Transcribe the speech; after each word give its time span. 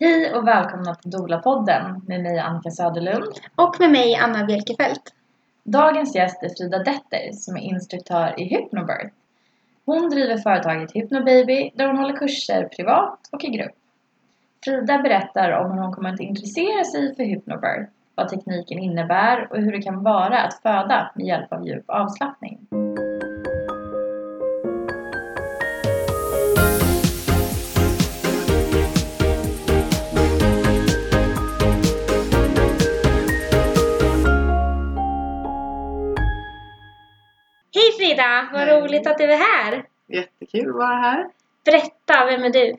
Hej 0.00 0.34
och 0.34 0.46
välkomna 0.46 0.94
till 0.94 1.10
Dola-podden 1.10 2.02
med 2.06 2.22
mig 2.22 2.38
Annika 2.38 2.70
Söderlund. 2.70 3.24
Och 3.56 3.76
med 3.80 3.90
mig 3.90 4.14
Anna 4.14 4.44
Bjelkefelt. 4.44 5.14
Dagens 5.64 6.14
gäst 6.14 6.42
är 6.42 6.48
Frida 6.48 6.78
Detter 6.78 7.32
som 7.32 7.56
är 7.56 7.60
instruktör 7.60 8.40
i 8.40 8.44
Hypnobirth. 8.44 9.14
Hon 9.84 10.10
driver 10.10 10.36
företaget 10.36 10.92
Hypnobaby 10.92 11.70
där 11.74 11.86
hon 11.86 11.96
håller 11.96 12.16
kurser 12.16 12.68
privat 12.76 13.18
och 13.32 13.44
i 13.44 13.48
grupp. 13.48 13.74
Frida 14.64 14.98
berättar 14.98 15.50
om 15.50 15.72
hur 15.72 15.80
hon 15.80 15.92
kommer 15.92 16.12
att 16.14 16.20
intressera 16.20 16.84
sig 16.84 17.16
för 17.16 17.24
Hypnobirth, 17.24 17.90
vad 18.14 18.28
tekniken 18.28 18.78
innebär 18.78 19.52
och 19.52 19.58
hur 19.58 19.72
det 19.72 19.82
kan 19.82 20.02
vara 20.02 20.40
att 20.40 20.54
föda 20.54 21.10
med 21.14 21.26
hjälp 21.26 21.52
av 21.52 21.66
djup 21.66 21.84
avslappning. 21.90 22.58
Frida! 38.14 38.48
Vad 38.52 38.60
Hej. 38.60 38.80
roligt 38.82 39.06
att 39.06 39.18
du 39.18 39.24
är 39.24 39.36
här! 39.36 39.86
Jättekul 40.06 40.68
att 40.68 40.74
vara 40.76 40.96
här. 40.96 41.30
Berätta, 41.64 42.26
vem 42.26 42.44
är 42.44 42.50
du? 42.50 42.76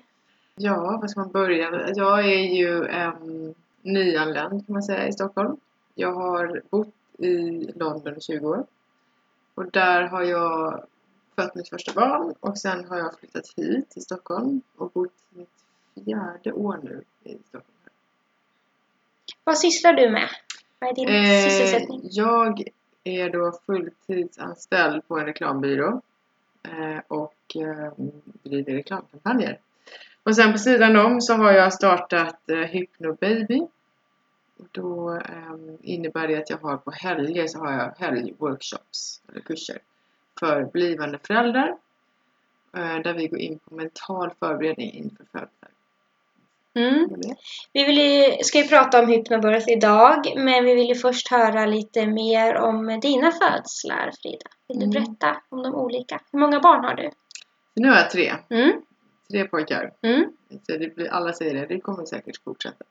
Ja, 0.55 0.97
var 1.01 1.07
ska 1.07 1.19
man 1.19 1.31
börja? 1.31 1.89
Jag 1.95 2.19
är 2.19 2.55
ju 2.55 2.85
en 2.87 3.55
nyanländ 3.81 4.65
kan 4.65 4.73
man 4.73 4.83
säga 4.83 5.07
i 5.07 5.11
Stockholm. 5.13 5.57
Jag 5.95 6.13
har 6.13 6.61
bott 6.69 6.93
i 7.17 7.31
London 7.75 8.17
i 8.17 8.21
20 8.21 8.47
år. 8.47 8.65
Och 9.55 9.71
där 9.71 10.01
har 10.01 10.23
jag 10.23 10.83
fött 11.35 11.55
mitt 11.55 11.69
första 11.69 11.93
barn 11.93 12.33
och 12.39 12.57
sen 12.57 12.85
har 12.85 12.97
jag 12.97 13.19
flyttat 13.19 13.45
hit 13.57 13.89
till 13.89 14.01
Stockholm 14.01 14.61
och 14.77 14.91
bott 14.91 15.13
mitt 15.29 15.49
fjärde 16.05 16.51
år 16.53 16.79
nu 16.83 17.03
i 17.23 17.37
Stockholm. 17.49 17.71
Vad 19.43 19.57
sysslar 19.57 19.93
du 19.93 20.09
med? 20.09 20.29
Vad 20.79 20.89
är 20.89 20.95
din 20.95 21.09
Eh, 21.09 21.49
sysselsättning? 21.49 22.01
jag 22.03 22.67
är 23.05 23.29
då 23.29 23.51
fulltidsanställd 23.65 25.07
på 25.07 25.19
en 25.19 25.25
reklambyrå 25.25 26.01
eh, 26.63 26.99
och 27.07 27.55
ehm, 27.55 28.11
driver 28.43 28.73
reklamkampanjer. 28.73 29.59
Och 30.23 30.35
sen 30.35 30.51
på 30.51 30.57
sidan 30.57 30.95
om 30.95 31.21
så 31.21 31.33
har 31.33 31.51
jag 31.51 31.73
startat 31.73 32.49
eh, 32.49 32.57
Hypnobaby. 32.57 33.67
Och 34.57 34.67
då 34.71 35.09
ehm, 35.09 35.77
innebär 35.81 36.27
det 36.27 36.37
att 36.37 36.49
jag 36.49 36.57
har 36.57 36.77
på 36.77 36.91
helger 36.91 37.47
så 37.47 37.59
har 37.59 37.71
jag 37.71 37.93
helgworkshops 37.97 39.21
eller 39.29 39.41
kurser 39.41 39.77
för 40.39 40.63
blivande 40.63 41.19
föräldrar. 41.23 41.77
Eh, 42.77 42.99
där 42.99 43.13
vi 43.13 43.27
går 43.27 43.39
in 43.39 43.59
på 43.59 43.75
mental 43.75 44.31
förberedning 44.39 44.91
inför 44.91 45.25
födelsen. 45.25 45.74
Mm. 46.75 47.09
Vi 47.73 47.83
vill 47.83 47.97
ju, 47.97 48.43
ska 48.43 48.57
ju 48.57 48.67
prata 48.67 48.99
om 48.99 49.07
Hypnobirth 49.09 49.69
idag, 49.69 50.33
men 50.35 50.65
vi 50.65 50.75
vill 50.75 50.87
ju 50.87 50.95
först 50.95 51.31
höra 51.31 51.65
lite 51.65 52.05
mer 52.07 52.55
om 52.55 52.99
dina 53.01 53.31
födslar, 53.31 54.11
Frida. 54.21 54.45
Vill 54.67 54.79
du 54.79 54.85
Mm. 54.85 54.91
berätta 54.91 55.41
om 55.49 55.63
de 55.63 55.75
olika? 55.75 56.21
Hur 56.31 56.39
många 56.39 56.59
barn 56.59 56.83
har 56.85 56.93
du? 56.95 57.09
Nu 57.75 57.89
har 57.89 57.95
jag 57.95 58.09
tre, 58.09 58.33
Mm. 58.49 58.81
tre 59.31 59.45
pojkar. 59.45 59.91
Mm. 60.01 60.25
Blir, 60.95 61.11
alla 61.11 61.33
säger 61.33 61.53
det, 61.53 61.65
det 61.65 61.79
kommer 61.79 62.05
säkert 62.05 62.43
fortsätta. 62.43 62.85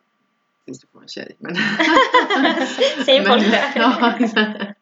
Tills 0.65 0.81
du 0.81 0.87
får 0.93 1.03
en 1.03 1.09
tjej. 1.09 1.37
Men, 1.39 1.57
Säger 3.05 3.25
folk 3.29 3.43
det? 3.51 3.73
ja, 3.77 4.75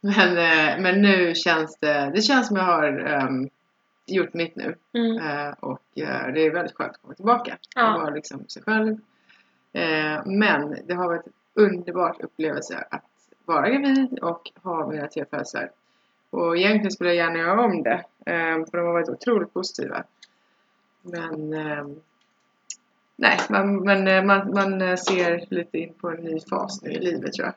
men, 0.00 0.38
eh, 0.38 0.78
men 0.82 1.02
nu 1.02 1.34
känns 1.34 1.78
det, 1.80 2.10
det 2.14 2.22
känns 2.22 2.46
som 2.48 2.56
jag 2.56 2.64
har 2.64 3.06
ehm, 3.06 3.48
gjort 4.06 4.34
mitt 4.34 4.56
nu. 4.56 4.74
Mm. 4.94 5.16
Eh, 5.18 5.54
och 5.60 5.82
eh, 5.94 6.32
det 6.32 6.46
är 6.46 6.50
väldigt 6.50 6.76
skönt 6.76 6.92
att 6.92 7.02
komma 7.02 7.14
tillbaka. 7.14 7.58
Ja. 7.74 7.94
Och 7.94 8.00
vara 8.00 8.14
liksom 8.14 8.48
sig 8.48 8.62
själv. 8.62 8.98
Eh, 9.72 10.26
men 10.26 10.76
det 10.86 10.94
har 10.94 11.08
varit 11.08 11.26
en 11.26 11.32
underbar 11.54 12.16
upplevelse 12.20 12.84
att 12.90 13.04
vara 13.44 13.68
gravid 13.70 14.18
och 14.18 14.50
ha 14.62 14.88
mina 14.88 15.06
tre 15.06 15.24
födslar. 15.30 15.70
Och 16.30 16.56
egentligen 16.56 16.90
skulle 16.90 17.14
jag 17.14 17.16
gärna 17.16 17.38
göra 17.38 17.60
om 17.60 17.82
det. 17.82 18.04
Eh, 18.26 18.64
för 18.70 18.78
de 18.78 18.86
har 18.86 18.92
varit 18.92 19.08
otroligt 19.08 19.54
positiva. 19.54 20.04
Men 21.02 21.52
ehm, 21.52 22.00
Nej, 23.22 23.38
man, 23.48 23.76
men 23.76 24.08
eh, 24.08 24.24
man, 24.24 24.50
man 24.54 24.82
eh, 24.82 24.96
ser 24.96 25.44
lite 25.48 25.78
in 25.78 25.94
på 26.00 26.10
en 26.10 26.24
ny 26.24 26.40
fas 26.40 26.82
nu 26.82 26.90
i 26.90 26.98
livet 26.98 27.32
tror 27.32 27.46
jag. 27.46 27.54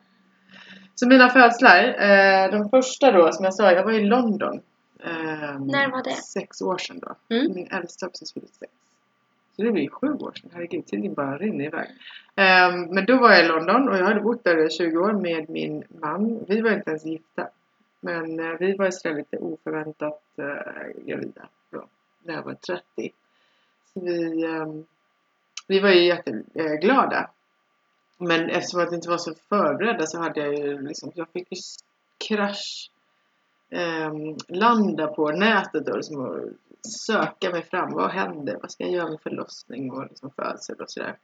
Så 0.95 1.07
mina 1.07 1.29
födslar, 1.29 1.84
eh, 1.84 2.51
de 2.51 2.69
första 2.69 3.11
då 3.11 3.31
som 3.31 3.45
jag 3.45 3.53
sa, 3.53 3.72
jag 3.72 3.84
var 3.84 3.91
i 3.91 4.03
London. 4.03 4.61
Eh, 5.00 5.59
När 5.59 5.91
var 5.91 6.03
det? 6.03 6.16
Sex 6.16 6.61
år 6.61 6.78
sedan 6.78 7.00
då. 7.00 7.35
Mm. 7.35 7.53
Min 7.53 7.67
äldsta 7.72 8.06
har 8.06 8.11
precis 8.11 8.33
fyllt 8.33 8.53
sex. 8.59 8.72
Så 9.56 9.61
det 9.61 9.72
blir 9.72 9.89
sju 9.89 10.07
år 10.07 10.33
sedan, 10.41 10.50
herregud 10.53 10.85
tiden 10.85 11.13
bara 11.13 11.38
rinner 11.38 11.66
iväg. 11.66 11.88
Eh, 12.35 12.75
men 12.89 13.05
då 13.05 13.17
var 13.17 13.31
jag 13.31 13.45
i 13.45 13.47
London 13.47 13.89
och 13.89 13.97
jag 13.97 14.05
hade 14.05 14.22
bott 14.22 14.44
där 14.44 14.66
i 14.66 14.69
20 14.69 14.97
år 14.97 15.13
med 15.13 15.50
min 15.50 15.84
man. 16.01 16.45
Vi 16.47 16.61
var 16.61 16.72
inte 16.72 16.89
ens 16.89 17.05
gifta. 17.05 17.47
Men 18.00 18.39
eh, 18.39 18.57
vi 18.59 18.75
var 18.75 18.88
istället 18.88 19.17
lite 19.17 19.38
oförväntat 19.38 20.22
eh, 20.38 21.03
gravida 21.05 21.47
då, 21.69 21.85
när 22.23 22.34
jag 22.34 22.44
var 22.44 22.53
30. 22.53 23.11
Så 23.94 24.00
vi, 24.00 24.44
ehm, 24.45 24.85
vi 25.67 25.79
var 25.79 25.89
ju 25.89 26.05
jätteglada. 26.05 27.29
Men 28.17 28.50
eftersom 28.50 28.81
att 28.81 28.91
vi 28.91 28.95
inte 28.95 29.09
var 29.09 29.17
så 29.17 29.34
förberedda 29.50 30.05
så 30.05 30.19
hade 30.19 30.39
jag 30.39 30.55
ju 30.55 30.81
liksom, 30.81 31.11
jag 31.16 31.29
fick 31.29 31.47
ju 31.51 31.57
krasch 32.28 32.91
eh, 33.70 34.14
landa 34.48 35.08
på 35.08 35.31
nätet 35.31 35.90
och 35.90 35.98
liksom 35.98 36.22
och 36.22 36.40
söka 36.88 37.50
mig 37.50 37.64
fram. 37.64 37.92
Vad 37.92 38.12
händer? 38.12 38.58
Vad 38.62 38.72
ska 38.72 38.84
jag 38.84 38.94
göra 38.94 39.09
med 39.09 39.22
förlossning 39.22 39.92
och 39.92 40.03
liksom 40.03 40.31
födsel 40.31 40.76
och 40.81 40.90
sådär. 40.92 41.18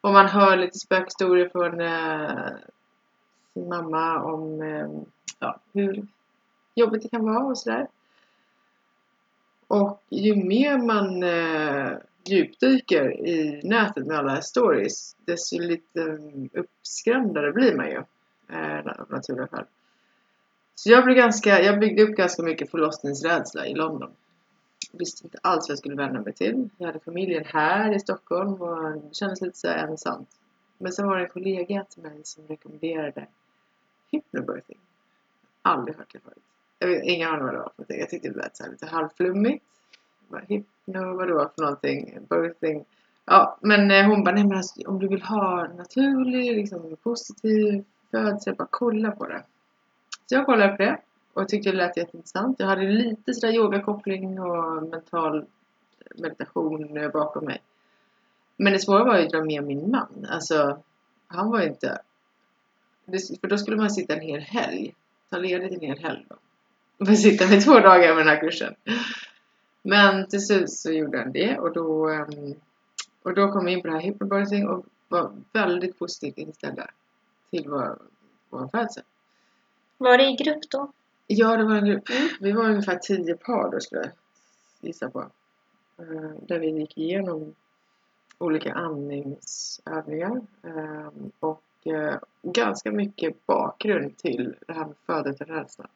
Och 0.00 0.12
man 0.12 0.26
hör 0.26 0.56
lite 0.56 0.78
spökhistorier 0.78 1.48
från 1.48 1.80
eh, 1.80 2.52
sin 3.54 3.68
mamma 3.68 4.22
om 4.22 4.62
eh, 4.62 4.88
ja, 5.38 5.60
hur 5.72 6.06
jobbigt 6.74 7.02
det 7.02 7.08
kan 7.08 7.24
vara 7.24 7.44
och 7.44 7.58
sådär. 7.58 7.88
Och 9.66 10.02
ju 10.08 10.34
mer 10.34 10.78
man 10.78 11.22
eh, 11.22 11.98
djupdyker 12.24 13.26
i 13.28 13.60
nätet 13.64 14.06
med 14.06 14.18
alla 14.18 14.42
stories, 14.42 15.16
desto 15.24 15.58
lite 15.58 16.02
mm, 16.02 16.48
uppskrämdare 16.52 17.52
blir 17.52 17.76
man 17.76 17.90
ju. 17.90 18.02
Eh, 18.48 19.00
av 19.00 19.06
naturliga 19.10 19.46
skäl. 19.46 19.64
Så 20.82 20.90
jag, 20.90 21.04
blev 21.04 21.16
ganska, 21.16 21.62
jag 21.62 21.80
byggde 21.80 22.02
upp 22.02 22.16
ganska 22.16 22.42
mycket 22.42 22.70
förlossningsrädsla 22.70 23.66
i 23.66 23.74
London. 23.74 24.10
Jag 24.92 24.98
Visste 24.98 25.26
inte 25.26 25.38
alls 25.42 25.68
vad 25.68 25.70
jag 25.70 25.78
skulle 25.78 25.94
vända 25.94 26.20
mig 26.20 26.32
till. 26.32 26.68
Jag 26.78 26.86
hade 26.86 27.00
familjen 27.00 27.44
här 27.44 27.94
i 27.94 28.00
Stockholm 28.00 28.62
och 28.62 28.92
det 28.92 29.14
kändes 29.14 29.40
lite 29.40 29.58
så 29.58 29.68
ensamt. 29.68 30.28
Men 30.78 30.92
sen 30.92 31.06
var 31.06 31.16
det 31.16 31.24
en 31.24 31.30
kollega 31.30 31.84
till 31.84 32.02
mig 32.02 32.20
som 32.24 32.46
rekommenderade 32.46 33.26
hypnobirthing. 34.12 34.78
Aldrig 35.62 35.96
hört 35.96 36.12
det 36.12 36.18
förut. 36.18 36.44
Jag 36.78 36.88
vet 36.88 37.04
ingen 37.04 37.28
aning 37.28 37.44
vad 37.44 37.54
det 37.54 37.58
var 37.58 37.68
för 37.68 37.82
någonting. 37.82 38.00
Jag 38.00 38.10
tyckte 38.10 38.28
det 38.28 38.36
lät 38.36 38.56
så 38.56 38.62
här 38.62 38.70
lite 38.70 38.86
halvflummigt. 38.86 39.64
Bara, 40.28 40.42
Hypno, 40.48 41.16
vad 41.16 41.28
det 41.28 41.34
var 41.34 41.50
för 41.54 41.62
någonting. 41.62 42.18
Birthing. 42.28 42.84
Ja, 43.24 43.58
men 43.60 43.90
eh, 43.90 44.06
hon 44.06 44.24
bara, 44.24 44.34
nej 44.34 44.44
men 44.44 44.56
alltså, 44.56 44.88
om 44.88 44.98
du 44.98 45.08
vill 45.08 45.22
ha 45.22 45.68
naturlig, 45.68 46.56
liksom 46.56 46.96
positiv 47.02 47.84
födsel, 48.10 48.54
bara 48.54 48.68
kolla 48.70 49.10
på 49.10 49.26
det. 49.26 49.42
Så 50.30 50.34
jag 50.34 50.46
kollade 50.46 50.76
på 50.76 50.82
det 50.82 50.98
och 51.32 51.48
tyckte 51.48 51.70
det 51.70 51.76
lät 51.76 51.96
jätteintressant. 51.96 52.60
Jag 52.60 52.66
hade 52.66 52.82
lite 52.82 53.34
sådär 53.34 53.54
yogakoppling 53.54 54.40
och 54.40 54.82
mental 54.82 55.44
meditation 56.14 57.10
bakom 57.12 57.44
mig. 57.44 57.62
Men 58.56 58.72
det 58.72 58.78
svåra 58.78 59.04
var 59.04 59.18
ju 59.18 59.24
att 59.24 59.30
dra 59.30 59.44
med 59.44 59.64
min 59.64 59.90
man. 59.90 60.26
Alltså, 60.30 60.82
han 61.26 61.50
var 61.50 61.60
ju 61.60 61.68
inte... 61.68 61.98
För 63.40 63.48
då 63.48 63.58
skulle 63.58 63.76
man 63.76 63.90
sitta 63.90 64.14
en 64.14 64.20
hel 64.20 64.40
helg. 64.40 64.94
Ta 65.30 65.38
ledigt 65.38 65.72
en 65.72 65.80
hel 65.80 65.98
helg 65.98 66.26
då. 66.28 66.36
Och 66.98 67.18
sitta 67.18 67.46
med 67.46 67.64
två 67.64 67.80
dagar 67.80 68.14
med 68.14 68.26
den 68.26 68.28
här 68.28 68.40
kursen. 68.40 68.74
Men 69.82 70.28
till 70.28 70.46
slut 70.46 70.70
så 70.70 70.90
gjorde 70.90 71.18
han 71.18 71.32
det 71.32 71.58
och 71.58 71.72
då, 71.72 72.08
ehm, 72.08 72.54
och 73.22 73.34
då 73.34 73.52
kom 73.52 73.64
vi 73.64 73.72
in 73.72 73.82
på 73.82 73.86
det 73.88 73.94
här 73.94 74.00
hypnobirthing 74.00 74.68
och 74.68 74.86
var 75.08 75.32
väldigt 75.52 75.98
positivt 75.98 76.38
inställda 76.38 76.90
till 77.50 77.68
vår, 77.68 77.98
vår 78.50 78.68
födsel. 78.68 79.04
Var 80.00 80.18
det 80.18 80.24
i 80.24 80.36
grupp 80.36 80.70
då? 80.70 80.92
Ja, 81.26 81.56
det 81.56 81.64
var 81.64 81.74
en 81.74 81.84
grupp. 81.84 82.08
Vi 82.40 82.52
var 82.52 82.64
ungefär 82.64 82.96
tio 82.96 83.36
par 83.36 83.70
då 83.70 83.80
skulle 83.80 84.00
jag 84.00 84.10
gissa 84.80 85.10
på. 85.10 85.20
Eh, 85.98 86.30
där 86.42 86.58
vi 86.58 86.70
gick 86.70 86.98
igenom 86.98 87.54
olika 88.38 88.74
andningsövningar 88.74 90.40
eh, 90.62 91.08
och 91.40 91.62
eh, 91.86 92.18
ganska 92.42 92.92
mycket 92.92 93.46
bakgrund 93.46 94.16
till 94.16 94.54
det 94.66 94.72
här 94.72 94.86
med 94.86 94.96
födelserädsla. 95.06 95.86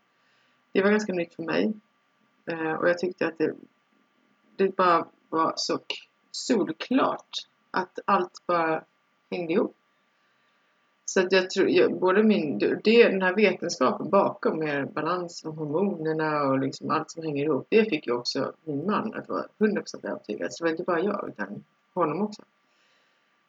Det 0.73 0.83
var 0.83 0.91
ganska 0.91 1.13
nytt 1.13 1.35
för 1.35 1.43
mig 1.43 1.73
och 2.81 2.89
jag 2.89 2.99
tyckte 2.99 3.27
att 3.27 3.39
det, 3.39 3.55
det 4.57 4.77
bara 4.77 5.07
var 5.29 5.53
så 5.57 5.79
solklart 6.31 7.47
att 7.71 7.99
allt 8.05 8.47
bara 8.47 8.85
hängde 9.31 9.53
ihop. 9.53 9.77
Så 11.07 11.21
att 11.21 11.33
jag 11.33 11.51
tror, 11.51 11.69
jag, 11.69 11.99
både 11.99 12.23
min, 12.23 12.59
det, 12.59 13.09
den 13.09 13.23
här 13.23 13.35
vetenskapen 13.35 14.11
bakom 14.11 14.59
med 14.59 14.93
balans 14.93 15.45
och 15.45 15.55
hormonerna 15.55 16.43
och 16.43 16.59
liksom 16.59 16.91
allt 16.91 17.11
som 17.11 17.23
hänger 17.23 17.45
ihop, 17.45 17.67
det 17.69 17.85
fick 17.85 18.07
ju 18.07 18.13
också 18.13 18.53
min 18.65 18.87
man 18.87 19.15
att 19.15 19.29
vara 19.29 19.47
100% 19.59 20.07
övertygad. 20.07 20.53
Så 20.53 20.65
det 20.65 20.71
var 20.71 20.71
inte 20.71 20.83
bara 20.83 21.01
jag, 21.01 21.29
utan 21.29 21.65
honom 21.95 22.23
också. 22.23 22.43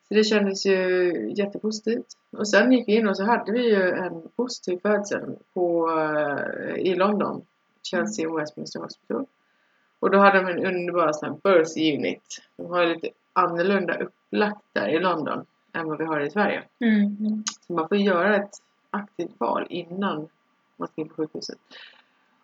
Så 0.08 0.14
det 0.14 0.24
kändes 0.24 0.66
ju 0.66 1.32
jättepositivt. 1.36 2.18
Och 2.32 2.48
sen 2.48 2.72
gick 2.72 2.88
vi 2.88 2.96
in 2.96 3.08
och 3.08 3.18
så 3.18 3.24
hade 3.24 3.52
vi 3.52 3.70
ju 3.70 3.92
en 3.92 4.30
positiv 4.36 4.80
födsel 4.82 5.36
på, 5.54 5.92
eh, 5.92 6.76
i 6.76 6.96
London. 6.96 7.46
Chelsea 7.84 8.30
och 8.30 8.40
Westminster 8.40 8.80
Hospital. 8.80 9.26
Och 10.00 10.12
då 10.12 10.18
hade 10.18 10.42
de 10.42 10.48
en 10.48 10.66
underbar 10.66 11.12
sån 11.14 11.30
här 11.30 11.38
birth 11.44 11.78
unit. 11.78 12.42
De 12.58 12.66
har 12.66 12.86
lite 12.86 13.10
annorlunda 13.34 13.98
upplagt 13.98 14.62
där 14.74 14.88
i 14.88 15.00
London 15.00 15.46
än 15.76 15.88
vad 15.88 15.98
vi 15.98 16.06
har 16.06 16.20
i 16.20 16.30
Sverige. 16.30 16.64
Mm. 16.80 17.44
Så 17.62 17.74
man 17.74 17.88
får 17.88 17.98
göra 17.98 18.36
ett 18.36 18.62
aktivt 18.90 19.40
val 19.40 19.68
innan 19.70 20.28
man 20.78 20.88
ska 20.88 21.02
in 21.02 21.10
på 21.10 21.16
sjukhuset. 21.16 21.58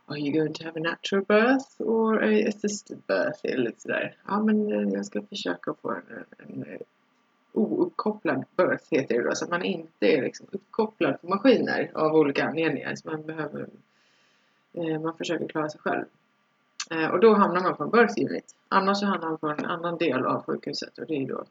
Are 0.05 0.19
you 0.19 0.31
going 0.31 0.53
to 0.53 0.63
have 0.63 0.79
a 0.79 0.83
natural 0.83 1.25
birth 1.25 1.81
or 1.81 2.23
a 2.23 2.47
assisted 2.47 3.01
birth? 3.07 3.59
Lite 3.59 3.81
sådär. 3.81 4.15
Ja 4.27 4.43
men 4.43 4.71
eh, 4.71 4.93
jag 4.93 5.05
ska 5.05 5.21
försöka 5.21 5.73
få 5.81 5.91
en, 5.91 6.03
en, 6.37 6.63
en 6.63 6.77
ouppkopplad 7.53 8.43
birth 8.57 8.85
heter 8.91 9.15
det 9.15 9.23
då. 9.23 9.35
Så 9.35 9.45
att 9.45 9.51
man 9.51 9.63
inte 9.63 10.07
är 10.07 10.21
liksom 10.21 10.47
uppkopplad 10.51 11.21
på 11.21 11.27
maskiner 11.27 11.91
av 11.93 12.15
olika 12.15 12.45
anledningar. 12.45 12.95
Så 12.95 13.09
man 13.09 13.25
behöver 13.25 13.67
eh, 14.73 15.01
man 15.01 15.17
försöker 15.17 15.47
klara 15.47 15.69
sig 15.69 15.81
själv. 15.81 16.05
Eh, 16.91 17.07
och 17.07 17.19
då 17.19 17.33
hamnar 17.33 17.61
man 17.61 17.75
på 17.75 17.83
en 17.83 17.89
birth 17.89 18.13
unit. 18.17 18.55
Annars 18.69 18.99
så 18.99 19.05
hamnar 19.05 19.29
man 19.29 19.37
på 19.37 19.47
en 19.47 19.65
annan 19.65 19.97
del 19.97 20.25
av 20.25 20.43
sjukhuset 20.43 20.97
och 20.97 21.07
det 21.07 21.15
är 21.15 21.27
då 21.27 21.43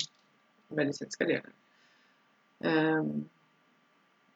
medicinska 0.69 1.25
delen. 1.25 1.53
Eh, 2.61 3.03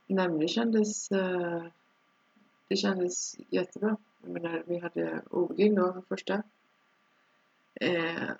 nej 0.06 0.28
men 0.28 0.38
det 0.38 0.48
kändes 0.48 1.12
eh, 1.12 1.64
det 2.68 2.76
kändes 2.76 3.36
jättebra. 3.48 3.96
Jag 4.22 4.30
menar, 4.30 4.62
vi 4.66 4.78
hade 4.78 5.22
Odin 5.30 5.74
då 5.74 6.02
första. 6.08 6.42
Eh, 7.74 8.30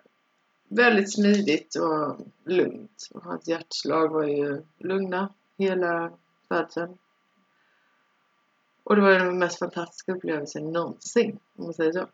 väldigt 0.69 1.12
smidigt 1.12 1.75
och 1.76 2.16
lugnt. 2.44 3.08
Och 3.14 3.22
hans 3.22 3.48
hjärtslag 3.48 4.08
var 4.08 4.25
ju 4.25 4.62
lugna 4.78 5.32
hela 5.56 6.12
födseln. 6.48 6.98
Och 8.84 8.96
det 8.96 9.02
var 9.02 9.10
den 9.10 9.38
mest 9.38 9.58
fantastiska 9.58 10.12
upplevelsen 10.12 10.72
någonsin, 10.72 11.38
om 11.56 11.64
man 11.64 11.75
säger 11.75 11.92
så. 11.92 12.06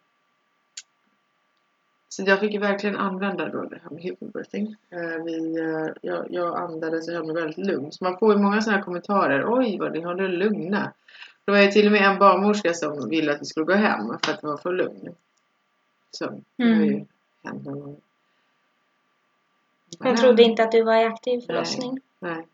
Så 2.12 2.22
jag 2.26 2.40
fick 2.40 2.60
verkligen 2.62 2.96
använda 2.96 3.48
då 3.48 3.64
det 3.64 3.80
här 3.82 3.90
med 3.90 4.02
hypnobirthing. 4.02 4.76
Eh, 4.90 5.24
vi, 5.24 5.58
eh, 5.60 5.88
jag, 6.02 6.26
jag 6.30 6.56
andades 6.56 7.08
och 7.08 7.14
höll 7.14 7.26
mig 7.26 7.34
väldigt 7.34 7.66
lugn. 7.66 7.92
Så 7.92 8.04
man 8.04 8.18
får 8.18 8.32
ju 8.32 8.38
många 8.42 8.60
sådana 8.60 8.76
här 8.76 8.84
kommentarer. 8.84 9.44
Oj, 9.48 9.78
vad 9.78 9.92
ni 9.92 10.00
håller 10.00 10.28
lugna. 10.28 10.92
Det 11.44 11.50
var 11.50 11.58
ju 11.58 11.70
till 11.70 11.86
och 11.86 11.92
med 11.92 12.02
en 12.02 12.18
barnmorska 12.18 12.74
som 12.74 13.08
ville 13.08 13.32
att 13.32 13.40
vi 13.40 13.44
skulle 13.44 13.66
gå 13.66 13.72
hem 13.72 14.18
för 14.22 14.32
att 14.32 14.40
det 14.40 14.46
var 14.46 14.56
för 14.56 14.72
lugn. 14.72 15.14
Så 16.10 16.24
det 16.56 16.64
har 16.64 16.70
ju 16.70 16.92
Mm. 16.92 17.06
hänt 17.44 17.64
någon. 17.64 17.96
Hon 19.98 20.16
trodde 20.16 20.42
inte 20.42 20.62
att 20.62 20.72
du 20.72 20.82
var 20.82 20.96
i 20.96 21.04
aktiv 21.04 21.40
förlossning. 21.40 22.00
Nej. 22.18 22.46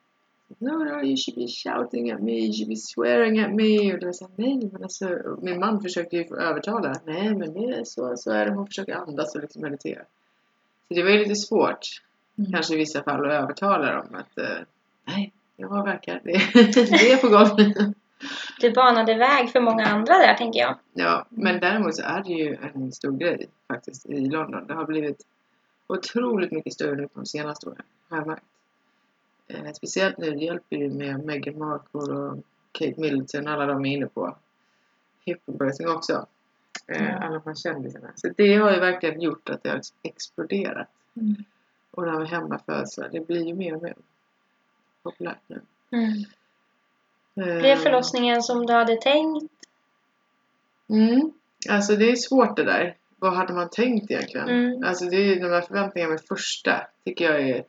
No, 0.58 0.70
no, 0.70 1.02
you 1.04 1.16
should 1.16 1.36
be 1.36 1.48
shouting 1.48 2.10
at 2.10 2.22
me, 2.22 2.32
you 2.32 2.52
should 2.52 2.68
be 2.68 2.76
swearing 2.76 3.40
at 3.40 3.54
me. 3.54 3.92
Och 3.94 4.00
det 4.00 4.06
var 4.06 4.12
så 4.12 4.24
här, 4.24 4.32
nej, 4.36 4.70
men 4.72 4.82
alltså, 4.82 5.36
min 5.42 5.60
man 5.60 5.82
försökte 5.82 6.16
ju 6.16 6.36
övertala. 6.36 6.94
Nej, 7.04 7.34
men 7.34 7.52
det 7.52 7.64
är 7.78 7.84
så, 7.84 8.16
så 8.16 8.30
är 8.30 8.46
det. 8.46 8.52
Hon 8.52 8.66
försöker 8.66 8.94
andas 8.94 9.34
och 9.34 9.40
liksom 9.40 9.62
meditera. 9.62 10.02
Så 10.88 10.94
det 10.94 11.02
var 11.02 11.10
ju 11.10 11.18
lite 11.18 11.36
svårt, 11.36 11.80
Mm. 12.38 12.52
kanske 12.52 12.74
i 12.74 12.76
vissa 12.76 13.02
fall, 13.02 13.26
att 13.26 13.32
övertala 13.32 13.92
dem 13.92 14.06
att 14.14 14.38
eh, 14.38 14.58
nej, 15.04 15.32
jag 15.56 15.84
verkar, 15.84 16.20
det, 16.24 16.32
det 16.90 17.12
är 17.12 17.16
på 17.16 17.28
gång. 17.28 17.74
Du 18.60 18.72
banade 18.72 19.14
väg 19.14 19.50
för 19.50 19.60
många 19.60 19.84
andra 19.84 20.14
där, 20.14 20.34
tänker 20.34 20.60
jag. 20.60 20.78
Ja, 20.92 21.26
men 21.28 21.60
däremot 21.60 21.96
så 21.96 22.02
är 22.02 22.22
det 22.22 22.32
ju 22.32 22.56
en 22.74 22.92
stor 22.92 23.12
grej 23.12 23.46
faktiskt 23.68 24.06
i 24.06 24.20
London. 24.20 24.66
Det 24.66 24.74
har 24.74 24.84
blivit 24.84 25.26
otroligt 25.86 26.52
mycket 26.52 26.72
större 26.72 26.96
nu 26.96 27.02
på 27.02 27.20
de 27.20 27.26
senaste 27.26 27.68
åren, 27.68 27.82
har 28.08 28.16
jag 28.16 28.26
märkt. 28.26 28.42
Eh, 29.48 29.72
speciellt 29.72 30.18
nu, 30.18 30.36
hjälper 30.38 30.76
ju 30.76 30.90
med 30.90 31.24
Meghan 31.24 31.58
Markle 31.58 32.00
och 32.00 32.38
Kate 32.72 33.00
Middleton, 33.00 33.48
alla 33.48 33.66
de 33.66 33.86
är 33.86 33.90
inne 33.96 34.06
på 34.06 34.36
hypnobirthing 35.24 35.88
också. 35.88 36.26
Eh, 36.86 37.04
Ja. 37.04 37.12
Alla 37.18 37.32
de 37.38 37.42
här 37.44 37.54
kändisarna. 37.54 38.12
Så 38.16 38.28
det 38.36 38.56
har 38.56 38.72
ju 38.72 38.80
verkligen 38.80 39.20
gjort 39.20 39.48
att 39.50 39.62
det 39.62 39.68
har 39.70 39.80
exploderat. 40.02 40.88
Mm. 41.16 41.44
Och 41.90 42.04
det 42.04 42.10
här 42.10 42.18
med 42.18 42.28
hemmafödslar, 42.28 43.08
det 43.12 43.26
blir 43.26 43.46
ju 43.46 43.54
mer 43.54 43.74
och 43.76 43.82
mer 43.82 43.94
populärt 45.02 45.42
nu. 45.46 45.60
Mm. 45.90 46.24
Eh, 47.36 47.58
Blev 47.60 47.76
förlossningen 47.76 48.42
som 48.42 48.66
du 48.66 48.72
hade 48.72 48.96
tänkt? 48.96 49.52
Mm. 50.88 51.32
Alltså 51.70 51.96
det 51.96 52.10
är 52.10 52.16
svårt 52.16 52.56
det 52.56 52.64
där. 52.64 52.96
Vad 53.18 53.32
hade 53.32 53.52
man 53.52 53.70
tänkt 53.70 54.10
egentligen? 54.10 54.48
Mm. 54.48 54.84
Alltså 54.84 55.04
det 55.04 55.16
är 55.16 55.24
ju 55.24 55.34
de 55.34 55.48
här 55.48 55.60
förväntningarna 55.60 56.10
med 56.12 56.20
första 56.28 56.86
tycker 57.04 57.24
jag 57.24 57.40
är 57.40 57.64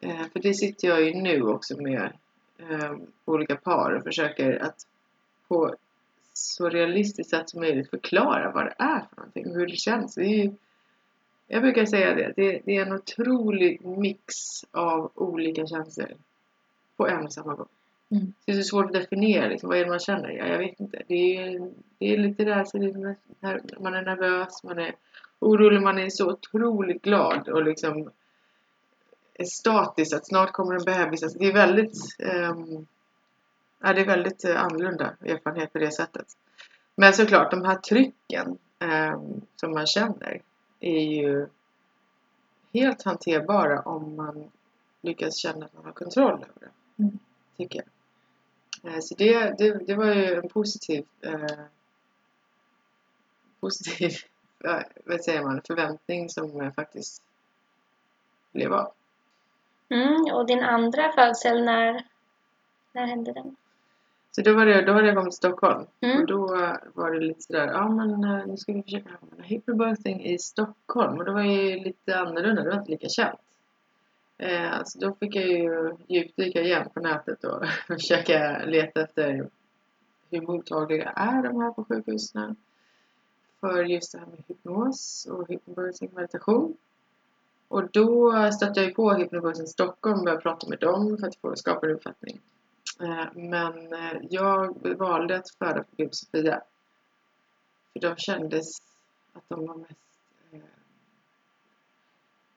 För 0.00 0.42
det 0.42 0.54
sitter 0.54 0.88
jag 0.88 1.02
ju 1.02 1.14
nu 1.14 1.42
också 1.42 1.82
med 1.82 2.12
eh, 2.58 2.96
olika 3.24 3.56
par 3.56 3.92
och 3.92 4.04
försöker 4.04 4.62
att 4.62 4.86
på 5.48 5.74
så 6.32 6.68
realistiskt 6.68 7.30
sätt 7.30 7.50
som 7.50 7.60
möjligt 7.60 7.90
förklara 7.90 8.50
vad 8.50 8.64
det 8.64 8.74
är 8.78 9.00
för 9.00 9.16
någonting 9.16 9.46
och 9.46 9.54
hur 9.54 9.66
det 9.66 9.76
känns. 9.76 10.14
Det 10.14 10.24
ju, 10.24 10.52
jag 11.46 11.62
brukar 11.62 11.84
säga 11.84 12.14
det, 12.14 12.32
det, 12.36 12.60
det 12.64 12.76
är 12.76 12.86
en 12.86 12.92
otrolig 12.92 13.86
mix 13.86 14.34
av 14.70 15.10
olika 15.14 15.66
känslor 15.66 16.08
på 16.96 17.08
en 17.08 17.24
och 17.24 17.32
samma 17.32 17.54
gång. 17.54 17.68
Mm. 18.10 18.32
Det 18.44 18.52
är 18.52 18.56
så 18.56 18.62
svårt 18.62 18.86
att 18.86 18.92
definiera 18.92 19.48
liksom, 19.48 19.68
vad 19.68 19.78
är 19.78 19.84
det 19.84 19.90
man 19.90 20.00
känner. 20.00 20.30
Ja, 20.30 20.46
jag 20.46 20.58
vet 20.58 20.80
inte. 20.80 21.02
Det 21.08 21.36
är, 21.36 21.70
det 21.98 22.14
är 22.14 22.18
lite 22.18 22.44
rädsla, 22.44 22.80
man 23.80 23.94
är 23.94 24.02
nervös, 24.02 24.64
man 24.64 24.78
är 24.78 24.94
orolig, 25.38 25.82
man 25.82 25.98
är 25.98 26.10
så 26.10 26.30
otroligt 26.30 27.02
glad 27.02 27.48
och 27.48 27.64
liksom 27.64 28.10
är 29.40 29.44
statisk 29.44 30.16
att 30.16 30.26
snart 30.26 30.52
kommer 30.52 30.74
en 30.74 30.84
bebis. 30.84 31.22
Alltså, 31.22 31.38
det 31.38 31.46
är 31.46 31.52
väldigt 31.52 32.16
ehm, 32.18 32.86
ja, 33.80 33.92
det 33.92 34.00
är 34.00 34.06
väldigt 34.06 34.44
eh, 34.44 34.62
annorlunda 34.62 35.16
erfarenhet 35.20 35.72
på 35.72 35.78
det 35.78 35.92
sättet. 35.92 36.26
Men 36.94 37.12
såklart, 37.12 37.50
de 37.50 37.64
här 37.64 37.76
trycken 37.76 38.58
ehm, 38.78 39.40
som 39.56 39.72
man 39.72 39.86
känner 39.86 40.42
är 40.80 41.00
ju 41.00 41.48
helt 42.72 43.02
hanterbara 43.02 43.80
om 43.82 44.16
man 44.16 44.50
lyckas 45.02 45.36
känna 45.36 45.66
att 45.66 45.74
man 45.74 45.84
har 45.84 45.92
kontroll 45.92 46.34
över 46.34 46.60
det. 46.60 47.02
Mm. 47.02 47.18
Tycker 47.56 47.82
jag. 48.82 48.94
Eh, 48.94 49.00
Så 49.00 49.14
det, 49.14 49.58
det, 49.58 49.86
det 49.86 49.94
var 49.94 50.14
ju 50.14 50.34
en 50.34 50.48
positiv 50.48 51.04
eh, 51.20 51.64
positiv, 53.60 54.12
vad 55.04 55.24
säger 55.24 55.42
man, 55.42 55.62
förväntning 55.66 56.28
som 56.28 56.72
faktiskt 56.76 57.22
blev 58.52 58.72
av. 58.72 58.92
Mm. 59.90 60.34
Och 60.34 60.46
din 60.46 60.62
andra 60.62 61.12
födsel, 61.12 61.64
när, 61.64 62.04
när 62.92 63.06
hände 63.06 63.32
den? 63.32 63.56
Så 64.32 64.42
då, 64.42 64.54
var 64.54 64.66
det, 64.66 64.82
då 64.82 64.92
hade 64.92 65.06
jag 65.06 65.16
kommit 65.16 65.32
till 65.32 65.36
Stockholm 65.36 65.86
Mm. 66.00 66.20
och 66.20 66.26
då 66.26 66.46
var 66.94 67.10
det 67.10 67.20
lite 67.20 67.42
sådär, 67.42 67.66
ja 67.66 67.88
men 67.88 68.24
eh, 68.24 68.46
nu 68.46 68.56
ska 68.56 68.72
vi 68.72 68.82
försöka 68.82 69.08
använda 69.22 69.44
hypnobirthing 69.44 70.24
i 70.24 70.38
Stockholm 70.38 71.18
och 71.18 71.24
det 71.24 71.32
var 71.32 71.42
ju 71.42 71.84
lite 71.84 72.18
annorlunda, 72.18 72.62
det 72.62 72.70
var 72.70 72.78
inte 72.78 72.90
lika 72.90 73.08
känt. 73.08 73.40
Eh, 74.38 74.78
alltså 74.78 74.98
då 74.98 75.14
fick 75.14 75.36
jag 75.36 75.46
ju 75.46 75.96
djupdyka 76.08 76.60
igen 76.60 76.88
på 76.94 77.00
nätet 77.00 77.44
och 77.44 77.66
försöka 77.86 78.64
leta 78.66 79.02
efter 79.02 79.48
hur 80.30 80.40
mottagliga 80.40 81.10
är 81.10 81.42
de 81.42 81.60
här 81.60 81.70
på 81.70 81.84
sjukhusen 81.84 82.56
för 83.60 83.84
just 83.84 84.12
det 84.12 84.18
här 84.18 84.26
med 84.26 84.44
hypnos 84.48 85.28
och 85.30 85.48
hypnobirthing 85.48 86.10
meditation. 86.14 86.76
Och 87.70 87.90
då 87.90 88.32
stötte 88.52 88.80
jag 88.80 88.94
på 88.94 89.12
Hypnobirthing 89.12 89.66
Stockholm 89.66 90.18
och 90.18 90.24
började 90.24 90.42
prata 90.42 90.68
med 90.68 90.78
dem 90.78 91.18
för 91.18 91.26
att 91.26 91.36
få 91.36 91.56
skapa 91.56 91.86
en 91.86 91.92
uppfattning. 91.92 92.40
Eh, 93.00 93.26
men 93.34 93.92
eh, 93.92 94.22
jag 94.30 94.86
valde 94.98 95.36
att 95.36 95.50
föda 95.50 95.82
på 95.82 95.90
Gud 95.96 96.14
Sofia. 96.14 96.62
För 97.92 98.00
de 98.00 98.16
kändes 98.16 98.82
att 99.32 99.42
de 99.48 99.66
var 99.66 99.74
mest 99.74 99.90
eh, 100.52 100.60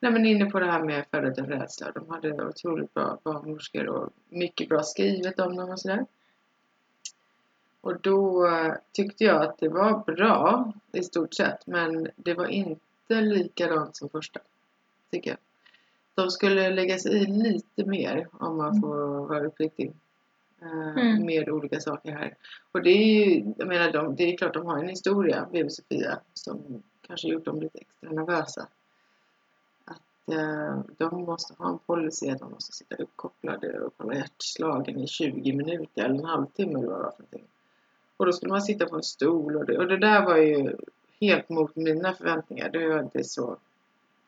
nej, 0.00 0.12
men 0.12 0.26
inne 0.26 0.50
på 0.50 0.60
det 0.60 0.66
här 0.66 0.82
med 0.82 1.06
föda 1.10 1.30
rädsla. 1.30 1.92
De 1.92 2.10
hade 2.10 2.46
otroligt 2.46 2.94
bra 2.94 3.18
barnmorskor 3.22 3.88
och 3.88 4.10
mycket 4.28 4.68
bra 4.68 4.82
skrivet 4.82 5.40
om 5.40 5.56
dem 5.56 5.70
och 5.70 5.80
sådär. 5.80 6.06
Och 7.80 8.00
då 8.00 8.48
tyckte 8.92 9.24
jag 9.24 9.42
att 9.42 9.58
det 9.58 9.68
var 9.68 9.98
bra 9.98 10.72
i 10.92 11.02
stort 11.02 11.34
sett 11.34 11.66
men 11.66 12.08
det 12.16 12.34
var 12.34 12.46
inte 12.46 13.20
likadant 13.20 13.96
som 13.96 14.08
första. 14.08 14.40
Tycker 15.14 15.30
jag. 15.30 15.38
De 16.14 16.30
skulle 16.30 16.70
lägga 16.70 16.98
sig 16.98 17.12
i 17.22 17.26
lite 17.26 17.84
mer 17.84 18.28
om 18.32 18.56
man 18.56 18.68
Mm. 18.68 18.80
får 18.82 19.26
vara 19.26 19.46
uppriktig. 19.46 19.92
eh, 20.62 20.88
Mm. 21.02 21.26
Med 21.26 21.48
olika 21.48 21.80
saker 21.80 22.12
här. 22.12 22.36
Och 22.72 22.82
det 22.82 22.90
är 22.90 23.26
ju, 23.26 23.54
jag 23.56 23.68
menar, 23.68 23.92
de, 23.92 24.16
det 24.16 24.32
är 24.32 24.36
klart 24.36 24.54
de 24.54 24.66
har 24.66 24.78
en 24.78 24.88
historia, 24.88 25.48
BB 25.52 25.70
Sofia, 25.70 26.18
som 26.32 26.82
kanske 27.06 27.28
gjort 27.28 27.44
dem 27.44 27.60
lite 27.60 27.78
extra 27.78 28.10
nervösa. 28.10 28.68
Att 29.84 30.28
eh, 30.34 30.80
de 30.98 31.22
måste 31.22 31.54
ha 31.58 31.68
en 31.70 31.78
policy 31.78 32.30
att 32.30 32.38
de 32.38 32.50
måste 32.50 32.72
sitta 32.72 32.94
uppkopplade 32.96 33.80
och 33.80 33.94
kolla 33.96 34.14
hjärtslagen 34.14 34.98
i 35.00 35.06
20 35.06 35.52
minuter 35.52 36.04
eller 36.04 36.18
en 36.18 36.24
halvtimme 36.24 36.78
eller 36.78 36.88
vad 36.88 36.98
det 36.98 37.02
var 37.04 37.10
för 37.10 37.18
någonting. 37.22 37.44
Och 38.16 38.26
då 38.26 38.32
skulle 38.32 38.52
man 38.52 38.62
sitta 38.62 38.86
på 38.86 38.96
en 38.96 39.02
stol 39.02 39.56
och 39.56 39.66
det, 39.66 39.78
och 39.78 39.86
det 39.86 39.98
där 39.98 40.24
var 40.24 40.36
ju 40.36 40.76
helt 41.20 41.48
mot 41.48 41.76
mina 41.76 42.14
förväntningar. 42.14 42.68
Det 42.70 42.88
var 42.88 43.00
inte 43.02 43.24
så, 43.24 43.56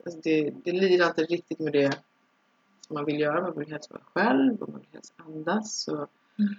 alltså 0.07 0.21
det, 0.23 0.51
det 0.65 0.73
lirar 0.73 1.07
inte 1.07 1.23
riktigt 1.25 1.59
med 1.59 1.73
det 1.73 1.93
som 2.87 2.95
man 2.95 3.05
vill 3.05 3.21
göra. 3.21 3.41
Man 3.43 3.59
vill 3.59 3.71
helst 3.71 3.91
vara 3.91 4.03
själv 4.15 4.63
och 4.63 4.69
man 4.69 4.81
vill 4.81 4.89
helst 4.93 5.15
andas. 5.17 5.89
Och 5.89 6.09
Mm. 6.39 6.55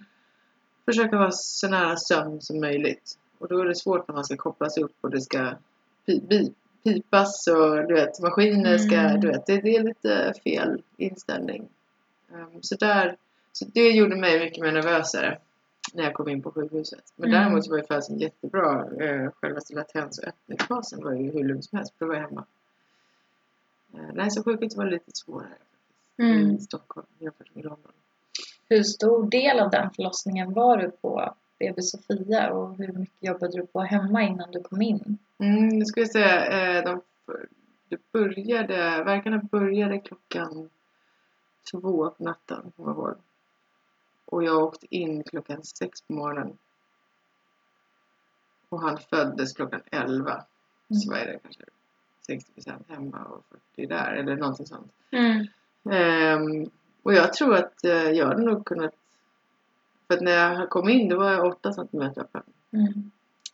Försöka 0.86 1.18
vara 1.18 1.32
så 1.32 1.68
nära 1.70 1.98
sömn 1.98 2.42
som 2.42 2.60
möjligt. 2.60 3.18
Och 3.38 3.48
då 3.48 3.60
är 3.60 3.66
det 3.66 3.76
svårt 3.76 4.08
när 4.08 4.16
man 4.16 4.24
ska 4.26 4.38
kopplas 4.38 4.78
upp 4.78 4.96
och 5.02 5.10
det 5.10 5.22
ska 5.22 5.54
pi- 6.06 6.54
pipas 6.84 7.48
och 7.48 7.88
du 7.88 7.94
vet, 7.94 8.20
maskiner 8.22 8.78
ska, 8.78 8.96
Mm. 8.96 9.20
du 9.22 9.28
vet, 9.28 9.46
det, 9.46 9.62
det 9.62 9.76
är 9.76 9.84
lite 9.84 10.34
fel 10.44 10.84
inställning. 10.98 11.68
Ehm, 12.34 12.62
så 12.62 12.76
där, 12.76 13.18
så 13.52 13.66
det 13.74 13.90
gjorde 13.90 14.16
mig 14.16 14.40
mycket 14.40 14.64
mer 14.64 14.72
nervösare 14.72 15.38
när 15.94 16.04
jag 16.04 16.14
kom 16.14 16.30
in 16.30 16.42
på 16.42 16.52
sjukhuset. 16.52 17.14
Men 17.16 17.30
Mm. 17.30 17.42
däremot 17.42 17.66
så 17.66 17.72
var 17.72 17.78
ju 17.78 17.84
födseln 17.84 18.20
jättebra. 18.20 18.86
Uh, 18.90 19.30
själva 19.42 19.60
latens 19.70 20.20
och 20.20 20.28
öppningsfasen 20.28 21.04
var 21.04 21.14
ju 21.14 21.32
hur 21.32 21.44
lugn 21.44 21.64
som 21.64 21.78
helst, 21.78 21.94
för 21.98 22.06
då 22.06 22.10
var 22.12 22.16
jag 22.20 22.28
hemma. 22.30 22.46
Uh, 23.98 24.12
nej, 24.14 24.32
så 24.32 24.44
sjukhuset 24.44 24.78
var 24.78 24.86
lite 24.86 25.12
svårare 25.14 25.58
Mm. 26.20 26.52
i 26.56 26.60
Stockholm 26.60 27.08
jämfört 27.20 27.56
med 27.56 27.64
London. 27.66 27.92
Hur 28.70 28.84
stor 28.84 29.30
del 29.30 29.60
av 29.60 29.70
den 29.70 29.92
förlossningen 29.92 30.54
var 30.54 30.78
du 30.78 30.92
på 30.92 31.34
BB 31.60 31.82
Sofia 31.82 32.52
och 32.54 32.78
hur 32.78 32.88
mycket 32.94 33.16
jobbade 33.24 33.58
du 33.58 33.66
på 33.66 33.82
hemma 33.82 34.22
innan 34.24 34.52
du 34.52 34.64
kom 34.64 34.82
in? 34.82 35.18
Mm, 35.38 35.84
jag 36.02 36.12
säga, 36.12 36.46
eh, 36.78 36.84
de, 36.84 37.02
det 37.90 38.12
började, 38.12 39.04
verkarna 39.04 39.38
började 39.38 40.00
klockan 40.00 40.70
två 41.72 42.10
på 42.10 42.24
natten, 42.24 42.72
kommer 42.76 42.90
jag 42.90 42.98
ihåg. 42.98 43.16
Och 44.26 44.44
jag 44.44 44.64
åkte 44.64 44.96
in 44.96 45.24
klockan 45.24 45.64
sex 45.64 46.02
på 46.02 46.14
morgonen. 46.14 46.58
Och 48.70 48.82
han 48.82 48.98
föddes 48.98 49.54
klockan 49.54 49.82
elva. 49.92 50.46
Så 50.90 51.12
Mm. 51.12 51.20
var 51.20 51.34
det 51.34 51.40
kanske 51.44 51.64
60% 52.28 52.74
hemma 52.88 53.24
och 53.24 53.44
40 53.76 53.86
där, 53.86 54.14
eller 54.14 54.36
någonting 54.36 54.66
sånt. 54.66 54.92
Mm. 55.12 55.48
Ehm, 55.92 56.70
och 57.04 57.14
jag 57.14 57.34
tror 57.34 57.56
att 57.56 57.84
eh, 57.86 58.12
jag 58.12 58.26
hade 58.28 58.42
nog 58.42 58.66
kunnat... 58.66 58.94
För 60.08 60.14
att 60.14 60.22
när 60.22 60.54
jag 60.54 60.70
kom 60.70 60.90
in, 60.90 61.10
då 61.10 61.18
var 61.18 61.32
jag 61.32 61.46
8 61.46 61.74
centimeter 61.74 62.22
öppen. 62.22 62.44
Mm. 62.72 63.12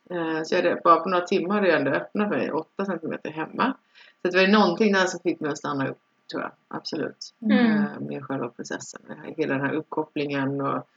Eh, 0.10 0.44
Så 0.44 0.56
jag 0.56 0.64
hade, 0.64 0.82
bara 0.84 1.00
på 1.00 1.10
några 1.10 1.26
timmar 1.26 1.56
hade 1.56 1.68
jag 1.68 1.78
ändå 1.80 1.92
öppnat 1.92 2.30
mig 2.30 2.52
8 2.52 2.86
centimeter 2.86 3.30
hemma. 3.32 3.74
Så 4.22 4.28
det 4.28 4.38
var 4.38 4.48
någonting 4.48 4.94
där 4.94 5.06
som 5.06 5.20
fick 5.20 5.40
mig 5.40 5.52
att 5.52 5.58
stanna 5.58 5.88
upp, 5.88 6.00
tror 6.32 6.42
jag. 6.42 6.52
Absolut. 6.68 7.34
Mm. 7.42 7.68
Eh, 7.68 8.00
Med 8.00 8.26
själva 8.26 8.50
processen. 8.50 9.02
Hela 9.38 9.54
den 9.54 9.66
här 9.66 9.74
uppkopplingen 9.74 10.62
och 10.62 10.88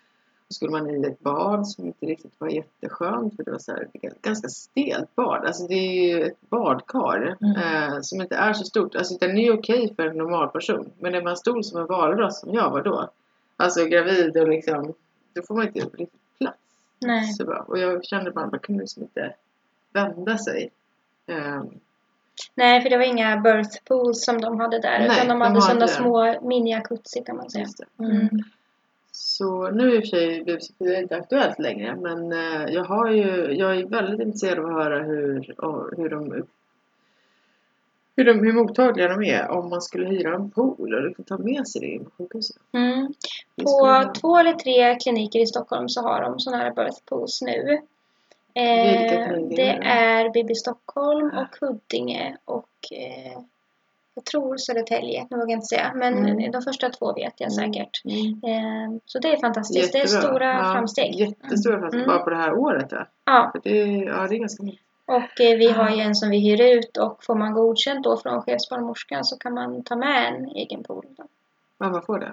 skulle 0.49 0.71
man 0.71 0.91
i 1.05 1.07
ett 1.07 1.21
bad 1.21 1.69
som 1.69 1.87
inte 1.87 2.07
riktigt 2.07 2.35
var 2.39 2.49
jätteskönt 2.49 3.37
för 3.37 3.45
det 3.45 3.51
var 3.51 3.59
så 3.59 3.73
här, 3.73 3.89
det 3.93 4.23
ganska 4.23 4.49
stelt 4.49 5.15
bad. 5.15 5.45
Alltså 5.47 5.67
det 5.67 5.75
är 5.75 6.17
ju 6.17 6.23
ett 6.23 6.41
badkar 6.51 7.37
Mm. 7.41 7.57
eh, 7.93 8.01
som 8.01 8.21
inte 8.21 8.37
är 8.37 8.53
så 8.53 8.65
stort. 8.65 8.95
Alltså 8.97 9.15
den 9.19 9.39
är 9.39 9.59
okej 9.59 9.95
för 9.97 10.07
en 10.07 10.17
normal 10.19 10.49
person. 10.49 10.91
Men 10.99 11.15
är 11.15 11.23
man 11.23 11.37
stor 11.37 11.63
som 11.63 11.81
en 11.81 11.87
valross 11.87 12.41
som 12.41 12.55
jag 12.55 12.71
var 12.71 12.83
då. 12.83 13.11
Alltså 13.57 13.85
gravid 13.85 14.37
och 14.37 14.49
liksom. 14.49 14.95
Då 15.33 15.43
får 15.43 15.55
man 15.55 15.67
inte 15.67 15.81
riktigt 15.81 16.39
plats 16.39 16.59
Nej. 16.99 17.33
så 17.33 17.45
bra. 17.45 17.65
Och 17.69 17.79
jag 17.79 18.05
kände 18.05 18.31
bara 18.31 18.45
att 18.45 18.51
man 18.51 18.61
kunde 18.61 18.81
liksom 18.83 19.03
inte 19.03 19.35
vända 19.93 20.39
sig. 20.39 20.71
Ehm, 21.27 21.69
Nej, 22.55 22.83
för 22.83 22.91
det 22.91 22.97
var 22.97 23.05
inga 23.05 23.37
birth 23.37 23.79
pools 23.85 24.25
som 24.25 24.41
de 24.41 24.61
hade 24.61 24.79
där. 24.81 24.99
Nej, 24.99 25.07
utan 25.17 25.27
de 25.29 25.33
de 25.33 25.41
hade 25.41 25.55
har 25.55 25.61
sådana 25.61 25.81
det. 25.87 25.89
små 25.93 26.25
mini-jacuzzi 26.25 27.25
kan 27.27 27.37
man 27.37 27.51
säga. 27.51 27.67
det. 27.97 28.05
Mm. 28.05 28.29
Så 29.19 29.71
nu 29.71 29.95
i 29.95 29.99
och 29.99 30.03
för 30.03 30.09
sig 30.09 30.45
blev 30.45 30.59
Sofia 30.59 31.01
inte 31.01 31.17
aktuellt 31.17 31.59
längre. 31.59 31.97
Men 31.97 32.33
eh, 32.33 32.75
jag, 32.75 32.85
har 32.85 33.11
ju, 33.11 33.53
jag 33.53 33.77
är 33.77 33.87
väldigt 33.87 34.21
intresserad 34.21 34.59
av 34.59 34.67
att 34.67 34.85
höra 34.85 35.03
hur, 35.03 35.55
hur 35.97 36.09
de 36.09 36.47
hur, 38.17 38.25
de, 38.25 38.39
hur 38.39 38.53
mottagliga 38.53 39.09
de 39.09 39.23
är 39.23 39.49
om 39.49 39.71
man 39.71 39.83
skulle 39.83 40.09
hyra 40.09 40.35
en 40.35 40.51
pool 40.51 40.95
och 40.95 41.03
liksom 41.03 41.25
ta 41.25 41.39
med 41.39 41.69
sig 41.69 41.81
det 41.81 41.87
in 41.87 42.05
på 42.05 42.11
sjukhuset. 42.11 42.57
Mm. 42.73 43.15
På 43.63 44.13
två 44.21 44.37
eller 44.37 44.53
tre 44.53 44.95
kliniker 44.95 45.39
i 45.39 45.47
Stockholm 45.47 45.89
så 45.89 46.03
har 46.03 46.23
de 46.23 46.41
sådana 46.41 46.63
här 46.63 46.75
birth 46.75 47.01
pools 47.05 47.43
nu. 47.43 47.73
Eh, 47.73 47.83
det 48.55 49.17
är 49.17 49.57
det? 49.57 49.87
är 49.87 50.31
BB 50.31 50.55
Stockholm 50.55 51.31
och 51.39 51.57
Huddinge 51.61 52.37
och 52.45 52.93
eh, 52.93 53.39
jag 54.17 54.25
tror 54.25 54.57
Södertälje, 54.57 55.27
nu 55.31 55.37
vågar 55.37 55.51
jag 55.51 55.57
inte 55.57 55.67
säga. 55.67 55.93
Men 55.95 56.27
Mm. 56.27 56.51
de 56.51 56.63
första 56.63 56.89
två 56.91 57.13
vet 57.13 57.35
jag 57.41 57.53
Mm. 57.53 57.73
säkert. 57.73 58.03
Mm. 58.05 58.27
Eh, 58.45 58.99
så 59.07 59.19
det 59.19 59.29
är 59.33 59.37
fantastiskt. 59.41 59.93
Det 59.93 59.99
är 59.99 60.03
Jättebra. 60.03 60.23
stora 60.29 60.53
Ja, 60.55 60.73
framsteg. 60.73 61.15
Jättestora 61.15 61.79
framsteg. 61.79 62.01
Mm. 62.03 62.15
Bara 62.17 62.25
på 62.25 62.31
det 62.31 62.37
här 62.37 62.55
året. 62.55 62.93
Va? 62.93 63.07
Ja, 63.25 63.51
För 63.53 63.61
det, 63.71 63.79
ja, 64.05 64.27
det 64.29 64.35
är 64.37 64.39
ganska 64.39 64.63
mycket. 64.63 64.81
och 65.07 65.41
eh, 65.41 65.59
vi 65.59 65.69
har 65.71 65.91
ju 65.91 66.01
en 66.01 66.15
som 66.15 66.31
vi 66.31 66.39
hyr 66.39 66.61
ut 66.77 66.97
och 66.97 67.25
får 67.25 67.35
man 67.35 67.53
godkänt 67.53 68.05
då 68.05 68.17
från 68.17 68.43
chefsbarnmorskan 68.43 69.25
så 69.25 69.37
kan 69.39 69.55
man 69.55 69.83
ta 69.83 69.97
med 69.97 70.35
en 70.35 70.49
egen 70.49 70.83
pool. 70.85 71.07
Då. 71.17 71.25
Ja, 71.79 71.89
man 71.91 72.03
får 72.03 72.19
det. 72.19 72.33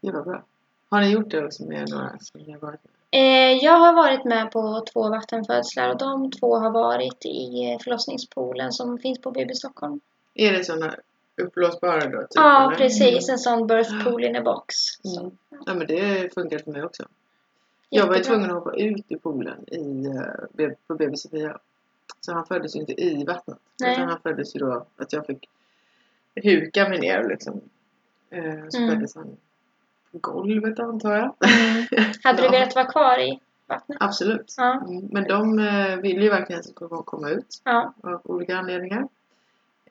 Det 0.00 0.10
var 0.10 0.22
bra. 0.22 0.42
Har 0.90 1.00
ni 1.00 1.10
gjort 1.10 1.30
det 1.30 1.44
också 1.44 1.64
med 1.64 1.90
några 1.90 2.18
som 2.20 2.40
ni 2.40 2.52
har 2.52 2.58
varit 2.58 2.80
med? 2.84 2.92
Eh, 3.10 3.64
jag 3.64 3.72
har 3.78 3.92
varit 3.94 4.24
med 4.24 4.50
på 4.52 4.84
två 4.92 5.08
vattenfödslar 5.08 5.88
och 5.90 5.98
de 5.98 6.30
två 6.30 6.56
har 6.56 6.70
varit 6.70 7.24
i 7.26 7.78
förlossningspoolen 7.84 8.72
som 8.72 8.98
finns 8.98 9.20
på 9.20 9.30
BB 9.30 9.54
Stockholm. 9.54 10.00
Är 10.34 10.52
det 10.52 10.64
sådana 10.64 10.94
uppblåsbara 11.38 12.08
då? 12.08 12.20
Typ, 12.20 12.28
Ja, 12.34 12.66
eller? 12.66 12.76
precis. 12.76 13.28
En 13.28 13.38
sån 13.38 13.66
birth 13.66 14.04
pool 14.04 14.24
in 14.24 14.36
a 14.36 14.42
box. 14.42 14.74
Mm. 15.18 15.30
Ja, 15.66 15.74
men 15.74 15.86
det 15.86 16.34
funkar 16.34 16.58
för 16.58 16.70
mig 16.70 16.82
också. 16.84 17.04
Jag 17.90 18.06
var 18.06 18.16
ju 18.16 18.22
tvungen 18.22 18.50
att 18.50 18.56
hoppa 18.56 18.76
ut 18.76 19.04
i 19.08 19.16
poolen 19.16 19.64
i, 19.68 20.06
eh, 20.58 20.70
på 20.86 20.94
BB 20.94 21.16
Sofia. 21.16 21.58
Så 22.20 22.32
han 22.32 22.46
föddes 22.46 22.76
ju 22.76 22.80
inte 22.80 22.92
i 23.02 23.24
vattnet. 23.24 23.58
Nej. 23.80 23.92
Utan 23.92 24.08
han 24.08 24.20
föddes 24.20 24.56
ju 24.56 24.60
då 24.60 24.86
att 24.96 25.12
jag 25.12 25.26
fick 25.26 25.48
huka 26.34 26.88
mig 26.88 26.98
ner 27.00 27.28
liksom. 27.28 27.60
Eh, 28.30 28.68
Så 28.68 28.78
Mm. 28.78 28.90
föddes 28.94 29.14
han 29.16 29.36
på 30.12 30.18
golvet 30.18 30.78
antar 30.80 31.12
jag. 31.16 31.34
Mm. 31.50 31.84
Hade 32.24 32.42
du 32.42 32.48
velat 32.48 32.74
vara 32.74 32.86
kvar 32.86 33.18
i 33.18 33.40
vattnet? 33.66 33.98
Absolut. 34.00 34.54
Ja. 34.56 34.72
Mm. 34.88 35.08
Men 35.12 35.24
de 35.24 35.58
eh, 35.58 35.96
ville 35.96 36.22
ju 36.22 36.28
verkligen 36.30 36.60
att 36.60 36.66
jag 36.66 36.74
skulle 36.74 37.02
komma 37.04 37.30
ut. 37.30 37.60
Ja. 37.64 37.94
av 38.02 38.20
olika 38.24 38.56
anledningar. 38.58 39.08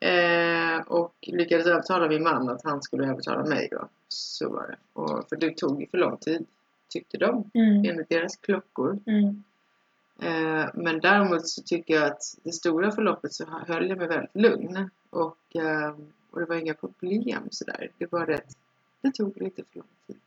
Eh, 0.01 0.82
och 0.88 1.16
lyckades 1.22 1.68
övertala 1.68 2.08
min 2.08 2.24
man 2.24 2.50
att 2.50 2.63
han 2.63 2.82
skulle 2.82 3.08
övertala 3.08 3.46
mig 3.46 3.68
då. 3.72 3.88
Så 4.08 4.50
var 4.50 4.68
det. 4.68 4.77
Och, 4.94 5.30
för 5.30 5.36
det 5.36 5.58
tog 5.58 5.82
ju 5.82 5.88
för 5.88 5.98
lång 5.98 6.18
tid, 6.18 6.46
tyckte 6.89 7.18
de, 7.18 7.51
Mm. 7.54 7.86
enligt 7.86 8.10
deras 8.10 8.36
klockor. 8.36 9.00
Mm. 9.06 9.44
Eh, 10.22 10.70
men 10.74 11.00
däremot 11.00 11.48
så 11.48 11.62
tycker 11.62 11.94
jag 11.94 12.04
att 12.04 12.22
det 12.44 12.51
stora 12.51 12.92
förloppet 12.92 13.34
så 13.34 13.46
höll 13.68 13.89
jag 13.89 13.98
mig 13.98 14.08
väldigt 14.08 14.36
lugn. 14.36 14.89
Och, 15.10 15.56
eh, 15.56 15.96
och 16.32 16.39
det 16.39 16.46
var 16.46 16.56
inga 16.56 16.74
problem 16.74 17.48
sådär. 17.51 17.92
Det 17.98 18.12
var 18.12 18.25
det 18.25 18.36
att 18.36 18.58
det 19.01 19.12
tog 19.12 19.42
lite 19.42 19.63
för 19.72 19.80
lång 19.80 19.88
tid. 20.08 20.18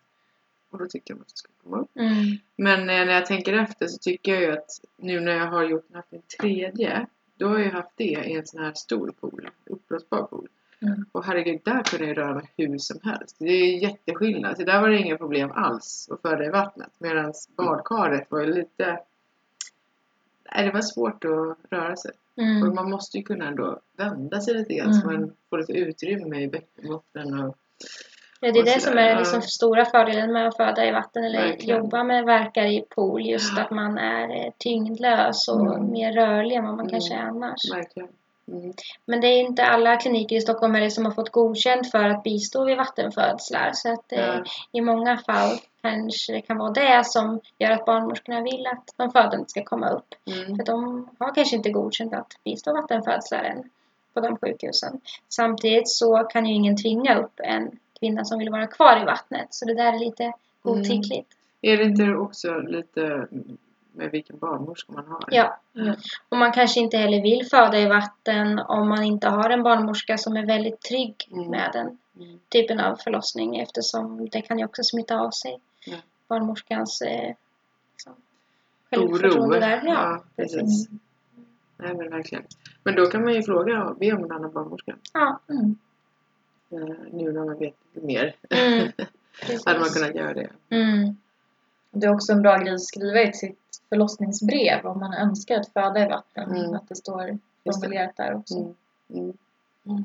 Och 0.71 0.79
då 0.79 0.87
tyckte 0.87 1.13
jag 1.13 1.17
att 1.21 1.27
jag 1.29 1.39
skulle 1.39 1.55
komma 1.65 1.79
upp. 1.83 1.91
Mm. 1.95 2.39
Men 2.57 2.81
eh, 2.81 2.87
när 3.07 3.13
jag 3.13 3.27
tänker 3.27 3.53
efter 3.53 3.87
så 3.87 3.99
tycker 3.99 4.33
jag 4.33 4.43
ju 4.43 4.53
att 4.53 4.81
nu 4.97 5.21
när 5.21 5.33
jag 5.33 5.47
har 5.47 5.65
gjort 5.65 5.95
haft 5.95 6.13
en 6.13 6.23
tredje, 6.41 7.07
då 7.41 7.49
har 7.49 7.59
jag 7.59 7.71
haft 7.71 7.97
det 7.97 8.05
i 8.05 8.33
en 8.33 8.47
sån 8.47 8.63
här 8.63 8.73
stor 8.73 9.13
pool, 9.21 9.51
uppblåsbar 9.65 10.23
pool. 10.23 10.49
Mm. 10.83 11.05
Och 11.13 11.25
herregud, 11.25 11.61
där 11.65 11.83
kunde 11.83 12.07
jag 12.07 12.17
röra 12.19 12.35
mig 12.35 12.51
hur 12.57 12.79
som 12.79 12.99
helst. 13.03 13.37
Det 13.39 13.51
är 13.53 13.83
jätteskillnad. 13.83 14.57
Så 14.57 14.65
där 14.65 14.81
var 14.81 14.89
det 14.89 14.99
inga 14.99 15.17
problem 15.17 15.51
alls 15.51 16.09
att 16.11 16.23
föda 16.23 16.45
i 16.45 16.49
vattnet. 16.51 16.91
Medan 16.99 17.33
badkaret 17.57 18.31
var 18.31 18.41
ju 18.41 18.55
lite... 18.55 19.01
Nej, 20.55 20.67
det 20.67 20.73
var 20.73 20.81
svårt 20.81 21.25
att 21.25 21.57
röra 21.71 21.97
sig. 21.97 22.11
Och 22.35 22.43
Mm. 22.43 22.75
man 22.75 22.91
måste 22.91 23.17
ju 23.19 23.23
kunna 23.25 23.49
ändå 23.49 23.81
vända 23.97 24.41
sig 24.41 24.55
lite 24.55 24.75
grann 24.75 24.95
så 24.95 25.09
Mm. 25.11 25.21
man 25.21 25.33
får 25.51 25.59
lite 25.59 25.73
utrymme 25.73 26.41
i 26.43 26.49
bäckenbotten 26.49 27.41
och... 27.41 27.57
Ja, 28.41 28.53
det 28.53 28.59
är 28.59 28.65
det 28.65 28.81
som 28.81 28.99
är 28.99 29.11
Ja. 29.11 29.19
liksom 29.19 29.43
stora 29.43 29.85
fördelen 29.85 30.33
med 30.33 30.49
att 30.49 30.57
föda 30.57 30.85
i 30.87 30.93
vatten 30.93 31.25
eller 31.25 31.41
Verkligen. 31.49 31.79
jobba 31.83 32.05
med 32.05 32.25
verkar 32.25 32.65
i 32.65 32.85
pool. 32.95 33.27
Just 33.27 33.59
att 33.59 33.71
man 33.71 33.99
är 33.99 34.47
eh, 34.47 34.53
tyngdlös 34.59 35.49
och 35.49 35.61
Mm. 35.61 35.93
mer 35.93 36.13
rörlig 36.13 36.57
än 36.57 36.65
vad 36.65 36.77
man 36.77 36.81
Mm. 36.81 36.91
kanske 36.91 37.15
är 37.15 37.19
annars. 37.23 37.73
Verkligen. 37.73 38.09
Mm. 38.49 38.73
Men 39.07 39.21
det 39.21 39.27
är 39.27 39.41
inte 39.41 39.65
alla 39.65 39.97
kliniker 39.97 40.37
i 40.37 40.41
Stockholm 40.41 40.75
heller 40.75 40.89
som 40.91 41.05
har 41.05 41.13
fått 41.13 41.31
godkänt 41.31 41.91
för 41.91 42.05
att 42.05 42.23
bistå 42.23 42.65
vid 42.65 42.77
vattenfödslar. 42.77 43.71
Så 43.75 43.93
att 43.93 44.13
eh, 44.13 44.19
Ja. 44.21 44.45
i 44.73 44.81
många 44.81 45.19
fall 45.19 45.59
kanske 45.83 46.33
det 46.33 46.41
kan 46.41 46.59
vara 46.59 46.71
det 46.71 47.07
som 47.07 47.41
gör 47.59 47.71
att 47.71 47.85
barnmorskorna 47.85 48.41
vill 48.41 48.67
att 48.67 48.85
de 48.97 49.11
födande 49.13 49.45
ska 49.49 49.65
komma 49.65 49.89
upp. 49.91 50.15
Mm. 50.27 50.57
För 50.57 50.65
de 50.65 51.09
har 51.19 51.35
kanske 51.35 51.57
inte 51.57 51.71
godkänt 51.71 52.15
att 52.15 52.33
bistå 52.45 52.73
vattenfödslar 52.73 53.43
än 53.45 53.71
på 54.15 54.21
de 54.21 54.37
sjukhusen. 54.37 55.01
Samtidigt 55.29 55.89
så 55.89 56.17
kan 56.25 56.47
ju 56.47 56.55
ingen 56.55 56.77
tvinga 56.77 57.19
upp 57.19 57.41
en 57.45 57.71
kvinna 58.01 58.25
som 58.25 58.39
vill 58.39 58.51
vara 58.51 58.67
kvar 58.67 59.03
i 59.03 59.05
vattnet. 59.05 59.47
Så 59.55 59.65
det 59.65 59.75
där 59.75 59.93
är 59.93 59.99
lite 59.99 60.33
godtyckligt. 60.63 61.33
Är 61.63 61.77
det 61.77 61.85
inte 61.85 62.15
också 62.15 62.59
lite 62.59 63.29
med 63.93 64.11
vilken 64.11 64.39
barnmorska 64.39 64.93
man 64.93 65.07
har? 65.07 65.25
Ja. 65.31 65.59
Ja. 65.73 65.95
Och 66.29 66.37
man 66.37 66.53
kanske 66.53 66.81
inte 66.81 66.97
heller 66.97 67.23
vill 67.23 67.47
föda 67.51 67.81
i 67.81 67.87
vatten 67.89 68.59
om 68.59 68.89
man 68.89 69.03
inte 69.03 69.29
har 69.29 69.51
en 69.51 69.63
barnmorska 69.63 70.19
som 70.19 70.37
är 70.37 70.47
väldigt 70.47 70.81
trygg 70.81 71.29
Mm. 71.33 71.49
med 71.51 71.71
den 71.73 71.99
Mm. 72.17 72.39
typen 72.49 72.81
av 72.81 72.97
förlossning 72.97 73.57
eftersom 73.59 74.29
det 74.29 74.41
kan 74.43 74.59
ju 74.59 74.65
också 74.65 74.83
smitta 74.83 75.21
av 75.21 75.31
sig. 75.31 75.61
Barnmorskans 76.29 77.03
eh, 77.03 77.35
liksom, 77.93 78.13
Oro. 78.93 79.09
självförtroende 79.09 79.61
där. 79.61 79.83
Ja, 79.85 79.93
Ja, 79.93 80.23
precis. 80.37 80.89
Nej, 81.77 81.95
men 81.95 82.11
verkligen. 82.11 82.45
Men 82.85 82.95
då 82.95 83.07
kan 83.07 83.25
man 83.25 83.35
ju 83.35 83.43
fråga, 83.43 83.95
be 83.99 84.13
om 84.13 84.25
en 84.25 84.33
annan 84.33 84.53
barnmorska. 84.53 84.97
Ja. 85.13 85.41
Mm. 85.49 85.77
Eh, 86.71 86.97
nu 87.13 87.33
när 87.33 87.45
man 87.45 87.59
vet 87.59 87.75
mer. 87.93 88.37
Mm. 88.51 88.93
Hade 89.67 89.81
man 89.81 89.89
kunnat 89.89 90.15
göra 90.15 90.35
det. 90.35 90.51
Mm. 90.71 91.17
Det 91.91 92.07
är 92.07 92.15
också 92.15 92.33
en 92.33 92.43
bra 92.43 92.57
grej 92.57 92.75
att 92.75 92.83
skriva 92.83 93.23
i 93.23 93.33
sitt 93.33 93.59
förlossningsbrev 93.89 94.87
om 94.87 95.01
man 95.01 95.15
önskar 95.15 95.61
att 95.61 95.73
föda 95.73 96.05
i 96.05 96.09
vatten. 96.09 96.57
Mm. 96.57 96.75
Att 96.75 96.89
det 96.89 96.97
står 96.97 97.39
formulerat 97.65 98.17
där 98.17 98.35
också. 98.35 98.55
Mm. 98.55 98.75
Mm. 99.85 100.05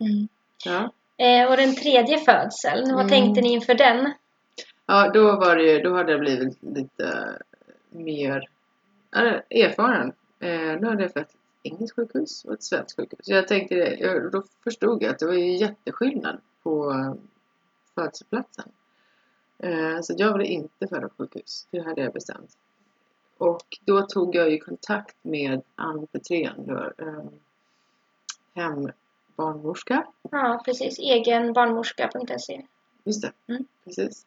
Mm. 0.00 0.28
Ja. 0.64 0.92
Eh, 1.16 1.50
och 1.50 1.56
den 1.56 1.74
tredje 1.74 2.18
födseln, 2.18 2.94
vad 2.94 3.08
tänkte 3.08 3.40
ni 3.40 3.52
inför 3.52 3.74
den? 3.74 4.12
ja, 4.86 5.10
då 5.14 5.36
var 5.36 5.56
det 5.56 5.82
då 5.82 5.94
hade 5.96 6.12
jag 6.12 6.20
blivit 6.20 6.62
lite 6.62 7.38
mer 7.90 8.48
eller, 9.16 9.44
erfaren. 9.50 10.12
Eh, 10.40 10.80
nu 10.80 10.86
hade 10.86 11.02
jag 11.02 11.12
fött 11.12 11.28
ett 11.28 11.36
engelskt 11.62 11.96
sjukhus 11.96 12.44
och 12.44 12.54
ett 12.54 12.62
svenskt 12.62 12.96
sjukhus. 12.96 13.20
Så 13.22 13.32
jag 13.32 13.48
tänkte, 13.48 13.96
då 14.32 14.42
förstod 14.64 15.02
jag 15.02 15.10
att 15.10 15.18
det 15.18 15.26
var 15.26 15.34
ju 15.34 15.56
jätteskillnad 15.56 16.40
på 16.62 16.94
födelseplatsen. 17.94 18.68
Eh, 19.58 20.00
så 20.00 20.14
jag 20.16 20.32
ville 20.38 20.44
inte 20.50 20.86
föda 20.88 21.08
på 21.08 21.14
sjukhus. 21.18 21.66
Det 21.70 21.80
hade 21.80 22.00
jag 22.02 22.12
bestämt. 22.12 22.56
Och 23.38 23.78
då 23.84 24.02
tog 24.02 24.34
jag 24.34 24.50
ju 24.50 24.58
kontakt 24.58 25.16
med 25.22 25.62
Ann 25.74 26.06
Petrén, 26.06 26.70
eh, 26.98 27.24
hembarnmorska. 28.54 30.06
Ja, 30.30 30.62
precis. 30.64 30.98
Egenbarnmorska.se. 30.98 32.66
Just 33.04 33.22
det, 33.22 33.32
Mm. 33.46 33.64
precis. 33.84 34.26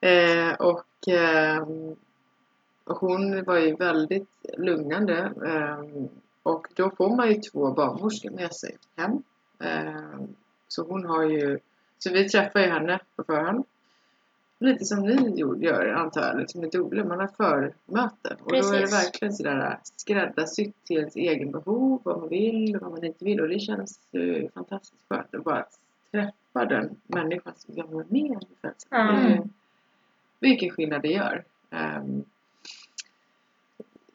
Eh, 0.00 0.54
och, 0.54 0.84
och 2.84 2.96
hon 2.96 3.44
var 3.44 3.58
ju 3.58 3.74
väldigt 3.76 4.28
lugnande. 4.58 5.32
och 6.42 6.66
då 6.74 6.90
får 6.90 7.16
man 7.16 7.28
ju 7.28 7.34
två 7.34 7.72
barnmorskor 7.72 8.30
med 8.30 8.52
sig 8.54 8.76
hem. 8.96 9.22
Så 10.72 10.82
hon 10.82 11.04
har 11.04 11.22
ju, 11.22 11.58
så 11.98 12.12
vi 12.12 12.28
träffar 12.28 12.60
ju 12.60 12.66
henne 12.66 13.00
på 13.16 13.24
förhand. 13.24 13.64
Lite 14.58 14.84
som 14.84 15.00
ni 15.00 15.40
gör 15.64 15.86
antar 15.86 16.20
jag, 16.20 16.38
liksom 16.38 16.60
med 16.60 16.70
doula. 16.70 17.04
Man 17.04 17.20
har 17.20 17.28
förmöte. 17.28 18.36
Och 18.40 18.52
då 18.52 18.56
är 18.56 18.62
det 18.62 18.78
Precis. 18.80 18.92
verkligen 18.92 19.34
sådär 19.34 19.78
skräddarsytt 19.82 20.84
till 20.84 20.96
ens 20.96 21.16
egen 21.16 21.50
behov, 21.50 22.00
vad 22.04 22.18
man 22.18 22.28
vill 22.28 22.76
och 22.76 22.82
vad 22.82 22.90
man 22.90 23.04
inte 23.04 23.24
vill. 23.24 23.40
Och 23.40 23.48
det 23.48 23.58
känns 23.58 24.00
ju 24.10 24.48
fantastiskt 24.54 25.02
skönt 25.08 25.34
att 25.34 25.44
bara 25.44 25.66
träffa 26.10 26.64
den 26.64 26.96
människan 27.06 27.52
som 27.56 27.74
jag 27.76 27.86
var 27.86 28.04
med. 28.08 28.44
Mm. 28.90 29.48
Vilken 30.40 30.70
skillnad 30.70 31.02
det 31.02 31.08
gör. 31.12 31.44
Ehm, 31.70 32.24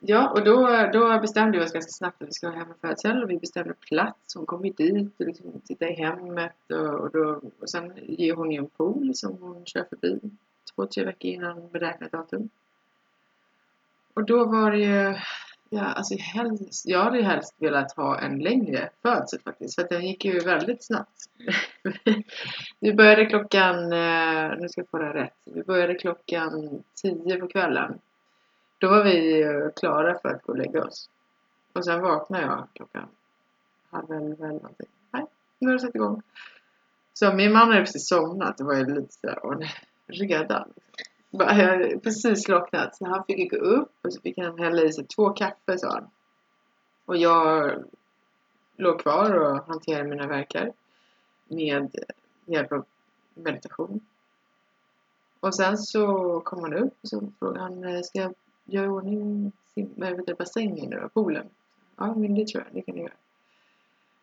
ja, 0.08 0.30
och 0.30 0.44
då, 0.44 0.90
då 0.94 1.20
bestämde 1.20 1.58
vi 1.58 1.66
oss 1.66 1.74
ganska 1.74 1.92
snabbt 1.92 2.22
att 2.22 2.28
vi 2.28 2.34
ska 2.34 2.48
ha 2.48 2.56
hemmafödsel 2.56 3.24
och 3.24 3.30
vi 3.30 3.38
bestämde 3.38 3.74
plats. 3.74 4.36
Hon 4.36 4.46
kom 4.46 4.66
ju 4.66 4.72
dit 4.72 5.20
och 5.20 5.26
liksom 5.26 5.62
tittade 5.66 5.92
i 5.92 5.96
hemmet 5.96 6.56
och, 6.70 7.00
och, 7.00 7.12
då, 7.12 7.42
och 7.60 7.70
sen 7.70 7.94
ger 7.96 8.34
hon 8.34 8.52
ju 8.52 8.58
en 8.58 8.70
pool 8.70 9.16
som 9.16 9.38
hon 9.42 9.66
kör 9.66 9.84
förbi 9.90 10.20
två, 10.76 10.86
tre 10.86 11.06
veckor 11.06 11.32
innan 11.32 11.70
beräknat 11.70 12.12
datum. 12.12 12.50
Och 14.14 14.26
då 14.26 14.46
var 14.46 14.72
det 14.72 14.78
ju, 14.78 15.16
ja 15.70 15.84
alltså 15.84 16.16
helst, 16.18 16.88
jag 16.88 17.04
hade 17.04 17.18
ju 17.18 17.24
helst 17.24 17.56
velat 17.58 17.96
ha 17.96 18.20
en 18.20 18.40
längre 18.40 18.90
födsel 19.02 19.40
faktiskt 19.40 19.76
för 19.76 19.82
att 19.82 19.90
den 19.90 20.08
gick 20.08 20.26
ju 20.26 20.40
väldigt 20.40 20.84
snabbt. 20.84 21.30
vi 22.80 22.94
började 22.94 23.26
klockan, 23.26 23.94
eh, 23.94 24.58
nu 24.58 24.70
ska 24.70 24.82
jag 24.82 24.90
få 24.90 24.98
det 24.98 25.14
rätt, 25.14 25.38
vi 25.44 25.64
började 25.64 25.96
klockan 25.96 26.84
tio 27.02 27.38
på 27.38 27.48
kvällen. 27.48 28.00
Då 28.78 28.90
var 28.90 29.04
vi 29.04 29.72
klara 29.76 30.20
för 30.20 30.30
att 30.30 30.44
gå 30.44 30.52
och 30.52 30.58
lägga 30.58 30.84
oss. 30.84 31.10
Och 31.74 31.86
sen 31.86 32.02
vaknade 32.02 32.46
jag 32.46 32.68
klockan 32.74 33.08
halv 33.96 34.12
elva 34.12 34.46
eller 34.46 34.60
någonting. 34.60 34.88
Nej, 35.12 35.26
nu 35.60 35.68
har 35.68 35.74
det 35.74 35.80
satt 35.80 35.96
igång. 35.96 36.22
Så 37.14 37.34
min 37.34 37.54
man 37.54 37.68
hade 37.68 37.82
precis 37.82 38.08
somnat. 38.08 38.58
Det 38.58 38.64
var 38.64 38.76
ju 38.76 38.86
lite 38.86 39.14
sådär 39.14 39.40
åh 39.44 39.58
nej, 39.58 39.72
redan. 40.08 40.74
Jag 41.30 41.46
hade 41.46 42.00
precis 42.00 42.44
slocknat. 42.44 42.96
Så 42.96 43.06
han 43.06 43.26
fick 43.26 43.52
gå 43.52 43.58
upp 43.58 43.92
och 44.02 44.14
så 44.14 44.22
fick 44.22 44.38
han 44.38 44.60
hälla 44.60 44.82
i 44.82 44.94
sig 44.94 45.08
två 45.08 45.30
kaffe 45.30 45.78
sa 45.78 45.90
han. 45.90 46.10
Och 47.06 47.18
jag 47.18 47.74
låg 48.76 49.00
kvar 49.02 49.34
och 49.34 49.66
hanterade 49.68 50.10
mina 50.10 50.28
verkar 50.28 50.72
med 51.48 51.96
hjälp 52.46 52.72
av 52.72 52.86
meditation. 53.34 54.00
Och 55.40 55.56
sen 55.56 55.78
så 55.78 56.40
kom 56.40 56.64
han 56.64 56.74
upp 56.74 56.94
och 57.02 57.10
så 57.10 57.32
frågade 57.40 57.60
han, 57.60 58.04
ska 58.04 58.20
jag 58.20 58.34
göra 58.66 58.86
i 58.86 58.90
ordning 58.90 59.52
det, 60.26 60.38
bassängen 60.38 60.90
nu 60.90 61.00
då, 61.00 61.10
poolen? 61.10 61.46
Ja, 61.98 62.16
men 62.16 62.36
det 62.36 62.48
tror 62.48 62.64
jag, 62.64 62.74
det 62.76 62.82
kan 62.82 62.96
du 62.96 63.02
göra. 63.02 63.14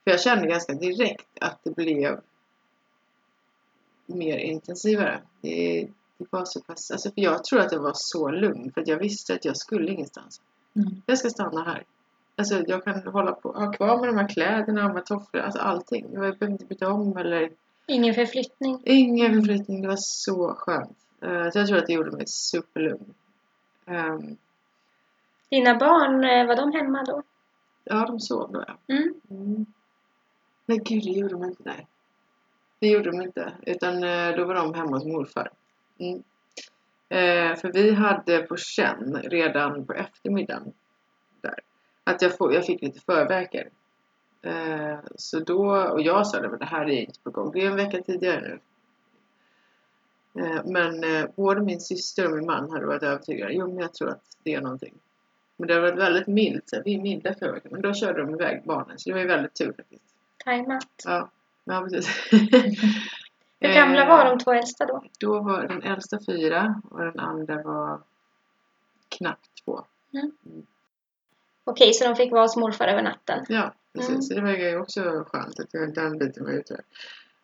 För 0.04 0.10
jag 0.10 0.20
kände 0.20 0.46
ganska 0.46 0.72
direkt 0.74 1.26
att 1.40 1.58
det 1.62 1.76
blev 1.76 2.20
mer 4.06 4.38
intensivare. 4.38 5.20
Det, 5.40 5.88
det 6.18 6.26
var 6.30 6.44
så 6.44 6.60
pass, 6.60 6.90
alltså 6.90 7.10
för 7.10 7.20
jag 7.20 7.44
tror 7.44 7.60
att 7.60 7.72
jag 7.72 7.80
var 7.80 7.92
så 7.94 8.30
lugn 8.30 8.72
för 8.72 8.84
jag 8.86 8.98
visste 8.98 9.34
att 9.34 9.44
jag 9.44 9.56
skulle 9.56 9.92
ingenstans. 9.92 10.40
Mm. 10.76 11.02
Jag 11.06 11.18
ska 11.18 11.30
stanna 11.30 11.64
här. 11.64 11.84
Alltså 12.36 12.62
jag 12.66 12.84
kan 12.84 13.02
hålla 13.06 13.32
på, 13.32 13.52
ha 13.52 13.72
kvar 13.72 14.00
med 14.00 14.08
de 14.08 14.16
här 14.18 14.28
kläderna, 14.28 14.82
de 14.82 14.92
här 14.92 15.00
tofflorna, 15.02 15.44
alltså 15.46 15.60
allting. 15.60 16.06
Jag 16.12 16.20
behöver 16.20 16.48
inte 16.48 16.64
byta 16.64 16.92
om 16.92 17.16
eller 17.16 17.50
Ingen 17.86 18.14
förflyttning. 18.14 18.82
ingen 18.84 19.34
förflyttning. 19.34 19.82
Det 19.82 19.88
var 19.88 19.96
så 19.98 20.54
skönt. 20.54 20.98
Eh, 21.20 21.50
Så 21.50 21.58
jag 21.58 21.66
tror 21.68 21.78
att 21.78 21.86
det 21.86 21.92
gjorde 21.92 22.10
mig 22.10 22.26
superlugn. 22.26 23.14
Ehm, 23.86 24.36
Dina 25.50 25.74
barn, 25.74 26.24
eh, 26.24 26.46
var 26.46 26.56
de 26.56 26.72
hemma 26.72 27.02
då? 27.02 27.22
Ja, 27.84 28.06
de 28.06 28.20
sov 28.20 28.52
då 28.52 28.64
ja. 28.68 28.94
Mm. 28.94 29.14
Mm. 29.30 29.66
Nej 30.66 30.78
gud, 30.84 31.02
det 31.02 31.10
gjorde 31.10 31.34
de 31.34 31.44
inte. 31.44 31.62
Nej. 31.64 31.86
Det 32.78 32.88
gjorde 32.88 33.10
de 33.10 33.22
inte. 33.22 33.52
Utan 33.66 34.04
eh, 34.04 34.36
då 34.36 34.44
var 34.44 34.54
de 34.54 34.74
hemma 34.74 34.96
hos 34.96 35.04
morfar. 35.04 35.50
Mm. 35.98 36.22
Eh, 37.08 37.56
för 37.56 37.72
vi 37.72 37.94
hade 37.94 38.42
på 38.42 38.56
känn 38.56 39.16
redan 39.22 39.86
på 39.86 39.92
eftermiddagen 39.92 40.72
där. 41.40 41.58
Att 42.04 42.22
jag, 42.22 42.36
får, 42.36 42.54
jag 42.54 42.66
fick 42.66 42.82
lite 42.82 43.00
förverkar. 43.00 43.68
Eh, 44.42 44.98
så 45.16 45.40
då, 45.40 45.76
och 45.76 46.02
jag 46.02 46.26
sa 46.26 46.40
det, 46.40 46.48
men 46.48 46.58
det 46.58 46.64
här 46.64 46.84
är 46.84 47.00
inte 47.00 47.20
på 47.20 47.30
gång. 47.30 47.52
Det 47.52 47.60
är 47.60 47.70
en 47.70 47.76
vecka 47.76 48.02
tidigare 48.02 48.40
nu. 48.40 48.58
Eh, 50.38 50.64
men 50.64 51.04
eh, 51.04 51.26
både 51.36 51.60
min 51.60 51.80
syster 51.80 52.26
och 52.26 52.32
min 52.36 52.46
man 52.46 52.70
hade 52.70 52.86
varit 52.86 53.02
övertygade. 53.02 53.52
Jo, 53.52 53.66
men 53.66 53.78
jag 53.78 53.94
tror 53.94 54.08
att 54.08 54.22
det 54.42 54.54
är 54.54 54.60
någonting. 54.60 54.94
Men 55.56 55.68
det 55.68 55.74
har 55.74 55.80
varit 55.80 55.98
väldigt 55.98 56.26
milt. 56.26 56.68
Så 56.68 56.82
vi 56.84 56.94
är 56.94 57.00
milda 57.00 57.34
förverkar. 57.34 57.70
Men 57.70 57.82
då 57.82 57.94
körde 57.94 58.20
de 58.20 58.34
iväg 58.34 58.62
barnen. 58.64 58.98
Så 58.98 59.08
det 59.08 59.14
var 59.14 59.20
ju 59.20 59.26
väldigt 59.26 59.54
tur 59.54 59.72
faktiskt. 59.76 60.04
Tajmat. 60.44 60.86
Ja, 61.04 61.30
ja 61.64 61.80
precis. 61.90 62.28
Hur 63.60 63.74
gamla 63.74 64.06
var 64.08 64.24
de 64.24 64.38
två 64.38 64.52
äldsta 64.52 64.86
då? 64.86 65.04
Då 65.18 65.40
var 65.40 65.62
den 65.62 65.82
äldsta 65.82 66.18
fyra 66.26 66.80
och 66.90 66.98
den 67.00 67.20
andra 67.20 67.62
var 67.62 68.00
knappt 69.08 69.64
två. 69.64 69.84
Okej, 71.64 71.92
så 71.94 72.04
de 72.04 72.16
fick 72.16 72.32
vara 72.32 72.42
hos 72.42 72.56
morfar 72.56 72.88
över 72.88 73.02
natten. 73.02 73.44
Ja, 73.48 73.72
precis. 73.94 74.10
Mm. 74.10 74.22
Så 74.22 74.34
det 74.34 74.40
var 74.40 74.50
ju 74.50 74.76
också 74.76 75.24
skönt 75.28 75.60
att 75.60 75.74
jag- 75.74 75.94
den 75.94 76.18
biten 76.18 76.44
var 76.44 76.52
ute. 76.52 76.80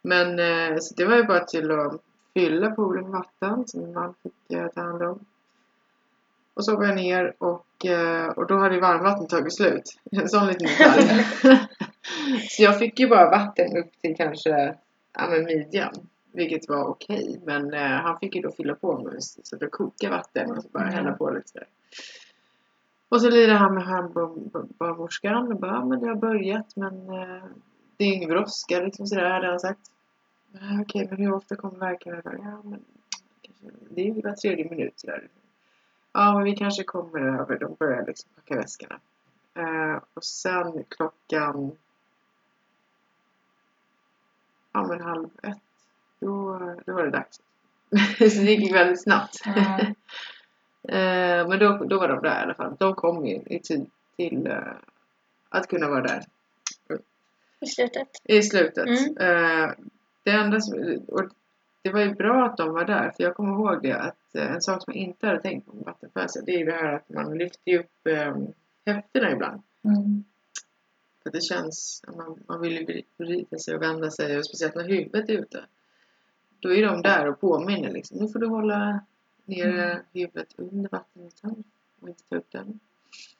Men 0.03 0.39
eh, 0.39 0.79
så 0.79 0.95
det 0.95 1.05
var 1.05 1.17
ju 1.17 1.25
bara 1.25 1.45
till 1.45 1.71
att 1.71 2.03
fylla 2.35 2.71
poolen 2.71 3.03
med 3.03 3.13
vatten 3.13 3.69
som 3.69 3.81
min 3.81 3.93
man 3.95 4.15
fick 4.23 4.53
eh, 4.59 4.69
ta 4.69 4.81
hand 4.81 5.03
om. 5.03 5.19
Och 6.55 6.65
så 6.65 6.77
var 6.77 6.85
jag 6.87 6.97
ner 6.97 7.35
och, 7.39 7.87
eh, 7.87 8.29
och 8.29 8.47
då 8.47 8.57
hade 8.59 8.75
ju 8.75 8.81
varmvattnet 8.81 9.29
tagit 9.31 9.55
slut. 9.55 9.99
En 10.11 10.29
sån 10.29 10.47
liten 10.47 10.67
detalj. 10.69 11.27
så 12.51 12.63
jag 12.63 12.79
fick 12.79 13.01
ju 13.01 13.09
bara 13.09 13.31
vatten 13.31 13.77
upp 13.77 13.93
till 14.01 14.17
kanske 14.17 14.75
ja, 15.13 15.29
men 15.31 15.45
midjan. 15.45 15.93
Vilket 16.33 16.69
var 16.69 16.85
okej. 16.85 17.41
Men 17.45 17.75
eh, 17.75 17.81
han 17.81 18.19
fick 18.19 18.35
ju 18.37 18.43
då 18.43 18.51
fylla 18.51 18.75
på 18.75 18.99
med 18.99 19.23
så 19.23 19.57
det 19.57 19.67
kokade 19.69 20.13
vatten 20.17 20.51
och 20.51 20.63
så 20.63 20.69
bara 20.69 20.83
Mm. 20.83 20.95
hälla 20.95 21.13
på 21.13 21.31
lite 21.31 21.49
sådär. 21.49 21.67
Och 23.09 23.21
så 23.21 23.31
lirade 23.31 23.59
han 23.59 23.75
med 23.75 24.11
barnmorskan 24.79 25.53
och 25.53 25.61
bara, 25.61 25.71
"Ja, 25.73 25.85
men 25.85 26.01
det 26.01 26.09
har 26.09 26.15
börjat 26.15 26.77
men 26.77 26.95
eh, 27.09 27.45
det 27.97 28.05
är 28.05 28.09
ingen 28.13 28.29
brådska 28.31 28.81
liksom 28.81 29.07
sådär 29.07 29.31
hade 29.31 29.47
han 29.51 29.61
sagt. 29.61 29.81
"Ah, 30.55 30.81
Okej, 30.81 31.07
men 31.11 31.19
hur 31.19 31.33
ofta 31.33 31.57
kommer 31.57 31.79
verkarna 31.79 32.21
då? 32.25 32.31
Ja, 32.31 32.61
men 32.65 32.85
kanske, 33.43 33.67
det 33.91 34.01
är 34.01 34.05
ju 34.05 34.21
var 34.23 34.33
tredje 34.33 34.71
minut 34.71 35.01
sådär. 35.01 35.29
Ja, 36.13 36.35
men 36.35 36.45
vi 36.45 36.57
kanske 36.57 36.85
kommer 36.85 37.41
över. 37.41 37.59
De 37.59 37.75
börjar 37.75 38.07
liksom 38.07 38.31
packa 38.35 38.57
väskorna. 38.57 39.01
Eh, 39.55 40.03
och 40.15 40.25
sen 40.25 40.85
klockan 40.89 41.77
ja, 44.73 44.87
men 44.87 45.01
halv 45.01 45.29
ett, 45.43 45.59
då, 46.21 46.59
då 46.87 46.93
var 46.95 47.05
det 47.05 47.11
dags. 47.11 47.37
så 48.19 48.25
det 48.43 48.53
gick 48.53 48.75
väldigt 48.75 49.03
snabbt. 49.03 49.41
Ja. 49.45 49.79
Eh, 50.89 51.49
men 51.49 51.59
då, 51.59 51.85
då 51.85 51.99
var 51.99 52.09
de 52.09 52.23
där 52.23 52.41
i 52.41 52.43
alla 52.43 52.55
fall. 52.55 52.77
De 52.79 52.95
kom 52.95 53.27
ju 53.27 53.37
i 53.37 53.61
tid 53.61 53.91
till 54.17 54.47
eh, 54.47 54.63
att 55.49 55.69
kunna 55.69 55.89
vara 55.89 56.03
där 56.03 56.25
I 57.61 57.67
slutet. 57.67 58.09
i 58.25 58.43
slutet. 58.43 58.87
Mm. 59.17 59.75
Det 60.29 60.33
enda 60.33 60.61
som, 60.61 61.05
och 61.09 61.25
det 61.83 61.91
var 61.91 62.01
ju 62.01 62.15
bra 62.15 62.47
att 62.47 62.57
de 62.57 62.73
var 62.73 62.85
där 62.85 63.13
för 63.17 63.25
jag 63.25 63.35
kommer 63.35 63.53
ihåg 63.53 63.83
det 63.83 63.93
att 63.93 64.35
eh, 64.35 64.53
en 64.53 64.63
sak 64.63 64.83
som 64.83 64.95
jag 64.95 65.03
inte 65.03 65.27
hade 65.27 65.41
tänkt 65.41 65.67
på 65.67 65.73
med 65.73 65.85
vattenfödsel 65.85 66.45
det 66.47 66.53
är 66.53 66.59
ju 66.59 66.65
det 66.65 66.73
här 66.73 66.93
att 66.93 67.09
man 67.09 67.39
lyfter 67.39 67.79
upp 67.79 68.07
eh, 68.07 68.37
höfterna 68.87 69.33
ibland. 69.33 69.63
Mm. 69.85 70.25
För 71.23 71.31
det 71.31 71.41
känns, 71.41 72.05
man, 72.17 72.45
man 72.49 72.61
vill 72.61 72.73
ju 72.73 73.03
vrida 73.17 73.59
sig 73.59 73.75
och 73.75 73.83
vända 73.83 74.11
sig 74.11 74.39
och 74.39 74.45
speciellt 74.45 74.75
när 74.75 74.89
huvudet 74.89 75.29
är 75.29 75.33
ute. 75.33 75.65
då 76.61 76.73
är 76.73 76.83
de 76.83 77.03
där 77.03 77.29
och 77.29 77.41
påminner 77.41 77.91
liksom. 77.91 78.19
Nu 78.19 78.29
får 78.29 78.39
du 78.39 78.47
hålla 78.47 79.01
nere 79.45 80.03
huvudet 80.13 80.55
under 80.57 80.89
vattenytan 80.89 81.65
och 82.01 82.09
inte 82.09 82.23
ta 82.29 82.37
upp 82.37 82.51
den. 82.51 82.81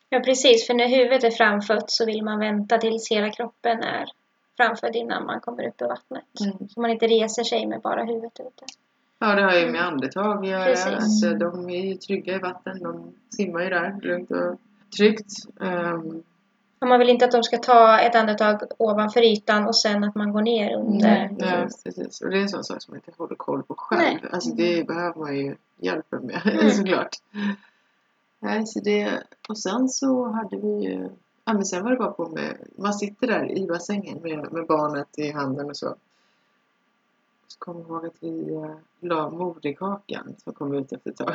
Ja, 0.09 0.21
precis. 0.21 0.67
För 0.67 0.75
när 0.75 0.89
huvudet 0.89 1.25
är 1.25 1.31
framfött 1.31 1.91
så 1.91 2.07
vill 2.07 2.25
man 2.25 2.39
vänta 2.39 2.79
tills 2.79 3.11
hela 3.11 3.31
kroppen 3.31 3.83
är 3.83 4.09
framfödd 4.59 4.97
innan 4.97 5.27
man 5.27 5.41
kommer 5.41 5.69
upp 5.69 5.83
i 5.83 5.85
vattnet. 5.85 6.25
Mm. 6.41 6.69
Så 6.69 6.81
man 6.81 6.91
inte 6.91 7.07
reser 7.07 7.45
sig 7.45 7.67
med 7.67 7.81
bara 7.81 8.05
huvudet 8.05 8.41
ute. 8.41 8.65
Ja, 9.19 9.35
det 9.35 9.43
har 9.43 9.55
ju 9.55 9.71
med 9.71 9.87
andetag 9.87 10.39
att 10.39 10.49
göra. 10.49 10.65
Precis. 10.65 10.87
Alltså, 10.87 11.35
de 11.35 11.71
är 11.71 11.85
ju 11.85 11.95
trygga 11.95 12.35
i 12.35 12.39
vatten. 12.39 12.83
De 12.83 13.13
simmar 13.37 13.61
ju 13.63 13.69
där 13.69 14.01
lugnt 14.03 14.31
och 14.31 14.59
tryggt. 14.97 15.33
Och 16.81 16.89
man 16.89 16.99
vill 16.99 17.09
inte 17.09 17.25
att 17.25 17.33
de 17.33 17.43
ska 17.43 17.59
ta 17.59 17.99
ett 17.99 18.15
andetag 18.15 18.63
ovanför 18.79 19.23
ytan 19.23 19.67
och 19.67 19.77
sen 19.77 20.05
att 20.05 20.15
man 20.15 20.33
går 20.33 20.43
ner 20.43 20.77
under. 20.77 21.31
ja, 21.39 21.69
precis. 21.85 22.21
Och 22.21 22.31
det 22.31 22.37
är 22.39 22.43
en 22.43 22.49
sån 22.49 22.65
sak 22.65 22.83
som 22.83 22.93
man 22.93 22.99
inte 23.07 23.23
håller 23.23 23.35
koll 23.37 23.63
på 23.63 23.75
själv. 23.75 24.01
Nej. 24.23 24.31
Alltså 24.33 24.51
det 24.51 24.87
behöver 24.87 25.19
man 25.19 25.37
ju 25.37 25.57
hjälp 25.77 26.07
med 26.11 26.41
Mm. 26.61 26.71
såklart. 26.71 27.17
Nej, 28.41 28.67
så 28.67 28.81
det, 28.81 29.23
och 29.49 29.59
sen 29.59 29.89
så 29.89 30.29
hade 30.29 30.57
vi 30.57 30.69
ju, 30.85 31.09
ja 31.49 31.55
men 31.55 31.65
sen 31.65 31.85
var 31.85 31.91
det 31.91 31.97
bara 31.97 32.11
på 32.11 32.29
med, 32.29 32.57
man 32.77 32.95
sitter 32.95 33.27
där 33.27 33.59
i 33.59 33.67
bassängen 33.67 34.19
med, 34.23 34.53
med 34.53 34.67
barnet 34.67 35.19
i 35.19 35.31
handen 35.33 35.71
och 35.71 35.77
så. 35.77 35.95
Så 37.49 37.59
kommer 37.59 37.81
jag 37.81 37.89
ihåg 37.91 38.07
att 38.07 38.17
vi 38.21 38.55
eh, 38.55 38.71
la 39.09 39.31
moderkakan 39.31 40.35
som 40.45 40.53
kom 40.53 40.75
ut 40.75 40.93
efter 40.93 41.11
ett 41.11 41.17
tag. 41.17 41.35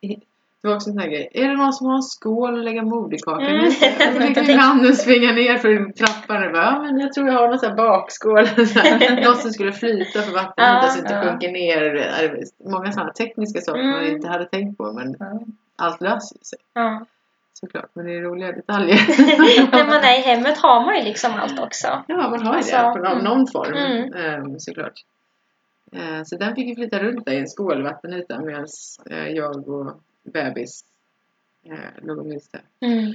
Det 0.62 0.68
var 0.68 0.76
också 0.76 0.88
en 0.90 0.94
sån 0.94 1.02
här 1.02 1.08
grej. 1.08 1.28
Är 1.32 1.48
det 1.48 1.56
någon 1.56 1.72
som 1.72 1.86
har 1.86 1.96
en 1.96 2.02
skål 2.02 2.58
att 2.58 2.64
lägga 2.64 2.82
moderkakan 2.82 3.46
Mm. 3.46 3.64
i? 3.66 3.70
Så 3.70 4.20
fick 4.20 4.48
vi 4.48 4.52
handen 4.52 4.96
springa 4.96 5.32
ner 5.32 5.56
för 5.58 5.92
trappan 5.92 6.46
och 6.46 6.52
bara, 6.52 6.62
ja 6.62 6.82
men 6.82 7.00
jag 7.00 7.12
tror 7.12 7.26
jag 7.26 7.34
har 7.34 7.48
någon 7.48 7.58
sån 7.58 7.68
här 7.68 7.76
bakskål. 7.76 8.44
Något 9.24 9.40
som 9.40 9.50
skulle 9.52 9.72
flyta 9.72 10.22
för 10.22 10.32
vattnet 10.32 10.54
Ja, 10.56 10.88
så 10.90 10.98
inte 10.98 11.14
ja. 11.14 11.22
sjunker 11.22 11.52
ner. 11.52 12.44
Många 12.70 12.92
sådana 12.92 13.12
tekniska 13.12 13.60
saker 13.60 13.82
man 13.82 14.00
Mm. 14.00 14.14
inte 14.16 14.28
hade 14.28 14.44
tänkt 14.44 14.78
på 14.78 14.92
men 14.92 15.16
Ja. 15.18 15.40
allt 15.76 16.00
löser 16.00 16.38
sig 16.42 16.58
Ja. 16.72 17.06
Såklart. 17.54 17.90
Men 17.92 18.06
det 18.06 18.12
är 18.12 18.20
roliga 18.22 18.52
detaljer. 18.52 18.98
När 19.72 19.86
man 19.86 20.04
är 20.04 20.18
i 20.18 20.22
hemmet 20.22 20.58
har 20.58 20.84
man 20.84 20.96
ju 20.98 21.04
liksom 21.04 21.32
allt 21.32 21.60
också. 21.60 22.02
Ja, 22.08 22.16
man 22.16 22.46
har 22.46 22.52
ju 22.52 22.58
Alltså, 22.58 22.76
det 22.76 22.82
på 22.82 23.06
av 23.06 23.12
mm. 23.12 23.24
någon 23.24 23.46
form 23.46 23.74
Mm. 23.74 24.12
ehm, 24.14 24.60
såklart. 24.60 25.04
Eh, 25.92 26.22
Så 26.24 26.36
den 26.36 26.54
fick 26.54 26.68
ju 26.68 26.74
flytta 26.74 26.98
runt 26.98 27.24
där 27.24 27.32
i 27.32 27.38
en 27.38 27.48
skål 27.48 27.82
vattenyta 27.82 28.40
medan 28.40 28.66
eh, 29.10 29.28
jag 29.28 29.68
och 29.68 29.92
bebis 30.22 30.84
eh, 31.64 32.04
låg 32.06 32.18
och 32.18 32.26
myste. 32.26 32.60
Mm. 32.80 33.12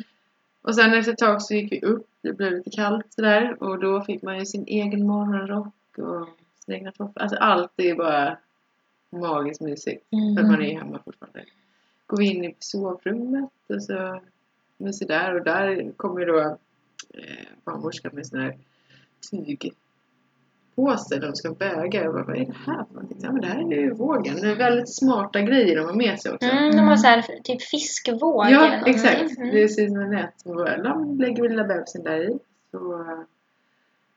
Och 0.62 0.76
sen 0.76 0.94
efter 0.94 1.12
ett 1.12 1.18
tag 1.18 1.42
så 1.42 1.54
gick 1.54 1.72
vi 1.72 1.82
upp, 1.82 2.08
det 2.22 2.34
blev 2.34 2.52
lite 2.52 2.70
kallt 2.70 3.14
sådär 3.14 3.64
och 3.64 3.80
då 3.80 4.02
fick 4.02 4.22
man 4.22 4.40
ju 4.40 4.46
sin 4.46 4.64
egen 4.68 5.08
morgonrock 5.08 5.98
och 5.98 6.28
sina 6.66 6.78
egna 6.78 6.92
tofflor. 6.92 7.22
Alltså 7.24 7.38
allt 7.38 7.72
är 7.78 7.96
bara 7.96 8.38
magiskt 9.10 9.62
mysigt 9.62 10.06
för 10.10 10.44
att 10.44 10.52
man 10.52 10.62
är 10.62 10.80
hemma 10.80 11.00
fortfarande. 11.06 11.44
Går 12.10 12.18
vi 12.18 12.26
in 12.26 12.44
i 12.44 12.56
sovrummet 12.60 13.50
och 13.68 13.84
så 13.84 14.22
myser 14.78 15.08
där 15.08 15.36
och 15.36 15.44
där 15.44 15.92
kommer 15.98 16.26
då 16.26 16.40
eh, 16.40 17.48
barnmorskan 17.64 18.12
med 18.16 18.28
sån 18.28 18.40
här 18.40 18.58
tygpåse 19.32 21.20
de 21.20 21.36
ska 21.36 21.54
väga. 21.54 22.04
Jag 22.04 22.14
bara, 22.14 22.24
vad 22.24 22.36
är 22.38 22.46
det 22.46 22.56
här 22.66 22.84
för 22.86 22.94
någonting? 22.94 23.18
Ja 23.22 23.32
men 23.32 23.42
det 23.42 23.48
här 23.48 23.74
är 23.74 23.82
ju 23.82 23.94
vågen. 23.94 24.36
Det 24.36 24.48
är 24.52 24.56
väldigt 24.56 24.96
smarta 24.96 25.42
grejer 25.42 25.76
de 25.76 25.86
har 25.86 25.94
med 25.94 26.20
sig 26.20 26.32
också. 26.32 26.48
Mm, 26.48 26.76
de 26.76 26.80
har 26.82 26.98
så 26.98 27.08
här 27.08 27.22
typ 27.44 27.62
fiskvåg 27.62 28.46
eller 28.46 28.58
Ja, 28.58 28.78
något. 28.80 28.88
exakt. 28.88 29.38
Mm. 29.38 29.56
Det 29.56 29.70
ser 29.70 29.84
ut 29.84 29.90
som 29.92 30.00
en 30.02 30.12
nät. 30.12 30.34
De 30.44 31.18
lägger 31.20 31.44
lilla 31.50 31.64
bebisen 31.64 32.04
där 32.04 32.22
i. 32.30 32.40
Så, 32.72 33.06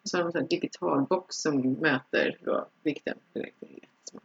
så 0.04 0.18
har 0.18 0.32
de 0.32 0.38
en 0.38 0.46
digital 0.46 1.02
box 1.02 1.36
som 1.36 1.72
mäter 1.72 2.38
då 2.44 2.66
vikten 2.82 3.14
direkt. 3.32 3.56
Jättesmart. 3.62 4.22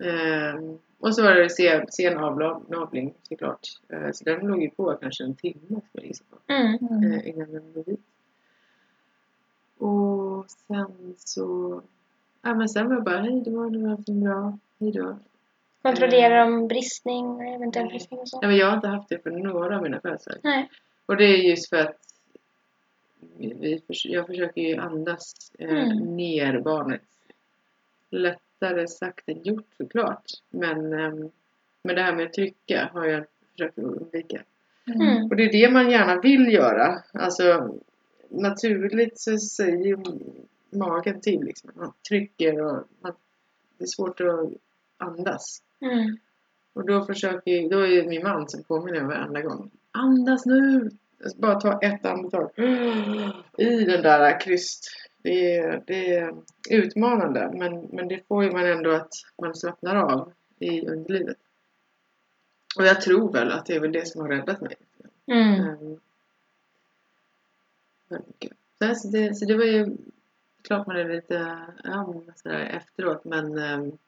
Ehm, 0.00 0.78
och 1.00 1.14
så 1.14 1.22
var 1.22 1.34
det 1.34 1.50
sen, 1.50 1.86
sen 1.90 2.18
avnavling 2.18 3.14
såklart. 3.22 3.68
Eh, 3.88 4.10
så 4.12 4.24
den 4.24 4.46
låg 4.46 4.62
ju 4.62 4.70
på 4.70 4.94
kanske 4.94 5.24
en 5.24 5.34
timme 5.34 5.60
skulle 5.66 5.80
jag 5.92 6.06
gissa 6.06 6.24
på. 6.30 6.52
Mm. 6.52 6.78
Mm. 6.90 7.12
Eh, 7.12 7.28
innan 7.28 7.52
den 7.52 7.72
blev 7.72 7.86
vit. 7.86 8.00
Och 9.78 10.44
sen 10.50 11.14
så... 11.18 11.80
Ja 12.42 12.54
men 12.54 12.68
sen 12.68 12.88
var 12.88 12.94
jag 12.94 13.04
bara, 13.04 13.20
hej 13.20 13.42
då, 13.46 13.68
det 13.68 13.78
var 13.78 13.90
allting 13.90 14.24
bra. 14.24 14.58
Hej 14.80 14.92
då. 14.92 15.18
Kontrollerar 15.82 16.38
de 16.38 16.68
bristning, 16.68 17.40
eventuell 17.54 17.88
bristning 17.88 18.20
och 18.20 18.28
så? 18.28 18.38
Ja, 18.42 18.48
men 18.48 18.56
jag 18.56 18.66
har 18.66 18.76
inte 18.76 18.88
haft 18.88 19.08
det 19.08 19.22
för 19.22 19.30
några 19.30 19.76
av 19.76 19.82
mina 19.82 20.00
födelser. 20.00 20.38
Nej. 20.42 20.70
Och 21.06 21.16
det 21.16 21.24
är 21.24 21.36
just 21.36 21.68
för 21.68 21.76
att 21.76 21.96
vi, 23.38 23.82
jag 24.04 24.26
försöker 24.26 24.60
ju 24.60 24.76
andas 24.76 25.52
eh, 25.58 25.68
Mm. 25.70 26.16
ner 26.16 26.60
barnet. 26.60 27.02
Lättare 28.60 28.88
sagt 28.88 29.28
än 29.28 29.42
gjort 29.42 29.66
såklart. 29.76 30.24
Men, 30.50 30.92
ehm, 30.92 31.30
men 31.82 31.96
det 31.96 32.02
här 32.02 32.16
med 32.16 32.26
att 32.26 32.32
trycka 32.32 32.90
har 32.92 33.06
jag 33.06 33.24
försökt 33.52 33.78
undvika. 33.78 34.42
Mm. 34.86 35.24
Och 35.24 35.36
det 35.36 35.42
är 35.42 35.52
det 35.52 35.70
man 35.72 35.90
gärna 35.90 36.20
vill 36.20 36.52
göra. 36.52 37.02
Alltså 37.12 37.74
naturligt 38.28 39.20
så 39.20 39.38
säger 39.38 39.86
ju 39.86 39.96
magen 40.70 41.20
till 41.20 41.44
liksom. 41.44 41.70
Man 41.74 41.92
trycker 42.08 42.60
och 42.60 42.84
man, 43.00 43.12
det 43.78 43.84
är 43.84 43.86
svårt 43.86 44.20
att 44.20 44.50
andas. 44.96 45.62
Mm. 45.80 46.16
Och 46.72 46.86
då 46.86 47.04
försöker 47.04 47.70
då 47.70 47.80
är 47.86 48.02
det 48.02 48.08
min 48.08 48.22
man 48.22 48.48
som 48.48 48.62
påminner 48.62 49.00
mig 49.00 49.16
varenda 49.16 49.40
gång. 49.40 49.70
Andas 49.92 50.46
nu! 50.46 50.90
Alltså 51.24 51.38
Bara 51.38 51.60
ta 51.60 51.80
ett 51.80 52.06
andetag. 52.06 52.50
I 53.58 53.84
den 53.84 54.02
där 54.02 54.40
kryst. 54.40 54.90
Det 55.28 55.56
är, 55.56 55.82
det 55.86 56.16
är 56.16 56.34
utmanande 56.70 57.50
men, 57.54 57.80
men 57.92 58.08
det 58.08 58.26
får 58.28 58.44
ju 58.44 58.50
man 58.50 58.66
ändå 58.66 58.90
att 58.90 59.12
man 59.42 59.54
slappnar 59.54 59.96
av 59.96 60.32
i 60.58 60.86
underlivet. 60.86 61.36
Och 62.78 62.86
jag 62.86 63.00
tror 63.00 63.32
väl 63.32 63.52
att 63.52 63.66
det 63.66 63.74
är 63.74 63.80
väl 63.80 63.92
det 63.92 64.06
som 64.06 64.20
har 64.20 64.28
räddat 64.28 64.60
mig. 64.60 64.76
Mm. 65.26 66.00
Mycket. 68.08 68.52
Så, 68.96 69.08
det, 69.08 69.34
så 69.34 69.44
det 69.44 69.56
var 69.56 69.64
ju 69.64 69.96
klart 70.62 70.86
man 70.86 70.96
är 70.96 71.08
lite 71.08 71.58
ja, 71.84 72.14
sådär 72.36 72.58
efteråt 72.58 73.24
men, 73.24 73.58
ehm, 73.58 73.98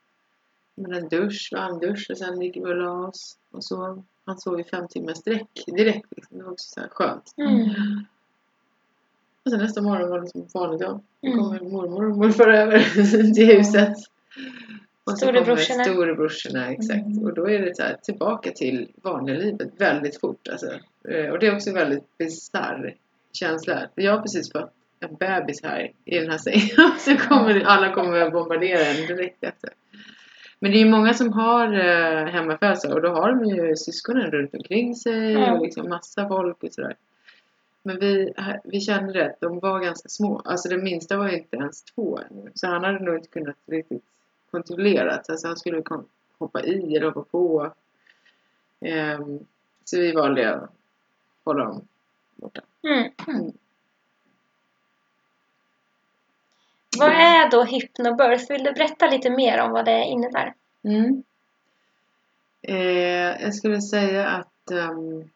men 0.74 0.92
en 0.92 1.09
dusch, 1.09 1.50
varm 1.52 1.78
dusch 1.78 2.11
och 2.11 2.18
sen 2.18 2.42
gick 2.42 2.56
vi 2.56 2.61
och 2.61 2.76
la 2.76 3.06
oss 3.06 3.38
och 3.50 3.64
så. 3.64 4.04
Han 4.24 4.38
sov 4.38 4.61
i 4.61 4.64
fem 4.64 4.88
timmar 4.88 5.14
sträck 5.14 5.64
direkt. 5.66 6.16
Liksom. 6.16 6.38
Det 6.38 6.44
var 6.44 6.52
också 6.52 6.80
så 6.80 6.88
skönt. 6.90 7.35
Mm. 7.37 8.04
Och 9.44 9.50
sen 9.50 9.61
nästa 9.61 9.83
morgon 9.83 10.11
var 10.11 10.20
det 10.20 10.26
som 10.29 10.46
vanligt 10.55 10.81
dag. 10.81 11.00
Då 11.22 11.29
Mm. 11.29 11.38
kommer 11.38 11.61
mormor 11.61 12.11
och 12.11 12.16
morfar 12.16 12.48
över 12.48 12.79
till 13.35 13.46
huset. 13.46 13.96
Och 15.05 15.12
så 15.12 15.16
Storebrorsorna. 15.26 15.85
storebrorsorna, 15.85 16.70
exakt. 16.72 17.07
Mm. 17.07 17.24
Och 17.24 17.35
då 17.35 17.50
är 17.50 17.59
det 17.59 17.76
så 17.76 17.83
här, 17.83 17.96
tillbaka 18.03 18.50
till 18.50 18.88
vanliga 19.03 19.37
livet 19.38 19.68
väldigt 19.79 20.20
fort. 20.20 20.48
Alltså. 20.48 20.66
Eh, 21.09 21.31
Och 21.31 21.38
det 21.38 21.46
är 21.46 21.55
också 21.55 21.68
en 21.70 21.74
väldigt 21.76 22.18
bisarr 22.18 22.94
känsla. 23.33 23.88
Jag 23.94 24.12
har 24.12 24.22
precis 24.22 24.53
fått 24.53 24.72
en 25.00 25.16
bebis 25.16 25.62
här 25.62 25.92
i 26.05 26.18
den 26.18 26.31
här 26.31 26.38
sängen. 26.38 26.92
så 26.98 27.16
kommer 27.16 27.61
alla 27.61 27.92
kommer 27.94 28.20
att 28.20 28.33
bombardera 28.33 28.81
en 28.87 29.07
direkt 29.07 29.44
efter. 29.44 29.70
Men 30.62 30.72
det 30.72 30.79
är 30.79 30.85
ju 30.85 30.90
många 30.90 31.14
som 31.14 31.33
har 31.33 31.66
eh, 31.74 32.26
hemmafödslar 32.26 32.94
och 32.94 33.03
då 33.03 33.09
har 33.09 33.33
de 33.33 33.44
ju 33.44 33.76
syskonen 33.76 34.31
runt 34.31 34.55
omkring 34.55 34.94
sig 34.94 35.33
Ja. 35.33 35.53
och 35.53 35.62
liksom 35.64 35.88
massa 35.88 36.29
folk 36.29 36.62
och 36.62 36.72
sådär. 36.72 36.96
Men 37.82 37.98
vi, 37.98 38.34
vi 38.64 38.80
kände 38.80 39.12
det 39.12 39.26
att 39.26 39.40
de 39.40 39.58
var 39.58 39.80
ganska 39.80 40.08
små. 40.08 40.42
Alltså 40.44 40.68
den 40.68 40.84
minsta 40.84 41.16
var 41.16 41.28
inte 41.28 41.56
ens 41.56 41.82
två 41.82 42.18
ännu. 42.30 42.50
Så 42.54 42.66
han 42.66 42.84
hade 42.84 43.04
nog 43.04 43.16
inte 43.16 43.28
kunnat 43.28 43.56
riktigt 43.66 44.04
kontrollera. 44.50 45.22
Alltså 45.28 45.46
han 45.46 45.56
skulle 45.56 45.82
hoppa 46.38 46.62
i 46.62 46.96
eller 46.96 47.06
hoppa 47.06 47.22
på. 47.22 47.72
Ehm, 48.80 49.46
så 49.84 49.96
vi 49.96 50.12
valde 50.12 50.54
att 50.54 50.70
hålla 51.44 51.64
dem 51.64 51.88
borta. 52.36 52.60
Mm. 52.82 53.12
Mm. 53.28 53.52
Vad 56.98 57.10
är 57.10 57.50
då 57.50 57.64
hypnobirth? 57.64 58.50
Vill 58.52 58.64
du 58.64 58.72
berätta 58.72 59.06
lite 59.06 59.30
mer 59.30 59.60
om 59.60 59.72
vad 59.72 59.84
det 59.84 60.04
innebär? 60.04 60.54
Mm. 60.82 61.22
Eh, 62.62 63.42
jag 63.42 63.54
skulle 63.54 63.80
säga 63.80 64.28
att 64.28 64.70
um, 64.70 65.30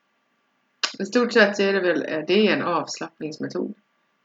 i 0.98 1.07
stort 1.07 1.33
sett 1.33 1.61
är 1.61 1.72
det 1.72 1.80
väl 1.80 2.02
eh, 2.09 2.24
det 2.26 2.48
är 2.48 2.57
en 2.57 2.62
avslappningsmetod. 2.62 3.74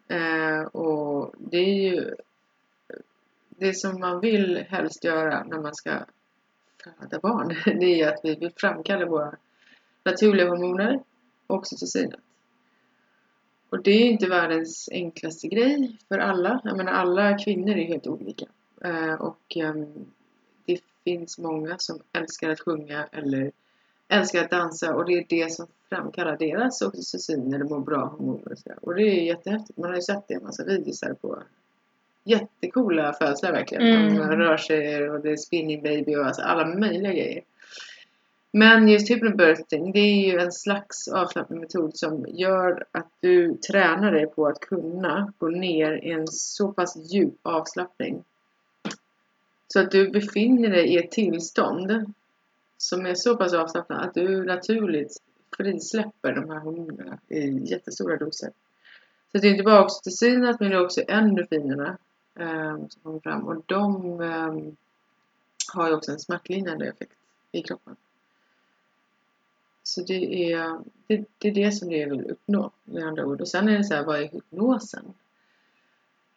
Eh, 0.07 0.61
och 0.61 1.35
det 1.37 1.57
är 1.57 1.91
ju 1.91 1.97
eh, 1.97 2.99
det 3.49 3.73
som 3.73 3.99
man 3.99 4.19
vill 4.19 4.65
helst 4.69 5.03
göra 5.03 5.43
när 5.43 5.59
man 5.59 5.75
ska 5.75 5.91
föda 6.83 7.19
barn. 7.19 7.55
Det 7.79 8.01
är 8.01 8.13
att 8.13 8.19
vi 8.23 8.35
vill 8.35 8.51
framkalla 8.55 9.05
våra 9.05 9.35
naturliga 10.03 10.49
hormoner 10.49 11.03
och 11.47 11.55
oxytocinet. 11.55 12.19
Och 13.69 13.83
det 13.83 13.91
är 13.91 14.05
inte 14.05 14.27
världens 14.27 14.89
enklaste 14.91 15.47
grej 15.47 15.97
för 16.07 16.17
alla. 16.17 16.61
Jag 16.63 16.77
menar 16.77 16.91
alla 16.91 17.37
kvinnor 17.37 17.77
är 17.77 17.85
helt 17.85 18.07
olika. 18.07 18.45
Eh, 18.81 19.13
och 19.13 19.57
eh, 19.57 19.73
det 20.65 20.79
finns 21.03 21.37
många 21.37 21.75
som 21.77 21.99
älskar 22.13 22.49
att 22.49 22.59
sjunga 22.59 23.05
eller 23.11 23.51
älskar 24.09 24.43
att 24.43 24.49
dansa 24.49 24.95
och 24.95 25.05
det 25.05 25.13
är 25.13 25.25
det 25.29 25.51
som 25.53 25.67
framkallar 25.89 26.37
deras 26.37 26.81
oxytocin 26.81 27.53
eller 27.53 27.65
mår 27.65 27.79
bra 27.79 28.05
hormoner 28.05 28.51
och. 28.51 28.87
Och 28.87 28.95
det 28.95 29.01
är 29.01 29.23
jättehäftigt. 29.23 29.77
Man 29.77 29.89
har 29.89 29.95
ju 29.95 30.01
sett 30.01 30.27
det 30.27 30.33
i 30.33 30.37
en 30.37 30.43
massa 30.43 30.63
videos 30.63 31.01
här 31.03 31.13
på 31.13 31.43
jättekola 32.23 33.13
födslar 33.13 33.51
verkligen. 33.51 33.83
Mm. 33.83 34.17
De 34.17 34.35
rör 34.35 34.57
sig 34.57 35.09
och 35.09 35.21
det 35.21 35.31
är 35.31 35.37
spinning 35.37 35.81
baby 35.83 36.15
och 36.15 36.25
alltså 36.25 36.41
alla 36.41 36.65
möjliga 36.65 37.11
grejer. 37.11 37.43
Men 38.51 38.87
just 38.87 39.09
hypnobirthing, 39.09 39.91
det 39.91 39.99
är 39.99 40.31
ju 40.31 40.39
en 40.39 40.51
slags 40.51 41.07
avslappningsmetod 41.07 41.97
som 41.97 42.25
gör 42.29 42.85
att 42.91 43.07
du 43.19 43.57
tränar 43.57 44.11
dig 44.11 44.27
på 44.27 44.47
att 44.47 44.59
kunna 44.59 45.33
gå 45.37 45.47
ner 45.47 46.05
i 46.05 46.11
en 46.11 46.27
så 46.27 46.71
pass 46.71 47.11
djup 47.13 47.39
avslappning. 47.43 48.23
Så 49.67 49.79
att 49.79 49.91
du 49.91 50.09
befinner 50.09 50.69
dig 50.69 50.87
i 50.87 50.97
ett 50.97 51.11
tillstånd 51.11 52.13
som 52.81 53.05
är 53.05 53.15
så 53.15 53.35
pass 53.37 53.53
avslappnat 53.53 54.07
att 54.07 54.13
du 54.13 54.45
naturligt 54.45 55.17
frisläpper 55.57 56.33
de 56.33 56.49
här 56.49 56.59
hormonerna 56.59 57.19
i 57.27 57.71
jättestora 57.71 58.17
doser. 58.17 58.51
Så 59.31 59.37
det 59.37 59.47
är 59.47 59.51
inte 59.51 59.63
bara 59.63 59.85
oxytocinet 59.85 60.59
men 60.59 60.69
det 60.69 60.75
är 60.75 60.85
också 60.85 61.01
endorfinerna 61.07 61.97
eh, 62.39 62.77
som 62.89 63.01
kommer 63.03 63.19
fram 63.19 63.47
och 63.47 63.63
de 63.65 64.21
eh, 64.21 64.73
har 65.73 65.87
ju 65.87 65.95
också 65.95 66.11
en 66.11 66.19
smärtlindrande 66.19 66.87
effekt 66.87 67.13
i 67.51 67.61
kroppen. 67.61 67.95
Så 69.83 70.01
det 70.01 70.51
är, 70.53 70.79
det, 71.07 71.25
det 71.37 71.47
är 71.47 71.53
det 71.53 71.71
som 71.71 71.89
det 71.89 72.05
vill 72.05 72.31
uppnå 72.31 72.71
med 72.83 73.03
andra 73.03 73.25
ord. 73.25 73.41
Och 73.41 73.47
sen 73.47 73.69
är 73.69 73.77
det 73.77 73.83
så 73.83 73.93
här, 73.93 74.03
vad 74.03 74.21
är 74.21 74.27
hypnosen? 74.27 75.13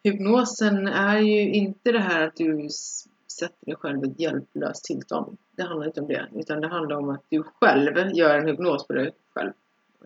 Hypnosen 0.03 0.87
är 0.87 1.19
ju 1.19 1.53
inte 1.53 1.91
det 1.91 1.99
här 1.99 2.27
att 2.27 2.35
du 2.35 2.69
sätter 3.33 3.65
dig 3.65 3.75
själv 3.75 4.05
i 4.05 4.07
ett 4.07 4.19
hjälplöst 4.19 4.85
tillstånd. 4.85 5.37
Det 5.55 5.63
handlar 5.63 5.87
inte 5.87 6.01
om 6.01 6.07
det. 6.07 6.27
Utan 6.35 6.61
det 6.61 6.67
handlar 6.67 6.95
om 6.97 7.09
att 7.09 7.23
du 7.29 7.43
själv 7.43 8.15
gör 8.15 8.37
en 8.39 8.47
hypnos 8.47 8.87
på 8.87 8.93
dig 8.93 9.11
själv. 9.33 9.51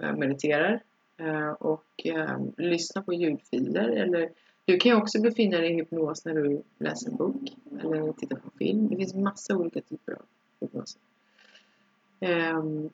Eh, 0.02 0.14
Mediterar 0.16 0.82
eh, 1.18 1.50
och 1.50 1.86
eh, 2.06 2.38
lyssnar 2.58 3.02
på 3.02 3.14
ljudfiler. 3.14 3.90
Eller 3.90 4.30
du 4.66 4.78
kan 4.78 4.92
ju 4.92 4.98
också 4.98 5.22
befinna 5.22 5.58
dig 5.58 5.72
i 5.72 5.76
hypnos 5.76 6.26
när 6.26 6.34
du 6.34 6.62
läser 6.80 7.10
en 7.10 7.16
bok 7.16 7.42
eller 7.84 8.14
tittar 8.14 8.36
på 8.36 8.50
film. 8.58 8.88
Det 8.90 8.96
finns 8.96 9.14
massa 9.14 9.56
olika 9.58 9.82
typer 9.82 10.14
av 10.14 10.22
hypnoser. 10.62 11.02
Ehm, 12.20 12.90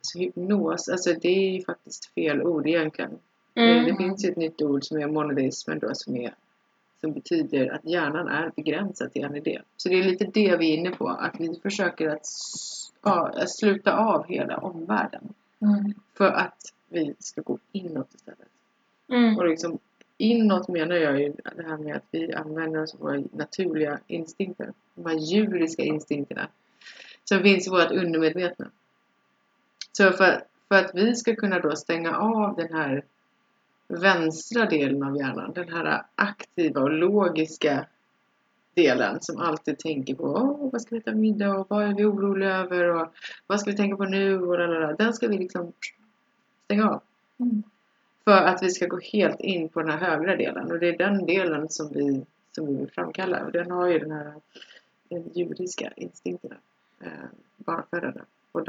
så 0.00 0.18
hypnos, 0.18 0.88
alltså 0.88 1.12
det 1.12 1.28
är 1.28 1.50
ju 1.50 1.64
faktiskt 1.64 2.06
fel 2.06 2.42
ord 2.42 2.66
egentligen. 2.66 3.10
Det, 3.54 3.60
det 3.64 3.78
Mm. 3.78 3.96
finns 3.96 4.24
ju 4.24 4.28
ett 4.30 4.36
nytt 4.36 4.62
ord 4.62 4.84
som 4.84 4.98
är 4.98 5.06
monodeism 5.06 5.78
då 5.78 5.90
som, 5.94 6.16
är, 6.16 6.34
som 7.00 7.12
betyder 7.12 7.74
att 7.74 7.84
hjärnan 7.84 8.28
är 8.28 8.52
begränsad 8.56 9.12
till 9.12 9.24
en 9.24 9.36
idé. 9.36 9.62
Så 9.76 9.88
det 9.88 9.94
är 9.94 10.04
lite 10.04 10.24
det 10.24 10.56
vi 10.56 10.70
är 10.72 10.76
inne 10.76 10.90
på, 10.90 11.08
att 11.08 11.34
vi 11.38 11.60
försöker 11.62 12.08
att 12.08 12.26
sluta 13.48 13.96
av 13.96 14.26
hela 14.26 14.56
omvärlden 14.58 15.34
Mm. 15.60 15.94
för 16.14 16.28
att 16.28 16.72
vi 16.88 17.14
ska 17.18 17.40
gå 17.40 17.58
inåt 17.72 18.14
istället. 18.14 18.48
Mm. 19.08 19.36
Och 19.36 19.48
liksom 19.48 19.78
inåt 20.16 20.68
menar 20.68 20.96
jag 20.96 21.20
ju 21.20 21.32
det 21.56 21.62
här 21.62 21.76
med 21.76 21.96
att 21.96 22.04
vi 22.10 22.32
använder 22.32 22.82
oss 22.82 22.94
av 22.94 23.00
våra 23.00 23.22
naturliga 23.32 23.98
instinkter. 24.06 24.72
De 24.94 25.06
här 25.06 25.18
djuriska 25.18 25.82
instinkterna. 25.82 26.48
Som 27.24 27.42
finns 27.42 27.66
i 27.66 27.70
vårt 27.70 27.90
undermedvetna. 27.90 28.70
Så 29.92 30.12
för, 30.12 30.42
för 30.68 30.74
att 30.74 30.90
vi 30.94 31.14
ska 31.14 31.36
kunna 31.36 31.60
då 31.60 31.76
stänga 31.76 32.16
av 32.16 32.56
den 32.56 32.72
här 32.72 33.04
vänstra 33.88 34.66
delen 34.66 35.02
av 35.02 35.16
hjärnan. 35.16 35.52
Den 35.52 35.68
här 35.68 36.02
aktiva 36.14 36.80
och 36.80 36.90
logiska 36.90 37.86
delen 38.74 39.20
som 39.20 39.38
alltid 39.38 39.78
tänker 39.78 40.14
på 40.14 40.24
Åh, 40.24 40.70
vad 40.72 40.82
ska 40.82 40.94
vi 40.94 41.00
äta 41.00 41.12
middag 41.12 41.56
och 41.56 41.66
vad 41.70 41.84
är 41.84 41.94
vi 41.94 42.04
oroliga 42.04 42.56
över 42.56 42.84
och 42.84 43.08
vad 43.46 43.60
ska 43.60 43.70
vi 43.70 43.76
tänka 43.76 43.96
på 43.96 44.04
nu 44.04 44.40
och 44.42 44.58
lalala. 44.58 44.92
Den 44.92 45.12
ska 45.12 45.28
vi 45.28 45.38
liksom 45.38 45.72
stänga 46.64 46.90
av. 46.90 47.00
Mm. 47.38 47.62
För 48.24 48.42
att 48.42 48.62
vi 48.62 48.70
ska 48.70 48.86
gå 48.86 48.98
helt 49.12 49.40
in 49.40 49.68
på 49.68 49.82
den 49.82 49.90
här 49.90 49.98
högra 49.98 50.36
delen. 50.36 50.72
Och 50.72 50.78
det 50.78 50.88
är 50.88 50.98
den 50.98 51.26
delen 51.26 51.68
som 51.68 51.92
vi, 51.92 52.24
som 52.52 52.66
vi 52.66 52.74
vill 52.76 52.90
framkalla. 52.90 53.44
Och 53.44 53.52
den 53.52 53.70
har 53.70 53.88
ju 53.88 53.98
den 53.98 54.10
här 54.10 54.34
eh, 55.08 55.22
djuriska 55.34 55.92
instinkterna. 55.96 56.56
Eh, 57.00 57.10
barnafödande. 57.56 58.20
Och 58.52 58.64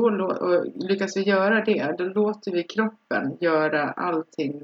då, 0.00 0.64
lyckas 0.74 1.16
vi 1.16 1.22
göra 1.22 1.64
det, 1.64 1.94
då 1.98 2.04
låter 2.04 2.52
vi 2.52 2.62
kroppen 2.62 3.36
göra 3.40 3.90
allting 3.90 4.62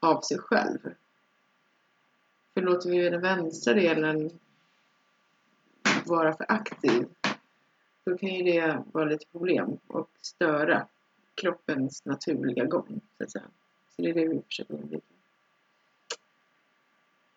av 0.00 0.20
sig 0.20 0.38
själv. 0.38 0.78
För 2.54 2.60
låter 2.60 2.90
vi 2.90 3.10
den 3.10 3.20
vänstra 3.20 3.74
delen 3.74 4.30
vara 6.06 6.36
för 6.36 6.46
aktiv, 6.48 7.06
då 8.04 8.18
kan 8.18 8.28
ju 8.28 8.42
det 8.42 8.82
vara 8.92 9.04
lite 9.04 9.26
problem 9.32 9.78
och 9.86 10.10
störa 10.20 10.86
kroppens 11.34 12.04
naturliga 12.04 12.64
gång. 12.64 13.00
Så, 13.18 13.24
att 13.24 13.30
säga. 13.30 13.44
så 13.96 14.02
det 14.02 14.10
är 14.10 14.14
det 14.14 14.28
vi 14.28 14.42
försöker 14.42 14.74
undvika. 14.74 15.04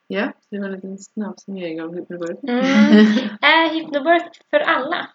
Ja, 0.07 0.33
det 0.49 0.59
var 0.59 0.65
en 0.65 0.73
liten 0.73 0.97
snabb 0.97 1.39
summering 1.39 1.81
av 1.81 1.95
hypnobirth. 1.95 2.43
Mm. 2.43 2.59
Är 3.41 3.73
hypnobirth 3.73 4.39
för 4.49 4.59
alla? 4.59 5.09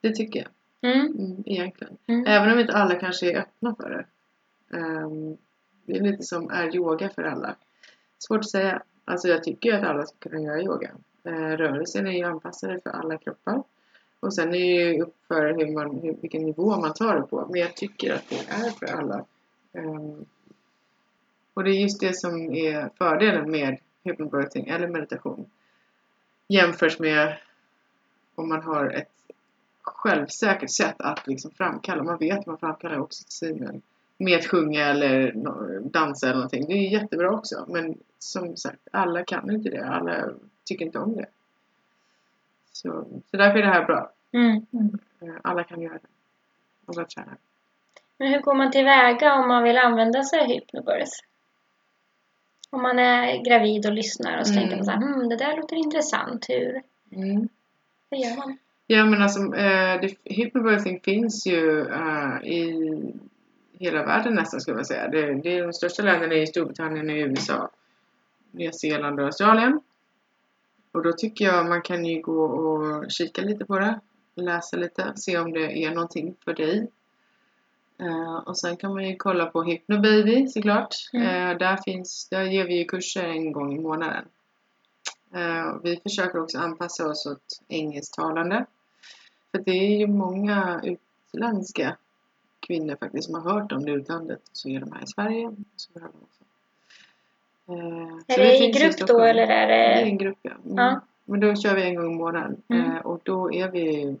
Det 0.00 0.14
tycker 0.14 0.40
jag. 0.40 0.48
Mm. 0.82 1.06
Mm, 1.06 1.42
egentligen. 1.46 1.96
Mm. 2.06 2.26
Även 2.26 2.52
om 2.52 2.58
inte 2.58 2.72
alla 2.72 2.94
kanske 2.94 3.32
är 3.32 3.40
öppna 3.40 3.74
för 3.74 3.90
det. 3.90 4.06
Ehm, 4.76 5.36
det 5.84 5.96
är 5.96 6.00
lite 6.00 6.22
som 6.22 6.50
är 6.50 6.76
yoga 6.76 7.08
för 7.08 7.22
alla. 7.22 7.54
Svårt 8.18 8.38
att 8.38 8.50
säga. 8.50 8.82
Alltså 9.04 9.28
jag 9.28 9.44
tycker 9.44 9.74
att 9.74 9.84
alla 9.84 10.06
ska 10.06 10.16
kunna 10.18 10.40
göra 10.40 10.62
yoga. 10.62 10.90
Uh, 11.26 11.56
rörelsen 11.56 12.06
är 12.06 12.12
ju 12.12 12.24
anpassade 12.24 12.80
för 12.80 12.90
alla 12.90 13.18
kroppar. 13.18 13.62
Och 14.20 14.34
sen 14.34 14.48
är 14.48 14.52
det 14.52 14.92
ju 14.92 15.02
upp 15.02 15.16
för 15.28 15.54
hur 15.54 15.74
man, 15.74 15.98
hur, 15.98 16.16
vilken 16.20 16.42
nivå 16.42 16.76
man 16.76 16.94
tar 16.94 17.16
det 17.16 17.22
på. 17.22 17.46
Men 17.50 17.60
jag 17.60 17.76
tycker 17.76 18.14
att 18.14 18.28
det 18.28 18.48
är 18.48 18.70
för 18.70 18.86
alla. 18.86 19.24
Ehm, 19.72 20.24
och 21.54 21.64
det 21.64 21.70
är 21.70 21.80
just 21.82 22.00
det 22.00 22.16
som 22.16 22.54
är 22.54 22.90
fördelen 22.98 23.50
med 23.50 23.78
hypnobirthing 24.04 24.68
eller 24.68 24.88
meditation. 24.88 25.50
Jämfört 26.48 26.98
med 26.98 27.38
om 28.34 28.48
man 28.48 28.62
har 28.62 28.90
ett 28.90 29.19
självsäkert 29.82 30.70
sätt 30.70 30.94
att 30.98 31.26
liksom 31.26 31.50
framkalla. 31.50 32.02
Man 32.02 32.18
vet 32.18 32.38
att 32.38 32.46
man 32.46 32.58
framkallar 32.58 32.98
oxytocinen 33.00 33.82
med 34.18 34.38
att 34.38 34.46
sjunga 34.46 34.86
eller 34.86 35.32
dansa 35.90 36.26
eller 36.26 36.34
någonting. 36.36 36.66
Det 36.66 36.72
är 36.72 36.90
jättebra 37.00 37.30
också. 37.30 37.64
Men 37.68 37.98
som 38.18 38.56
sagt, 38.56 38.88
alla 38.92 39.24
kan 39.24 39.50
inte 39.50 39.70
det. 39.70 39.86
Alla 39.88 40.28
tycker 40.64 40.84
inte 40.84 40.98
om 40.98 41.16
det. 41.16 41.26
Så, 42.72 42.88
så 43.30 43.36
därför 43.36 43.58
är 43.58 43.62
det 43.62 43.72
här 43.72 43.84
bra. 43.84 44.12
Mm. 44.32 44.66
Eh, 45.20 45.34
Alla 45.42 45.64
kan 45.64 45.80
göra 45.82 45.92
det. 45.94 46.08
Och 46.86 46.94
bara 46.94 47.04
träna. 47.04 47.36
Men 48.18 48.28
hur 48.28 48.40
går 48.40 48.54
man 48.54 48.70
tillväga 48.72 49.34
om 49.34 49.48
man 49.48 49.62
vill 49.62 49.78
använda 49.78 50.22
sig 50.22 50.40
av 50.40 50.46
hypnobirth? 50.46 51.12
Om 52.70 52.82
man 52.82 52.98
är 52.98 53.44
gravid 53.44 53.86
och 53.86 53.92
lyssnar 53.92 54.40
och 54.40 54.46
så 54.46 54.52
Mm. 54.52 54.62
tänker 54.62 54.76
man 54.76 54.84
så 54.84 54.90
här, 54.90 54.98
hmm, 54.98 55.28
det 55.28 55.36
där 55.36 55.56
låter 55.56 55.76
intressant. 55.76 56.46
Hur, 56.48 56.82
Mm. 57.12 57.48
hur 58.10 58.18
gör 58.18 58.36
man? 58.36 58.58
Ja 58.92 59.04
men 59.04 59.22
alltså 59.22 59.54
eh, 59.54 60.10
hypnobirthing 60.24 61.00
finns 61.00 61.46
ju 61.46 61.80
eh, 61.80 62.42
i 62.44 62.92
hela 63.78 64.04
världen 64.04 64.34
nästan 64.34 64.60
skulle 64.60 64.76
jag 64.76 64.86
säga. 64.86 65.08
Det, 65.08 65.34
det 65.34 65.58
är 65.58 65.62
de 65.62 65.72
största 65.72 66.02
länderna 66.02 66.34
i 66.34 66.46
Storbritannien 66.46 67.10
och 67.10 67.16
USA. 67.16 67.70
Nya 68.50 68.72
Zeeland 68.72 69.20
och 69.20 69.26
Australien. 69.26 69.80
Och 70.92 71.02
då 71.02 71.12
tycker 71.12 71.44
jag 71.44 71.68
man 71.68 71.82
kan 71.82 72.04
ju 72.04 72.22
gå 72.22 72.44
och 72.44 73.10
kika 73.10 73.42
lite 73.42 73.64
på 73.64 73.78
det. 73.78 74.00
Läsa 74.34 74.76
lite, 74.76 75.12
se 75.16 75.38
om 75.38 75.52
det 75.52 75.84
är 75.84 75.94
någonting 75.94 76.36
för 76.44 76.54
dig. 76.54 76.88
Eh, 77.98 78.36
och 78.36 78.58
sen 78.58 78.76
kan 78.76 78.94
man 78.94 79.08
ju 79.08 79.16
kolla 79.16 79.46
på 79.46 79.62
Hypnobaby 79.62 80.48
såklart. 80.48 80.94
Mm. 81.12 81.26
Eh, 81.26 81.58
där, 81.58 81.76
finns, 81.76 82.28
där 82.28 82.42
ger 82.42 82.66
vi 82.66 82.78
ju 82.78 82.84
kurser 82.84 83.24
en 83.24 83.52
gång 83.52 83.76
i 83.76 83.80
månaden. 83.80 84.24
Eh, 85.34 85.76
vi 85.82 86.00
försöker 86.02 86.42
också 86.42 86.58
anpassa 86.58 87.08
oss 87.08 87.26
åt 87.26 87.62
engelsktalande. 87.68 88.66
För 89.50 89.58
det 89.58 89.70
är 89.70 89.98
ju 89.98 90.06
många 90.06 90.80
utländska 90.84 91.96
kvinnor 92.60 92.96
faktiskt 93.00 93.24
som 93.24 93.34
har 93.34 93.52
hört 93.52 93.72
om 93.72 93.84
det 93.84 93.90
i 93.90 93.94
utlandet. 93.94 94.40
Så 94.52 94.68
är 94.68 94.80
de 94.80 94.92
här 94.92 95.02
i 95.02 95.06
Sverige. 95.06 95.52
Så 95.76 95.90
de 95.98 96.04
också. 96.04 96.44
Eh, 97.68 98.14
Är 98.26 98.34
så 98.34 98.40
det 98.40 98.56
i 98.58 98.70
grupp 98.70 98.90
då 98.98 99.04
Stockholm. 99.06 99.22
eller 99.22 99.42
är 99.42 99.66
Det 99.66 99.74
är 99.74 100.04
det... 100.04 100.10
en 100.10 100.18
grupp 100.18 100.38
ja. 100.42 100.50
Mm. 100.64 100.76
Ja. 100.76 101.00
Men 101.24 101.40
då 101.40 101.54
kör 101.56 101.74
vi 101.74 101.82
en 101.82 101.94
gång 101.94 102.12
i 102.12 102.16
månaden. 102.16 102.62
Mm. 102.68 102.90
Eh, 102.90 102.98
och 103.06 103.20
då 103.22 103.52
är 103.52 103.70
vi 103.70 104.16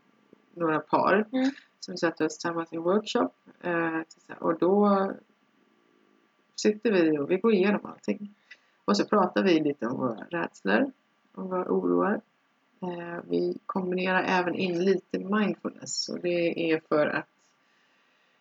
några 0.54 0.80
par 0.80 1.26
Mm. 1.32 1.50
som 1.80 1.96
sätter 1.96 2.24
oss 2.26 2.32
tillsammans 2.38 2.72
i 2.72 2.76
en 2.76 2.82
workshop. 2.82 3.28
Eh, 3.60 4.00
och 4.38 4.58
då 4.58 5.12
sitter 6.56 6.92
vi 6.92 7.18
och 7.18 7.30
vi 7.30 7.36
går 7.36 7.52
igenom 7.54 7.80
allting. 7.86 8.34
Och 8.84 8.96
så 8.96 9.04
pratar 9.04 9.42
vi 9.42 9.60
lite 9.60 9.86
om 9.86 9.98
våra 9.98 10.24
rädslor 10.30 10.90
och 11.34 11.48
våra 11.50 11.64
oroar. 11.64 12.20
Eh, 12.82 13.20
vi 13.28 13.58
kombinerar 13.66 14.22
även 14.22 14.54
in 14.54 14.84
lite 14.84 15.18
mindfulness 15.18 16.08
och 16.08 16.20
det 16.20 16.72
är 16.72 16.80
för 16.88 17.06
att 17.06 17.28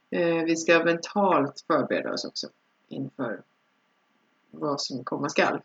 eh, 0.10 0.44
vi 0.44 0.56
ska 0.56 0.84
mentalt 0.84 1.64
förbereda 1.68 2.14
oss 2.14 2.26
också 2.26 2.48
inför 2.88 3.42
vad 4.52 4.82
som 4.82 5.04
komma 5.04 5.30
skall. 5.30 5.62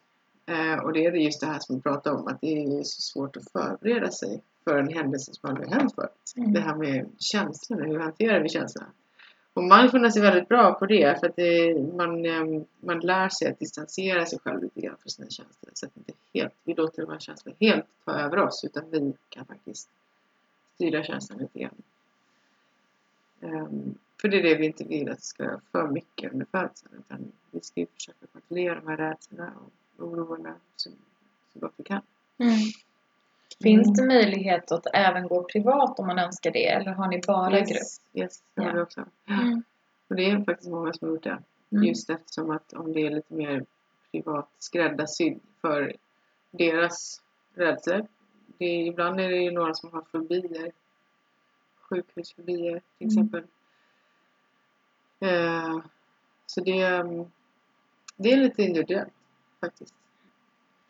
Eh, 0.47 0.79
och 0.79 0.93
det 0.93 1.07
är 1.07 1.13
just 1.13 1.41
det 1.41 1.47
här 1.47 1.59
som 1.59 1.77
vi 1.77 1.83
pratar 1.83 2.13
om, 2.13 2.27
att 2.27 2.41
det 2.41 2.65
är 2.65 2.83
så 2.83 3.03
svårt 3.03 3.37
att 3.37 3.51
förbereda 3.53 4.11
sig 4.11 4.43
för 4.65 4.79
en 4.79 4.89
händelse 4.89 5.33
som 5.35 5.51
aldrig 5.51 5.69
hänt 5.69 5.95
förut. 5.95 6.33
Mm. 6.37 6.53
Det 6.53 6.61
här 6.61 6.77
med 6.77 7.11
känslorna, 7.19 7.85
hur 7.85 7.99
hanterar 7.99 8.41
vi 8.41 8.49
känslorna? 8.49 8.91
Och 9.55 9.65
mindfulness 9.65 10.17
är 10.17 10.21
väldigt 10.21 10.49
bra 10.49 10.75
på 10.75 10.87
det 10.87 11.21
för 11.21 11.27
att 11.27 11.37
det, 11.37 11.75
man, 11.97 12.27
ehm, 12.27 12.65
man 12.81 13.01
lär 13.01 13.29
sig 13.29 13.49
att 13.49 13.59
distansera 13.59 14.27
sig 14.27 14.39
själv 14.39 14.63
lite 14.63 14.81
grann 14.81 14.97
från 15.03 15.11
sina 15.11 15.31
känslor. 15.31 15.71
Så 15.75 15.87
att 15.87 15.97
inte 15.97 16.13
helt, 16.35 16.55
vi 16.65 16.75
låter 16.75 17.03
de 17.03 17.13
här 17.13 17.19
känslorna 17.19 17.57
helt 17.61 17.87
ta 18.05 18.13
över 18.13 18.39
oss 18.39 18.65
utan 18.65 18.91
vi 18.91 19.15
kan 19.29 19.47
faktiskt 19.47 19.89
styra 20.75 21.05
känslan 21.05 21.39
lite 21.39 21.59
grann. 21.59 21.83
Um, 23.41 23.99
för 24.21 24.29
det 24.29 24.39
är 24.39 24.43
det 24.43 24.55
vi 24.55 24.67
inte 24.67 24.85
vill 24.85 25.09
att 25.09 25.19
det 25.19 25.25
ska 25.25 25.45
vara 25.45 25.61
för 25.73 25.89
mycket 25.89 26.33
under 26.33 26.47
födseln 26.47 26.95
utan 26.99 27.33
vi 27.51 27.61
ska 27.61 27.81
ju 27.81 27.87
försöka 27.87 28.27
kontrollera 28.33 28.75
de 28.81 28.89
här 28.89 28.97
rädslorna 28.97 29.53
och 29.97 30.07
oroarna 30.07 30.55
så, 30.77 30.91
så 31.53 31.59
gott 31.59 31.73
vi 31.77 31.85
kan. 31.85 32.03
Mm. 32.39 32.59
Finns 33.63 33.97
det 33.97 34.07
möjlighet 34.07 34.73
att 34.73 34.87
även 34.93 35.29
gå 35.29 35.43
privat 35.45 35.99
om 35.99 36.07
man 36.07 36.19
önskar 36.19 36.51
det? 36.51 36.67
Eller 36.69 36.93
har 36.93 37.09
ni 37.09 37.21
bara 37.27 37.59
yes, 37.59 37.69
grupp? 37.71 38.23
Yes, 38.23 38.43
det 38.55 38.63
har 38.63 38.69
Ja. 38.69 38.75
vi 38.75 38.81
också. 38.83 39.05
Mm. 39.29 39.63
Och 40.09 40.17
det 40.17 40.31
är 40.31 40.45
faktiskt 40.45 40.71
många 40.71 40.93
som 40.93 41.09
har 41.09 41.15
gjort 41.15 41.25
det. 41.25 41.39
Mm. 41.73 41.85
Just 41.85 42.11
eftersom 42.11 42.51
att 42.51 42.73
om 42.73 42.93
det 42.93 43.01
är 43.07 43.11
lite 43.11 43.35
mer 43.35 43.65
privat 44.13 44.49
skräddarsydd 44.59 45.41
för 45.61 45.97
deras 46.51 47.23
rädslor. 47.55 48.07
Det 48.59 48.65
är, 48.65 48.87
ibland 48.87 49.21
är 49.21 49.29
det 49.29 49.37
ju 49.37 49.51
några 49.51 49.75
som 49.75 49.93
har 49.93 50.03
fobier. 50.13 50.73
Sjukhusfobier 51.81 52.81
till 52.99 53.07
Mm. 53.07 53.09
exempel. 53.11 53.45
Eh, 55.21 55.79
så 56.47 56.61
det, 56.61 56.83
mm, 56.83 57.31
det 58.17 58.33
är 58.33 58.37
lite 58.37 58.63
individuellt 58.63 59.13
faktiskt. 59.61 59.95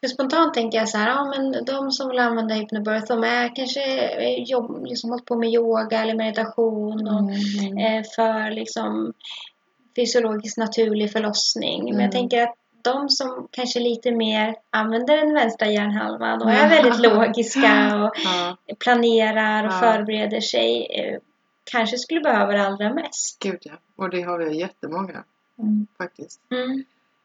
För 0.05 0.09
spontant 0.09 0.55
tänker 0.55 0.79
jag 0.79 0.89
så 0.89 0.99
här, 0.99 1.09
ja 1.11 1.25
men 1.25 1.65
de 1.65 1.91
som 1.93 2.09
vill 2.09 2.19
använda 2.19 2.55
hypnobirth, 2.55 3.07
de 3.09 3.25
är 3.25 3.57
kanske 3.57 3.83
eh, 4.09 4.43
jobb, 4.43 4.85
liksom 4.87 5.11
hållit 5.11 5.25
på 5.25 5.37
med 5.37 5.49
yoga 5.51 6.03
eller 6.03 6.15
meditation 6.15 7.09
och 7.09 7.21
Mm. 7.21 7.79
eh, 7.79 8.05
för 8.17 8.51
liksom 8.51 9.13
fysiologiskt 9.97 10.59
naturlig 10.59 11.13
förlossning. 11.13 11.83
Men 11.85 11.93
Mm. 11.93 12.03
jag 12.03 12.13
tänker 12.13 12.43
att 12.43 12.55
de 12.83 13.09
som 13.09 13.49
kanske 13.51 13.81
lite 13.81 14.11
mer 14.13 14.57
använder 14.71 15.17
den 15.17 15.35
vänstra 15.35 15.67
hjärnhalvan 15.71 16.43
och 16.43 16.51
är 16.51 16.69
väldigt 16.69 17.01
logiska 17.13 17.95
och 18.05 18.15
planerar 18.79 19.67
och 19.67 19.73
förbereder 19.73 20.41
sig 20.41 20.87
eh, 20.91 21.19
kanske 21.65 21.99
skulle 21.99 22.21
behöva 22.21 22.53
det 22.53 22.67
allra 22.67 22.95
mest. 22.95 23.39
gud 23.43 23.59
ja. 23.63 23.73
Och 23.97 24.11
det 24.11 24.23
har 24.23 24.39
vi 24.39 24.57
jättemånga 24.59 25.25
Mm. 25.59 25.87
faktiskt. 25.99 26.41
Mm. 26.53 26.85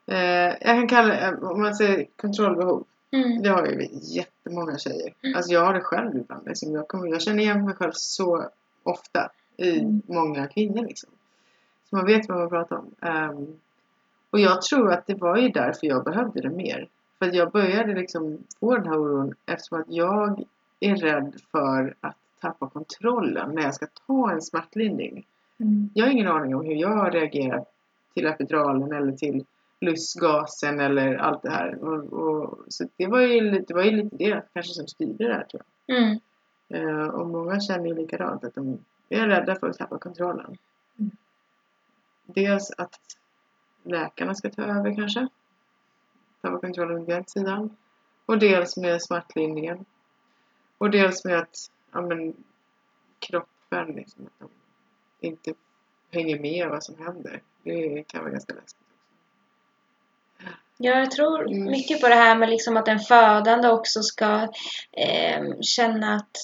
Eh, 0.10 0.56
jag 0.62 0.62
kan 0.62 0.88
kalla 0.88 1.28
eh, 1.28 1.44
om 1.44 1.62
man 1.62 1.76
säger 1.76 2.06
kontrollbehov. 2.16 2.84
Mm. 3.12 3.42
Det 3.42 3.50
har 3.50 3.66
ju 3.66 3.88
jättemånga 3.92 4.78
tjejer. 4.78 5.14
Mm. 5.24 5.36
Alltså 5.36 5.52
jag 5.54 5.66
har 5.66 5.74
det 5.74 5.82
själv 5.82 6.18
ibland. 6.18 6.48
Liksom 6.48 6.74
jag, 6.74 6.88
kommer, 6.88 7.08
jag 7.08 7.22
känner 7.22 7.44
igen 7.44 7.66
mig 7.66 7.76
själv 7.76 7.92
så 7.94 8.50
ofta 8.84 9.30
i 9.58 9.80
Mm. 9.80 10.02
många 10.08 10.48
kvinnor. 10.48 10.86
Liksom. 10.86 11.10
Så 11.90 11.96
man 11.96 12.06
vet 12.06 12.30
vad 12.30 12.38
man 12.38 12.50
pratar 12.50 12.76
om. 12.76 12.92
Ehm, 13.02 13.60
och 14.30 14.40
jag 14.40 14.62
tror 14.62 14.92
att 14.92 15.08
det 15.08 15.16
var 15.16 15.38
ju 15.38 15.50
därför 15.50 15.88
jag 15.88 16.04
behövde 16.04 16.42
det 16.42 16.50
mer. 16.50 16.88
För 17.20 17.36
jag 17.36 17.52
började 17.52 17.94
liksom 17.94 18.38
få 18.60 18.76
den 18.76 18.88
här 18.88 18.98
oron 18.98 19.34
eftersom 19.46 19.80
att 19.82 19.86
jag 19.90 20.44
är 20.80 20.96
rädd 20.96 21.42
för 21.52 21.94
att 22.00 22.16
tappa 22.42 22.70
kontrollen 22.70 23.56
när 23.56 23.62
jag 23.62 23.76
ska 23.76 23.88
ta 24.08 24.32
en 24.32 24.42
smärtlindring. 24.42 25.26
Mm. 25.60 25.90
Jag 25.94 26.06
har 26.06 26.12
ingen 26.12 26.28
aning 26.28 26.56
om 26.56 26.66
hur 26.66 26.76
jag 26.76 26.90
har 26.90 27.12
reagerat 27.12 27.68
till 28.14 28.26
epiduralen 28.26 28.92
eller 28.92 29.12
till 29.12 29.46
lustgasen 29.82 30.80
eller 30.80 31.16
allt 31.16 31.42
det 31.42 31.50
här. 31.50 31.84
Och, 31.84 32.14
och, 32.14 32.60
så 32.68 32.90
det 32.98 33.08
var, 33.08 33.20
ju 33.20 33.42
lite, 33.42 33.66
det 33.68 33.74
var 33.74 33.84
ju 33.84 33.92
lite 33.92 34.16
det 34.16 34.44
kanske 34.54 34.74
som 34.74 34.88
styrde 34.88 35.28
det 35.28 35.34
här 35.34 35.44
tror 35.44 35.62
jag. 35.86 35.98
Mm. 35.98 36.20
Eh, 36.70 37.08
och 37.08 37.28
många 37.28 37.60
känner 37.60 37.88
ju 37.88 37.96
likadant 37.96 38.44
att 38.44 38.56
de 38.56 38.80
är 39.10 39.28
rädda 39.28 39.56
för 39.56 39.70
att 39.70 39.78
tappa 39.78 39.98
kontrollen. 39.98 40.58
Mm. 41.00 41.12
Dels 42.26 42.72
att 42.78 43.00
läkarna 43.84 44.36
ska 44.36 44.50
ta 44.50 44.62
över 44.64 44.96
kanske. 44.96 45.28
Tappa 46.42 46.60
kontrollen 46.60 47.06
på 47.06 47.12
den 47.12 47.26
sidan. 47.26 47.76
Och 48.26 48.40
dels 48.40 48.78
med 48.78 49.02
smärtlindringen. 49.02 49.86
Och 50.78 50.90
dels 50.92 51.26
med 51.26 51.40
att 51.40 51.72
ja, 51.92 52.02
men, 52.02 52.34
kroppen 53.20 53.88
liksom, 53.88 54.26
att 54.26 54.40
de 54.40 54.50
inte 55.28 55.54
hänger 56.12 56.40
med 56.40 56.70
vad 56.70 56.84
som 56.84 56.96
händer. 56.98 57.42
Det 57.64 58.04
kan 58.08 58.22
vara 58.22 58.32
ganska 58.32 58.54
läskigt. 58.54 58.89
Ja, 60.82 61.00
jag 61.00 61.12
tror 61.12 61.48
Mm. 61.48 61.64
mycket 61.72 62.02
på 62.02 62.08
det 62.08 62.16
här 62.16 62.36
med 62.36 62.50
liksom 62.50 62.78
att 62.78 62.86
den 62.86 63.00
födande 63.00 63.70
också 63.70 64.02
ska 64.04 64.48
eh, 64.92 65.44
känna 65.62 66.16
att 66.16 66.38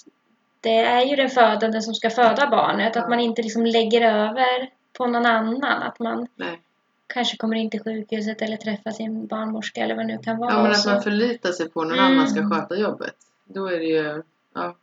det 0.61 0.75
är 0.79 1.05
ju 1.05 1.15
den 1.15 1.29
födande 1.29 1.81
som 1.81 1.93
ska 1.95 2.09
föda 2.09 2.47
barnet. 2.49 2.97
Att 2.97 3.03
Ja. 3.03 3.09
man 3.09 3.19
inte 3.19 3.41
liksom 3.41 3.65
lägger 3.65 4.01
över 4.01 4.69
på 4.93 5.07
någon 5.07 5.25
annan. 5.25 5.83
Att 5.83 5.99
man 5.99 6.27
Nej. 6.35 6.59
kanske 7.07 7.37
kommer 7.37 7.55
in 7.55 7.69
till 7.69 7.83
sjukhuset 7.83 8.41
eller 8.41 8.57
träffar 8.57 8.91
sin 8.91 9.27
barnmorska 9.27 9.81
eller 9.83 9.95
vad 9.95 10.07
det 10.07 10.13
nu 10.17 10.23
kan 10.23 10.37
vara. 10.37 10.51
Ja, 10.53 10.63
men 10.63 10.71
att 10.71 10.85
man 10.85 11.01
förlitar 11.01 11.51
sig 11.51 11.69
på 11.69 11.83
någon 11.83 11.99
Mm. 11.99 12.05
annan 12.05 12.27
ska 12.27 12.49
sköta 12.49 12.75
jobbet. 12.75 13.15
Då 13.43 13.67
är 13.67 13.79
det 13.79 13.85
ju... 13.85 14.23
Ja. 14.53 14.75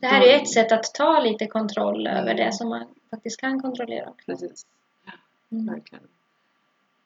Det 0.00 0.06
här 0.06 0.20
är 0.22 0.26
ju 0.26 0.32
ett 0.32 0.48
sätt 0.52 0.72
att 0.72 0.94
ta 0.94 1.20
lite 1.20 1.46
kontroll 1.46 2.06
Mm. 2.06 2.18
över 2.18 2.34
det 2.34 2.52
som 2.52 2.68
man 2.68 2.86
faktiskt 3.10 3.40
kan 3.40 3.62
kontrollera. 3.62 4.08
Precis. 4.26 4.66
Mm. 5.52 5.66
Verkligen. 5.74 6.04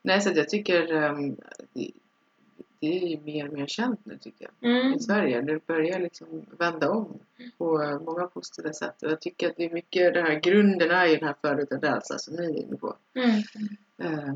Nej, 0.07 0.21
så 0.21 0.31
jag 0.35 0.49
tycker 0.49 0.92
um, 0.92 1.37
det, 1.73 1.90
det 2.81 3.03
är 3.03 3.09
ju 3.09 3.21
mer 3.21 3.49
och 3.49 3.55
mer 3.55 3.66
känt 3.66 4.07
nu 4.07 4.19
tycker 4.19 4.49
jag. 4.61 4.71
Mm. 4.71 4.92
I 4.92 5.01
Sverige. 5.01 5.40
Det 5.40 5.66
börjar 5.66 6.01
liksom 6.01 6.47
vända 6.59 6.90
om 6.90 7.19
på 7.59 7.83
eh, 7.83 8.01
många 8.01 8.27
positiva 8.27 8.73
sätt. 8.73 9.03
Och 9.03 9.11
jag 9.11 9.21
tycker 9.21 9.51
att 9.51 9.57
det 9.57 9.64
är 9.64 9.71
mycket, 9.71 10.14
den 10.14 10.27
här 10.27 10.40
grunden 10.40 10.90
är 10.90 11.07
ju 11.07 11.16
den 11.16 11.27
här 11.27 11.35
förutan 11.42 11.81
rädsla 11.81 12.19
som 12.19 12.35
ni 12.35 12.45
är 12.45 12.62
inne 12.62 12.77
på. 12.77 12.97
Mm. 13.14 13.42
Eh, 13.99 14.35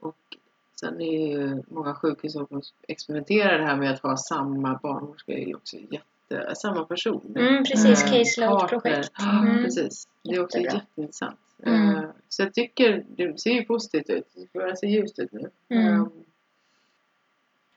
och 0.00 0.36
sen 0.80 1.00
är 1.00 1.28
ju 1.28 1.62
många 1.68 1.94
sjukhus 1.94 2.32
som 2.32 2.62
experimenterar 2.88 3.58
det 3.58 3.64
här 3.64 3.76
med 3.76 3.92
att 3.92 4.00
ha 4.00 4.16
samma 4.16 4.80
barnmorska 4.82 5.32
är 5.32 5.46
ju 5.46 5.54
också 5.54 5.76
jätte, 5.76 6.54
samma 6.54 6.84
person. 6.84 7.34
Mm, 7.36 7.64
precis, 7.64 8.04
Eh, 8.04 8.10
caseload-projekt. 8.10 9.12
Mm. 9.20 9.64
Precis. 9.64 10.08
Det 10.22 10.34
är 10.34 10.44
också 10.44 10.58
jätteintressant. 10.58 11.38
Mm. 11.62 11.96
Eh, 11.96 12.04
Så 12.28 12.42
jag 12.42 12.54
tycker 12.54 13.04
det 13.08 13.40
ser 13.40 13.50
ju 13.50 13.64
positivt 13.64 14.10
ut. 14.10 14.32
Det 14.34 14.52
börjar 14.52 14.74
se 14.74 14.86
ljust 14.86 15.18
ut 15.18 15.32
nu. 15.32 15.50
Mm. 15.68 15.94
Eh, 15.94 16.06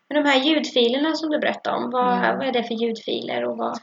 Men 0.08 0.24
de 0.24 0.30
här 0.30 0.44
ljudfilerna 0.44 1.16
som 1.16 1.30
du 1.30 1.40
berättade 1.40 1.78
om, 1.78 1.92
vad, 1.92 2.18
Mm. 2.18 2.38
vad 2.38 2.48
är 2.48 2.52
det 2.54 2.64
för 2.64 2.76
ljudfiler 2.76 3.46
och 3.46 3.58
vad? 3.58 3.80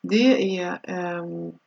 Det 0.00 0.58
är 0.58 0.80
um, 1.20 1.58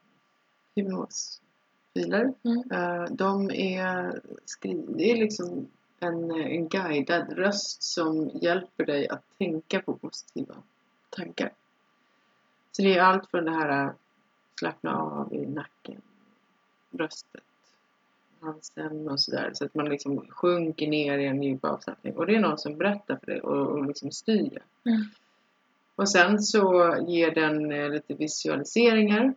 hypnosfiler. 0.75 2.34
Mm. 2.43 2.71
Eh, 2.71 3.03
de 3.12 3.51
är 3.51 4.21
skrivna, 4.45 4.97
det 4.97 5.12
är 5.12 5.15
liksom 5.15 5.67
en, 5.99 6.31
en 6.31 6.67
guidad 6.67 7.34
röst 7.34 7.84
som 7.84 8.29
hjälper 8.34 8.86
dig 8.86 9.10
att 9.10 9.23
tänka 9.38 9.81
på 9.81 9.93
positiva 9.93 10.55
tankar. 11.10 11.51
Så 12.71 12.81
det 12.81 12.97
är 12.97 13.01
allt 13.01 13.29
från 13.29 13.45
det 13.45 13.51
här 13.51 13.93
slappna 14.60 14.95
av 14.95 15.34
i 15.34 15.45
nacken, 15.45 16.01
bröstet, 16.91 17.43
halsen 18.39 19.10
och 19.10 19.19
sådär. 19.19 19.51
Så 19.54 19.65
att 19.65 19.75
man 19.75 19.89
liksom 19.89 20.27
sjunker 20.30 20.88
ner 20.88 21.17
i 21.17 21.25
en 21.25 21.43
djup 21.43 21.65
avslappning. 21.65 22.17
Och 22.17 22.25
det 22.25 22.36
är 22.36 22.39
någon 22.39 22.58
som 22.58 22.77
berättar 22.77 23.15
för 23.15 23.25
dig 23.25 23.41
och, 23.41 23.67
och 23.67 23.86
liksom 23.86 24.12
styr. 24.12 24.63
Mm. 24.86 25.01
Och 25.95 26.10
sen 26.10 26.39
så 26.39 26.95
ger 27.08 27.32
den 27.32 27.71
eh, 27.71 27.89
lite 27.89 28.13
visualiseringar. 28.13 29.34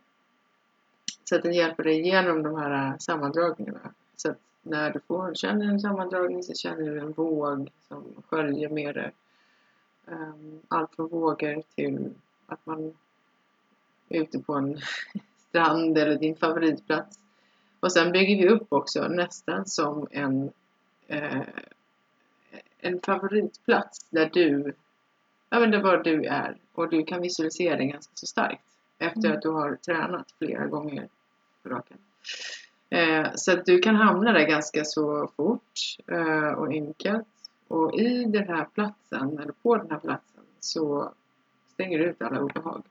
Så 1.23 1.35
att 1.35 1.43
den 1.43 1.53
hjälper 1.53 1.83
dig 1.83 1.99
igenom 1.99 2.43
de 2.43 2.55
här 2.55 2.87
eh, 2.87 2.97
sammandragningarna. 2.97 3.93
Så 4.15 4.31
att 4.31 4.37
när 4.61 4.89
du 4.93 4.99
får, 4.99 5.33
känner 5.33 5.65
en 5.65 5.79
sammandragning 5.79 6.43
så 6.43 6.53
känner 6.53 6.91
du 6.91 6.99
en 6.99 7.11
våg 7.11 7.69
som 7.87 8.03
sköljer 8.29 8.69
med 8.69 8.95
dig. 8.95 9.11
Um, 10.05 10.61
allt 10.67 10.95
från 10.95 11.07
vågor 11.07 11.63
till 11.75 12.13
att 12.47 12.65
man 12.65 12.93
är 14.09 14.21
ute 14.21 14.39
på 14.39 14.53
en 14.53 14.79
strand 15.49 15.97
eller 15.97 16.15
din 16.15 16.35
favoritplats. 16.35 17.19
Och 17.85 17.91
sen 17.91 18.11
bygger 18.11 18.35
vi 18.35 18.49
upp 18.49 18.73
också 18.73 19.07
nästan 19.07 19.65
som 19.65 20.07
en, 20.11 20.51
eh, 21.07 21.41
en 22.79 22.99
favoritplats 23.01 24.09
där 24.09 24.29
du 24.33 24.73
ja, 25.49 25.59
men 25.59 25.71
det 25.71 25.81
var 25.81 25.97
du 25.97 26.25
är 26.25 26.57
och 26.73 26.89
du 26.89 27.03
kan 27.03 27.21
visualisera 27.21 27.77
det 27.77 27.85
ganska 27.85 28.11
så 28.15 28.27
starkt 28.27 28.63
efter 28.97 29.25
Mm. 29.25 29.37
att 29.37 29.41
du 29.41 29.49
har 29.49 29.75
tränat 29.75 30.31
flera 30.37 30.65
gånger 30.67 31.07
på 31.63 31.69
raken. 31.69 31.97
Eh, 32.89 33.27
så 33.35 33.51
att 33.51 33.65
du 33.65 33.79
kan 33.79 33.95
hamna 33.95 34.31
där 34.31 34.47
ganska 34.47 34.85
så 34.85 35.31
fort 35.35 35.79
eh, 36.07 36.49
och 36.49 36.67
enkelt. 36.67 37.27
Och 37.67 37.99
i 37.99 38.23
den 38.25 38.47
här 38.47 38.65
platsen, 38.65 39.39
eller 39.39 39.53
på 39.63 39.77
den 39.77 39.91
här 39.91 39.99
platsen, 39.99 40.43
så 40.59 41.13
stänger 41.73 41.99
du 41.99 42.05
ut 42.05 42.21
alla 42.21 42.41
obehag. 42.41 42.83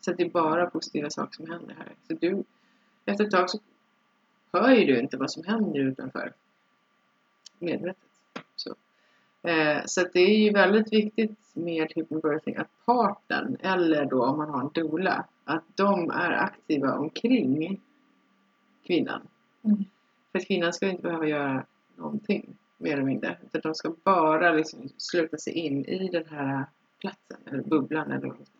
Så 0.00 0.10
att 0.10 0.16
det 0.16 0.22
är 0.22 0.30
bara 0.30 0.70
positiva 0.70 1.10
saker 1.10 1.36
som 1.36 1.50
händer 1.50 1.74
här. 1.78 1.92
Så 2.08 2.14
du, 2.14 2.44
efter 3.06 3.24
ett 3.24 3.30
tag 3.30 3.50
så 3.50 3.58
hör 4.52 4.74
ju 4.74 4.84
du 4.84 5.00
inte 5.00 5.16
vad 5.16 5.30
som 5.30 5.44
händer 5.44 5.80
utanför. 5.80 6.32
Medvetet. 7.58 8.02
Så. 8.56 8.74
Eh, 9.48 9.82
så 9.86 10.08
det 10.12 10.20
är 10.20 10.38
ju 10.38 10.52
väldigt 10.52 10.92
viktigt 10.92 11.38
med 11.52 11.92
hypnobirthing 11.96 12.56
att 12.56 12.68
parten, 12.86 13.56
eller 13.60 14.04
då 14.04 14.24
om 14.24 14.36
man 14.36 14.50
har 14.50 14.60
en 14.60 14.70
doula, 14.74 15.24
att 15.44 15.64
de 15.74 16.10
är 16.10 16.30
aktiva 16.30 16.98
omkring 16.98 17.80
kvinnan. 18.86 19.20
Mm. 19.62 19.84
För 20.32 20.38
kvinnan 20.38 20.72
ska 20.72 20.88
inte 20.88 21.02
behöva 21.02 21.26
göra 21.26 21.64
någonting 21.96 22.56
mer 22.78 22.92
eller 22.92 23.02
mindre. 23.02 23.36
Utan 23.52 23.60
de 23.62 23.74
ska 23.74 23.94
bara 24.04 24.52
liksom 24.52 24.88
sluta 24.96 25.36
sig 25.36 25.52
in 25.52 25.84
i 25.84 26.08
den 26.08 26.24
här 26.30 26.64
platsen, 26.98 27.38
eller 27.46 27.62
bubblan 27.62 28.12
eller 28.12 28.26
vad 28.26 28.36
man 28.36 28.46
ska. 28.46 28.57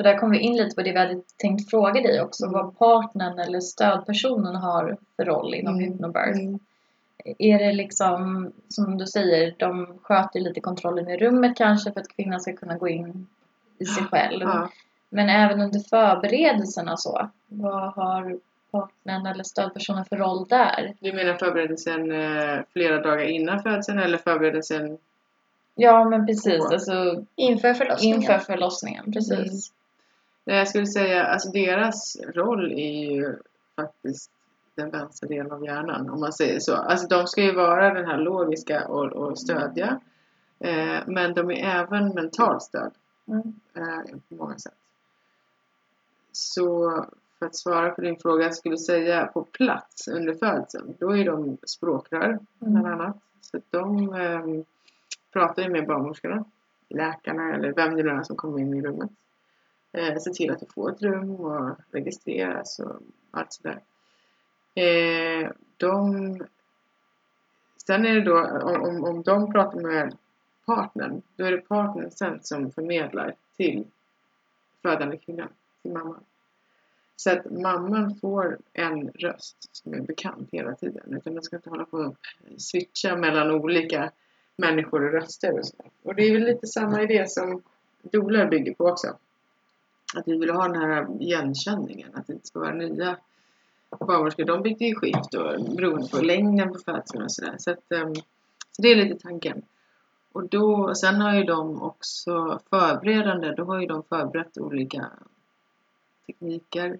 För 0.00 0.04
där 0.04 0.18
kom 0.18 0.30
vi 0.30 0.38
in 0.38 0.56
lite 0.56 0.74
på 0.76 0.82
det 0.82 0.92
vi 0.92 0.98
hade 0.98 1.20
tänkt 1.36 1.70
fråga 1.70 2.00
dig 2.00 2.22
också. 2.22 2.44
Mm. 2.44 2.52
Vad 2.52 2.78
partnern 2.78 3.38
eller 3.38 3.60
stödpersonen 3.60 4.56
har 4.56 4.96
för 5.16 5.24
roll 5.24 5.54
inom 5.54 5.74
Mm. 5.74 5.90
hypnobirth. 5.92 6.38
Mm. 6.40 6.58
Är 7.38 7.58
det 7.58 7.72
liksom, 7.72 8.52
som 8.68 8.98
du 8.98 9.06
säger, 9.06 9.54
de 9.58 9.98
sköter 10.02 10.40
lite 10.40 10.60
kontrollen 10.60 11.08
i 11.08 11.16
rummet 11.16 11.56
kanske 11.56 11.92
för 11.92 12.00
att 12.00 12.08
kvinnan 12.08 12.40
ska 12.40 12.52
kunna 12.52 12.76
gå 12.76 12.88
in 12.88 13.26
i 13.78 13.84
sig 13.84 14.04
själv. 14.04 14.42
Ja. 14.42 14.70
Men 15.08 15.28
även 15.28 15.60
under 15.60 15.80
förberedelserna 15.80 16.96
så. 16.96 17.30
Vad 17.46 17.92
har 17.92 18.38
partnern 18.70 19.26
eller 19.26 19.44
stödpersonen 19.44 20.04
för 20.04 20.16
roll 20.16 20.46
där? 20.48 20.94
Du 21.00 21.12
menar 21.12 21.34
förberedelsen 21.34 22.12
eh, 22.12 22.58
flera 22.72 23.02
dagar 23.02 23.24
innan 23.24 23.62
födseln 23.62 23.98
eller 23.98 24.18
förberedelsen 24.18 24.98
Ja 25.74 26.04
men 26.04 26.26
precis, 26.26 26.62
Så. 26.62 26.72
alltså 26.72 27.24
Inför 27.36 27.74
förlossningen. 27.74 28.16
inför 28.20 28.38
förlossningen. 28.38 29.12
Precis. 29.12 29.72
Nej, 30.50 30.58
Jag 30.58 30.68
skulle 30.68 30.86
säga 30.86 31.24
alltså 31.24 31.50
deras 31.50 32.16
roll 32.34 32.72
är 32.72 33.12
ju 33.12 33.36
faktiskt 33.76 34.30
den 34.74 34.90
vänstra 34.90 35.28
delen 35.28 35.52
av 35.52 35.64
hjärnan 35.64 36.10
om 36.10 36.20
man 36.20 36.32
säger 36.32 36.60
så. 36.60 36.74
Alltså 36.76 37.06
de 37.06 37.26
ska 37.26 37.42
ju 37.42 37.54
vara 37.54 37.94
den 37.94 38.06
här 38.06 38.18
logiska 38.18 38.88
och, 38.88 39.12
och 39.12 39.38
stödja. 39.38 40.00
Eh, 40.58 40.98
men 41.06 41.34
de 41.34 41.50
är 41.50 41.80
även 41.80 42.08
mentalt 42.14 42.62
stöd 42.62 42.92
Mm. 43.28 43.54
eh, 43.74 44.16
på 44.28 44.34
många 44.34 44.58
sätt. 44.58 44.74
Så 46.32 46.90
för 47.38 47.46
att 47.46 47.56
svara 47.56 47.90
på 47.90 48.00
din 48.00 48.16
fråga, 48.18 48.44
jag 48.44 48.54
skulle 48.54 48.78
säga 48.78 49.26
på 49.26 49.42
plats 49.44 50.08
under 50.08 50.34
födseln, 50.34 50.94
då 50.98 51.16
är 51.16 51.24
de 51.24 51.58
språkrör 51.66 52.38
bland 52.58 52.76
Mm. 52.86 52.92
annat. 53.00 53.16
Så 53.40 53.60
de 53.70 54.14
eh, 54.14 54.64
pratar 55.32 55.62
ju 55.62 55.68
med 55.68 55.86
barnmorskorna, 55.86 56.44
läkarna 56.88 57.54
eller 57.54 57.72
vem 57.72 57.96
det 57.96 58.02
nu 58.02 58.10
är 58.10 58.22
som 58.22 58.36
kommer 58.36 58.58
in 58.58 58.74
i 58.74 58.82
rummet. 58.82 59.10
Eh, 59.92 60.16
se 60.16 60.30
till 60.30 60.50
att 60.50 60.60
du 60.60 60.66
får 60.66 60.92
ett 60.92 61.02
rum 61.02 61.30
och 61.30 61.76
registreras 61.90 62.78
och 62.78 62.96
allt 63.30 63.52
sådär. 63.52 63.80
Eh, 64.74 65.50
de, 65.76 66.36
sen 67.86 68.06
är 68.06 68.14
det 68.14 68.20
då, 68.20 68.38
om, 68.62 69.04
om, 69.04 69.22
de 69.22 69.52
pratar 69.52 69.80
med 69.80 70.16
partnern, 70.66 71.22
då 71.36 71.44
är 71.44 71.52
det 71.52 71.58
partnern 71.68 72.10
sen 72.10 72.38
som 72.42 72.72
förmedlar 72.72 73.34
till 73.56 73.86
födande 74.82 75.16
kvinnan, 75.16 75.48
till 75.82 75.92
mamman. 75.92 76.24
Så 77.16 77.30
att 77.30 77.50
mamman 77.50 78.14
får 78.14 78.58
en 78.72 79.08
röst 79.08 79.76
som 79.76 79.94
är 79.94 80.00
bekant 80.00 80.48
hela 80.52 80.74
tiden. 80.74 81.14
Utan 81.14 81.34
den 81.34 81.42
ska 81.42 81.56
inte 81.56 81.70
hålla 81.70 81.84
på 81.84 81.96
och 81.96 82.16
switcha 82.58 83.16
mellan 83.16 83.50
olika 83.50 84.10
människor 84.56 85.04
och 85.04 85.12
röster 85.12 85.58
och 85.58 85.66
så. 85.66 85.76
Och 86.02 86.14
det 86.14 86.22
är 86.22 86.32
väl 86.32 86.44
lite 86.44 86.66
samma 86.66 87.02
idé 87.02 87.24
som 87.28 87.62
dolar 88.02 88.46
bygger 88.46 88.74
på 88.74 88.84
också. 88.84 89.16
Att 90.14 90.28
vi 90.28 90.38
vill 90.38 90.50
ha 90.50 90.68
den 90.68 90.82
här 90.82 91.22
igenkänningen, 91.22 92.10
att 92.14 92.26
det 92.26 92.32
inte 92.32 92.46
ska 92.46 92.60
vara 92.60 92.74
nya 92.74 93.16
barnmorskor. 93.98 94.44
De 94.44 94.62
byter 94.62 94.82
ju 94.82 94.94
skift 94.94 95.34
och 95.34 95.74
beroende 95.76 96.08
på 96.08 96.20
längden 96.22 96.72
på 96.72 96.78
födseln 96.78 97.22
och 97.22 97.32
sådär. 97.32 97.54
Så, 97.58 97.70
att, 97.70 97.92
ehm, 97.92 98.14
så 98.72 98.82
det 98.82 98.88
är 98.88 98.96
lite 98.96 99.18
tanken. 99.22 99.62
Och 100.32 100.48
då, 100.48 100.94
sen 100.94 101.20
har 101.20 101.34
ju 101.34 101.44
de 101.44 101.82
också 101.82 102.60
förberedande, 102.70 103.54
då 103.54 103.64
har 103.64 103.80
ju 103.80 103.86
de 103.86 104.02
förberett 104.02 104.58
olika 104.58 105.10
tekniker, 106.26 106.98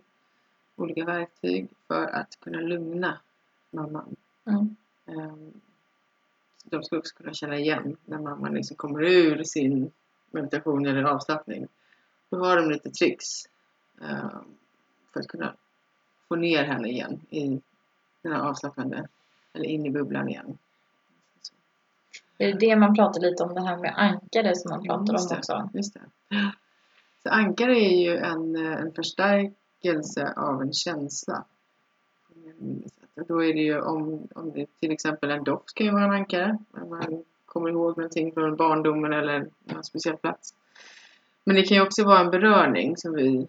olika 0.76 1.04
verktyg 1.04 1.68
för 1.88 2.06
att 2.06 2.40
kunna 2.40 2.60
lugna 2.60 3.18
mamman. 3.70 4.16
Mm. 4.44 4.76
Ehm, 5.06 5.52
De 6.64 6.82
ska 6.82 6.98
också 6.98 7.14
kunna 7.14 7.34
känna 7.34 7.58
igen 7.58 7.96
när 8.04 8.18
mamman 8.18 8.54
liksom 8.54 8.76
kommer 8.76 9.02
ur 9.02 9.44
sin 9.44 9.90
meditation 10.30 10.86
eller 10.86 11.02
avslappning. 11.02 11.68
Då 12.30 12.38
har 12.38 12.56
de 12.56 12.70
lite 12.70 12.90
tricks 12.90 13.26
ehm, 14.00 14.44
för 15.12 15.20
att 15.20 15.28
kunna 15.28 15.54
få 16.28 16.36
ner 16.36 16.64
henne 16.64 16.88
igen 16.88 17.20
i 17.30 17.60
den 18.22 18.32
här 18.32 18.40
avslappnande, 18.40 19.08
eller 19.52 19.64
in 19.64 19.86
i 19.86 19.90
bubblan 19.90 20.28
igen. 20.28 20.58
Det 22.36 22.44
är 22.44 22.58
det 22.58 22.76
man 22.76 22.94
pratar 22.94 23.20
lite 23.20 23.42
om, 23.42 23.54
det 23.54 23.60
här 23.60 23.76
med 23.76 23.94
ankare 23.96 24.56
som 24.56 24.70
man 24.70 24.82
pratar 24.84 25.12
Just 25.12 25.30
om 25.30 25.36
det. 25.36 25.38
också. 25.38 25.70
Just 25.76 25.94
det. 25.94 26.00
Så 27.22 27.28
ankare 27.28 27.72
är 27.72 28.02
ju 28.02 28.16
en, 28.16 28.56
eh, 28.56 28.80
en 28.80 28.92
förstärkelse 28.92 30.32
av 30.36 30.62
en 30.62 30.72
känsla. 30.72 31.44
Och 33.14 33.26
Då 33.26 33.44
är 33.44 33.54
det 33.54 33.60
ju 33.60 33.80
om, 33.80 34.28
om 34.34 34.52
det 34.52 34.66
till 34.80 34.90
exempel 34.90 35.30
en 35.30 35.44
doft 35.44 35.74
kan 35.74 35.86
ju 35.86 35.92
vara 35.92 36.04
en 36.04 36.10
ankare. 36.10 36.58
När 36.70 36.84
man 36.84 37.24
kommer 37.46 37.70
ihåg 37.70 37.96
någonting 37.96 38.32
från 38.32 38.56
barndomen 38.56 39.12
eller 39.12 39.48
någon 39.64 39.84
speciell 39.84 40.16
plats. 40.16 40.54
Men 41.50 41.56
det 41.56 41.62
kan 41.62 41.76
ju 41.76 41.82
också 41.82 42.04
vara 42.04 42.20
en 42.20 42.30
berörning 42.30 42.96
som 42.96 43.12
vi 43.12 43.46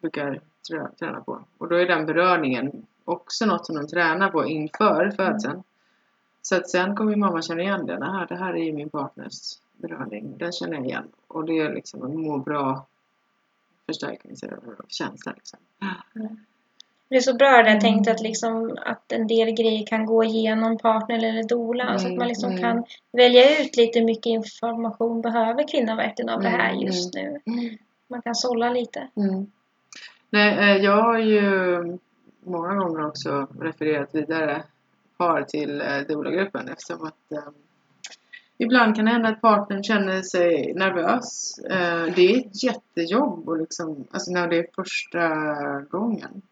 brukar 0.00 0.40
trä- 0.70 0.90
träna 0.98 1.20
på. 1.20 1.44
Och 1.58 1.68
då 1.68 1.76
är 1.76 1.86
den 1.86 2.06
berörningen 2.06 2.86
också 3.04 3.46
något 3.46 3.66
som 3.66 3.76
de 3.76 3.86
tränar 3.86 4.30
på 4.30 4.46
inför 4.46 5.10
födseln. 5.10 5.62
Så 6.42 6.56
att 6.56 6.70
sen 6.70 6.96
kommer 6.96 7.10
ju 7.10 7.16
mamma 7.16 7.42
känna 7.42 7.62
igen 7.62 7.86
den. 7.86 8.02
Aha, 8.02 8.26
det 8.28 8.36
här 8.36 8.54
är 8.54 8.64
ju 8.64 8.72
min 8.72 8.90
partners 8.90 9.58
berörning. 9.76 10.38
Den 10.38 10.52
känner 10.52 10.74
jag 10.74 10.86
igen. 10.86 11.08
Och 11.26 11.44
det 11.44 11.58
är 11.58 11.74
liksom 11.74 12.02
en 12.02 12.20
må 12.20 12.38
bra 12.38 12.86
förstärkningskänsla. 13.86 15.32
Liksom. 15.32 15.58
Det 16.12 16.36
är 17.16 17.20
så 17.20 17.34
bra 17.34 17.50
det 17.50 17.62
där 17.62 17.80
tänkt 17.80 18.08
att, 18.08 18.20
liksom, 18.20 18.78
att 18.84 19.12
en 19.12 19.26
del 19.26 19.50
grejer 19.50 19.86
kan 19.86 20.06
gå 20.06 20.24
igenom 20.24 20.78
partner 20.78 21.16
eller 21.16 21.42
doula. 21.42 21.98
så 21.98 22.06
att 22.08 22.16
man 22.16 22.28
liksom 22.28 22.50
Mm, 22.50 22.62
kan 22.62 22.84
välja 23.12 23.60
ut 23.62 23.76
lite 23.76 24.02
mycket 24.04 24.26
information 24.26 25.20
behöver 25.20 25.68
kvinnan 25.68 25.96
verkligen 25.96 26.28
av 26.28 26.42
det 26.42 26.48
här 26.48 26.70
Mm, 26.72 26.86
just 26.86 27.14
nu. 27.14 27.40
Man 28.08 28.22
kan 28.22 28.34
sålla 28.34 28.70
lite. 28.70 29.08
Mm. 29.16 29.46
Nej, 30.30 30.58
eh, 30.76 30.84
jag 30.84 31.02
har 31.02 31.18
ju 31.18 31.78
många 32.44 32.74
gånger 32.74 33.06
också 33.06 33.46
refererat 33.60 34.14
vidare 34.14 34.62
par 35.18 35.42
till 35.42 35.80
eh, 35.80 35.98
doula-gruppen 36.08 36.68
eftersom 36.68 37.06
att 37.06 37.32
eh, 37.32 37.52
ibland 38.58 38.96
kan 38.96 39.04
det 39.04 39.10
hända 39.10 39.28
att 39.28 39.40
partnern 39.40 39.82
känner 39.82 40.22
sig 40.22 40.72
nervös. 40.74 41.58
Eh, 41.58 42.14
det 42.16 42.34
är 42.34 42.38
ett 42.38 42.62
jättejobb 42.64 43.48
och 43.48 43.58
liksom, 43.58 44.04
alltså 44.10 44.30
när 44.30 44.48
det 44.48 44.58
är 44.58 44.66
första 44.76 45.28
gången. 45.80 46.42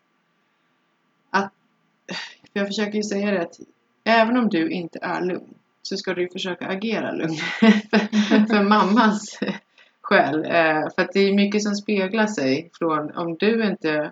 För 2.56 2.60
jag 2.60 2.68
försöker 2.68 2.96
ju 2.96 3.02
säga 3.02 3.30
det 3.30 3.42
att 3.42 3.60
även 4.04 4.36
om 4.36 4.48
du 4.48 4.70
inte 4.70 4.98
är 5.02 5.20
lugn 5.20 5.54
så 5.82 5.96
ska 5.96 6.14
du 6.14 6.28
försöka 6.28 6.66
agera 6.66 7.12
lugn 7.12 7.34
för, 7.60 8.46
för 8.46 8.62
mammans 8.62 9.40
själ. 10.00 10.44
Eh, 10.44 10.88
för 10.94 11.02
att 11.02 11.12
det 11.12 11.20
är 11.20 11.34
mycket 11.34 11.62
som 11.62 11.74
speglar 11.74 12.26
sig 12.26 12.70
från 12.78 13.10
om 13.10 13.36
du 13.36 13.66
inte 13.66 14.10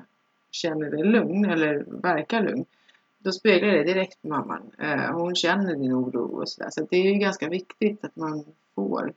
känner 0.51 0.91
dig 0.91 1.05
lugn 1.05 1.45
eller 1.45 1.85
verkar 2.03 2.43
lugn. 2.43 2.65
Då 3.19 3.33
speglar 3.33 3.69
det 3.69 3.85
direkt 3.85 4.23
på 4.23 4.29
mamman. 4.29 4.71
Eh, 4.79 5.13
hon 5.13 5.35
känner 5.35 5.75
din 5.75 5.93
oro 5.93 6.41
och 6.41 6.49
sådär. 6.49 6.71
Så 6.71 6.87
det 6.91 6.97
är 6.97 7.03
ju 7.03 7.15
ganska 7.15 7.49
viktigt 7.49 8.05
att 8.05 8.17
man 8.17 8.45
får 8.75 9.13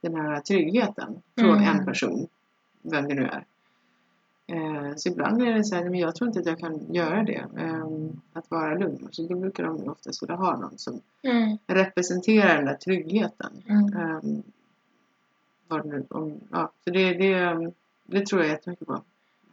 den 0.00 0.14
här 0.14 0.40
tryggheten 0.40 1.22
från 1.38 1.58
Mm. 1.58 1.78
en 1.78 1.84
person. 1.86 2.28
Vem 2.82 3.08
det 3.08 3.14
nu 3.14 3.22
är. 3.24 3.44
Eh, 4.50 4.94
så 4.96 5.08
ibland 5.08 5.42
är 5.42 5.54
det 5.54 5.64
så 5.64 5.74
här, 5.74 5.84
men 5.84 5.98
jag 5.98 6.14
tror 6.14 6.28
inte 6.28 6.40
att 6.40 6.46
jag 6.46 6.58
kan 6.58 6.94
göra 6.94 7.22
det. 7.22 7.44
Eh, 7.56 7.86
att 8.32 8.50
vara 8.50 8.74
lugn. 8.74 9.08
Så 9.10 9.22
då 9.22 9.34
brukar 9.34 9.64
de 9.64 9.88
oftast 9.88 10.22
vilja 10.22 10.34
ha 10.34 10.56
någon 10.56 10.78
som 10.78 11.00
Mm. 11.22 11.58
representerar 11.66 12.56
den 12.56 12.64
där 12.64 12.74
tryggheten. 12.74 13.62
Mm. 13.68 14.42
Om, 16.08 16.40
ja, 16.50 16.72
så 16.84 16.90
det, 16.90 17.14
det, 17.14 17.72
det 18.04 18.26
tror 18.26 18.40
jag 18.40 18.50
jättemycket 18.50 18.86
på. 18.86 18.92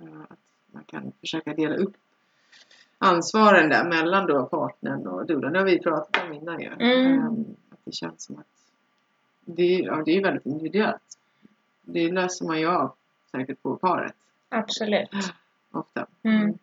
Uh, 0.02 0.22
att 0.30 0.40
man 0.72 0.84
kan 0.84 1.12
försöka 1.20 1.54
dela 1.54 1.76
upp 1.76 1.94
ansvaren 2.98 3.70
där 3.70 3.84
mellan 3.90 4.28
då 4.28 4.46
partnern 4.46 5.08
och 5.08 5.26
dolan. 5.26 5.54
Det 5.54 5.60
har 5.60 5.66
vi 5.66 5.80
pratat 5.80 6.24
om 6.26 6.34
innan 6.34 6.60
ju. 6.60 6.68
Mm. 6.80 7.28
Um, 7.28 7.46
att 7.70 7.80
det 7.84 7.92
känns 7.92 8.24
som 8.24 8.38
att 8.38 8.46
det, 9.46 9.78
ja, 9.78 10.04
det 10.06 10.18
är 10.18 10.24
väldigt 10.24 10.46
individuellt. 10.46 11.18
Det 11.82 12.12
löser 12.12 12.46
man 12.46 12.60
ju 12.60 12.68
av 12.68 12.94
säkert 13.32 13.62
på 13.62 13.76
paret 13.76 14.16
Absolut. 14.50 15.10
ofta. 15.72 16.06
Mm. 16.24 16.58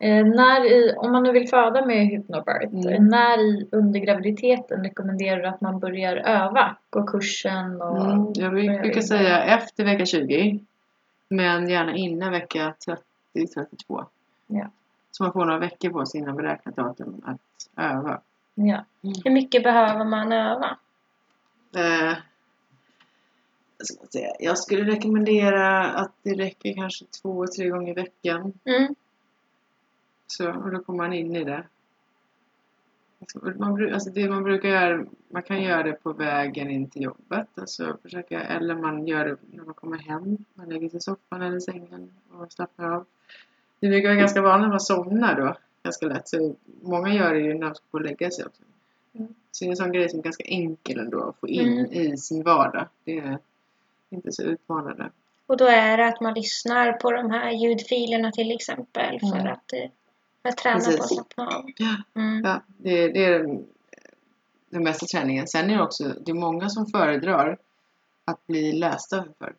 Eh, 0.00 0.26
när 0.26 0.64
i, 0.64 0.94
om 0.96 1.12
man 1.12 1.22
nu 1.22 1.32
vill 1.32 1.48
föda 1.48 1.86
med 1.86 2.06
hypnobirth, 2.06 2.74
Mm. 2.74 2.88
eh, 2.88 3.00
när 3.00 3.38
i, 3.38 3.68
under 3.72 4.00
graviditeten 4.00 4.82
rekommenderar 4.84 5.42
du 5.42 5.46
att 5.48 5.60
man 5.60 5.78
börjar 5.78 6.16
öva? 6.16 6.76
Gå 6.90 7.02
kursen 7.06 7.82
och... 7.82 8.10
Mm, 8.12 8.32
jag 8.34 8.52
bruk- 8.52 8.80
brukar 8.82 9.00
säga 9.00 9.42
efter 9.42 9.84
vecka 9.84 10.06
20. 10.06 10.58
Men 11.28 11.68
gärna 11.68 11.94
innan 11.96 12.30
vecka 12.32 12.74
30-32. 13.34 14.04
Ja. 14.46 14.70
Så 15.10 15.22
man 15.22 15.32
får 15.32 15.44
några 15.44 15.58
veckor 15.58 15.90
på 15.90 16.06
sig 16.06 16.20
innan 16.20 16.36
beräknat 16.36 16.76
datum 16.76 17.22
att 17.24 17.40
öva. 17.84 18.20
Ja. 18.54 18.84
Hur 19.24 19.30
mycket 19.30 19.62
behöver 19.62 20.04
man 20.04 20.32
öva? 20.32 20.76
Eh, 21.76 22.16
man 23.98 24.08
säga? 24.08 24.32
Jag 24.38 24.58
skulle 24.58 24.92
rekommendera 24.92 25.84
att 25.84 26.12
det 26.22 26.34
räcker 26.34 26.74
kanske 26.74 27.04
två, 27.22 27.46
tre 27.46 27.68
gånger 27.68 27.90
i 27.90 27.94
veckan. 27.94 28.52
Mm. 28.64 28.94
Så, 30.26 30.52
och 30.52 30.70
då 30.70 30.78
kommer 30.78 30.96
man 31.04 31.12
in 31.12 31.36
i 31.36 31.44
det. 31.44 31.64
Alltså, 33.20 33.38
Man, 33.58 33.94
alltså 33.94 34.10
det 34.10 34.30
man 34.30 34.42
brukar 34.44 34.68
göra, 34.68 35.06
man 35.28 35.42
kan 35.42 35.62
göra 35.62 35.82
det 35.82 35.92
på 35.92 36.12
vägen 36.12 36.70
in 36.70 36.90
till 36.90 37.02
jobbet. 37.02 37.48
Alltså 37.54 37.96
försöka, 38.02 38.40
eller 38.40 38.74
man 38.74 39.06
gör 39.06 39.24
det 39.24 39.36
när 39.52 39.64
man 39.64 39.74
kommer 39.74 39.98
hem. 39.98 40.36
Man 40.54 40.68
lägger 40.68 40.88
sig 40.88 40.96
i 40.96 41.00
soffan 41.00 41.42
eller 41.42 41.60
sängen 41.60 42.10
och 42.32 42.52
slappnar 42.52 42.90
av. 42.90 43.04
Det 43.80 43.88
brukar 43.88 44.08
vara 44.08 44.18
ganska 44.18 44.42
vanligt 44.42 44.64
att 44.64 44.70
man 44.70 44.80
somnar 44.80 45.40
då. 45.40 45.56
Ganska 45.82 46.06
lätt. 46.06 46.28
Så 46.28 46.54
många 46.82 47.14
gör 47.14 47.34
det 47.34 47.40
ju 47.40 47.54
när 47.54 47.66
de 47.66 47.74
ska 47.74 47.84
gå 47.90 47.98
och 47.98 48.04
lägga 48.04 48.30
sig 48.30 48.44
också. 48.46 48.62
Mm. 49.12 49.34
Så 49.50 49.64
det 49.64 49.68
är 49.68 49.70
en 49.70 49.76
sån 49.76 49.92
grej 49.92 50.08
som 50.08 50.18
är 50.18 50.22
ganska 50.22 50.44
enkel 50.44 50.98
ändå 50.98 51.22
att 51.22 51.36
få 51.40 51.48
in 51.48 51.78
Mm. 51.78 51.92
i 51.92 52.16
sin 52.16 52.42
vardag. 52.42 52.86
Det 53.04 53.18
är 53.18 53.38
inte 54.10 54.32
så 54.32 54.42
utmanande. 54.42 55.10
Och 55.46 55.56
då 55.56 55.64
är 55.66 55.96
det 55.96 56.06
att 56.06 56.20
man 56.20 56.34
lyssnar 56.34 56.92
på 56.92 57.12
de 57.12 57.30
här 57.30 57.50
ljudfilerna 57.50 58.32
till 58.32 58.52
exempel 58.52 59.20
för 59.20 59.38
Mm. 59.40 59.52
att, 59.52 59.72
eh, 59.72 59.90
för 60.42 60.48
att 60.48 60.56
träna 60.56 60.80
på 60.80 60.90
att 60.90 60.96
Precis. 60.96 61.08
slappna 61.16 61.46
av. 61.46 61.64
Ja. 61.76 61.96
Mm. 62.20 62.44
Ja, 62.44 62.62
det, 62.66 63.08
det 63.08 63.24
är 63.24 63.38
den, 63.38 63.66
den 64.70 64.84
bästa 64.84 65.06
träningen. 65.06 65.48
Sen 65.48 65.70
är 65.70 65.76
det 65.76 65.82
också, 65.82 66.04
det 66.04 66.30
är 66.30 66.34
många 66.34 66.68
som 66.68 66.86
föredrar 66.86 67.58
att 68.24 68.46
bli 68.46 68.72
lästa 68.72 69.24
för. 69.38 69.54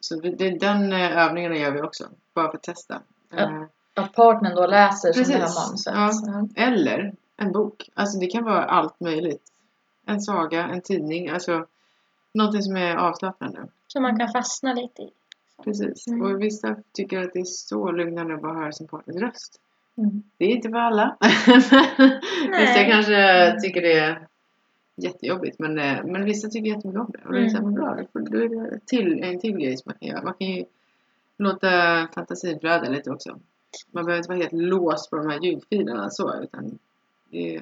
Så 0.00 0.20
det, 0.20 0.50
den 0.58 0.92
eh, 0.92 1.18
övningen 1.18 1.54
gör 1.56 1.70
vi 1.70 1.82
också, 1.82 2.04
bara 2.34 2.50
för 2.50 2.56
att 2.56 2.62
testa. 2.62 3.00
Ja. 3.30 3.38
Eh, 3.38 3.62
Att 3.94 4.12
partnern 4.12 4.54
då 4.54 4.66
läser 4.66 5.12
som 5.12 5.22
det 5.22 5.32
här 5.32 5.40
Precis. 5.40 5.86
manuset. 5.86 5.94
Ja. 6.56 6.62
Eller 6.62 7.14
en 7.36 7.52
bok. 7.52 7.90
Alltså 7.94 8.18
det 8.18 8.26
kan 8.26 8.44
vara 8.44 8.64
allt 8.64 9.00
möjligt. 9.00 9.42
En 10.06 10.20
saga, 10.20 10.64
en 10.68 10.80
tidning, 10.80 11.28
alltså 11.28 11.66
någonting 12.36 12.62
som 12.62 12.76
är 12.76 12.96
avslappnande. 12.96 13.66
Så 13.86 14.00
man 14.00 14.18
kan 14.18 14.28
fastna 14.32 14.72
lite 14.72 15.02
i. 15.02 15.10
Precis. 15.64 16.06
Mm. 16.06 16.22
Och 16.22 16.42
vissa 16.42 16.76
tycker 16.92 17.20
att 17.20 17.32
det 17.32 17.38
är 17.40 17.44
så 17.44 17.90
lugnande 17.90 18.34
att 18.34 18.42
bara 18.42 18.54
höra 18.54 18.72
sin 18.72 18.86
partners 18.88 19.16
röst. 19.16 19.60
Mm. 19.96 20.22
Det 20.36 20.44
är 20.44 20.48
inte 20.48 20.68
för 20.68 20.76
alla. 20.78 21.16
vissa 22.58 22.84
kanske 22.84 23.56
tycker 23.62 23.82
det 23.82 23.98
är 23.98 24.26
jättejobbigt 24.96 25.58
men, 25.58 25.78
eh, 25.78 26.04
men 26.04 26.24
vissa 26.24 26.48
tycker 26.48 26.68
jättemycket 26.68 27.00
om 27.00 27.10
det. 27.12 27.24
Och 27.24 27.32
det 27.32 27.38
är 27.38 27.40
Mm. 27.40 27.50
så 27.50 27.56
här, 27.56 27.64
men 27.64 27.74
bra, 27.74 27.98
då 28.12 28.38
är 28.38 28.48
det 28.48 28.80
till, 28.86 29.22
en 29.24 29.40
till 29.40 29.52
grej 29.52 29.76
som 29.76 29.82
man 29.86 29.98
kan 29.98 30.08
göra. 30.08 30.22
Man 30.22 30.34
kan 30.34 30.46
ju 30.46 30.64
låta 31.36 31.68
fantasin 32.14 32.60
flöda 32.60 32.88
lite 32.88 33.10
också. 33.10 33.38
Man 33.90 34.04
behöver 34.04 34.18
inte 34.18 34.28
vara 34.28 34.38
helt 34.38 34.52
låst 34.52 35.10
på 35.10 35.16
de 35.16 35.30
här 35.30 35.40
ljudfilerna 35.40 36.10
så 36.10 36.42
utan 36.42 36.78
det 37.30 37.56
är 37.56 37.60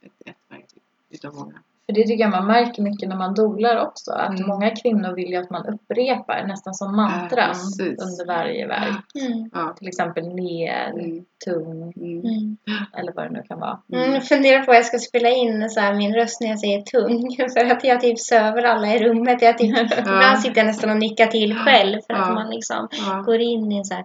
ett, 0.00 0.12
ett 0.24 0.36
verktyg 0.48 0.82
utav 1.10 1.34
många. 1.34 1.58
För 1.86 1.92
det 1.92 2.02
tycker 2.02 2.24
jag 2.24 2.30
man 2.30 2.46
märker 2.46 2.82
mycket 2.82 3.08
när 3.08 3.16
man 3.16 3.34
dolar 3.34 3.86
också. 3.86 4.12
Att 4.12 4.28
Mm. 4.38 4.46
många 4.48 4.70
kvinnor 4.70 5.12
vill 5.12 5.30
ju 5.30 5.36
att 5.36 5.50
man 5.50 5.66
upprepar 5.66 6.44
nästan 6.46 6.74
som 6.74 6.96
mantran 6.96 7.48
precis. 7.54 7.78
under 8.02 8.26
varje 8.26 8.66
verk. 8.66 9.04
Mm. 9.28 9.50
Ja. 9.52 9.74
Till 9.78 9.88
exempel 9.88 10.28
ner, 10.34 10.90
Mm. 10.90 11.24
tung 11.44 11.92
Mm. 11.96 12.20
Mm. 12.20 12.56
eller 12.98 13.12
vad 13.12 13.24
det 13.26 13.30
nu 13.30 13.42
kan 13.48 13.60
vara. 13.60 13.78
Mm, 13.92 14.12
jag 14.14 14.28
funderar 14.28 14.62
på 14.62 14.70
att 14.70 14.76
jag 14.76 14.86
ska 14.86 14.98
spela 14.98 15.28
in 15.28 15.70
så 15.70 15.80
här, 15.80 15.94
min 15.94 16.14
röst 16.14 16.40
när 16.40 16.48
jag 16.48 16.58
säger 16.60 16.82
tung. 16.82 17.36
För 17.54 17.64
att 17.72 17.84
jag 17.84 18.00
typ 18.00 18.18
söver 18.18 18.62
alla 18.62 18.94
i 18.94 18.98
rummet. 18.98 19.42
Jag 19.42 19.58
typ, 19.58 19.76
Ibland 19.98 20.38
sitter 20.38 20.56
jag 20.60 20.66
nästan 20.66 20.90
och 20.90 20.96
nickar 20.96 21.26
till 21.26 21.54
själv. 21.58 22.00
För 22.06 22.14
att 22.14 22.28
Ja. 22.28 22.34
man 22.34 22.50
liksom 22.50 22.88
Ja. 23.06 23.22
går 23.26 23.40
in 23.40 23.72
i 23.72 23.76
en 23.78 23.84
så 23.84 23.94
här 23.94 24.04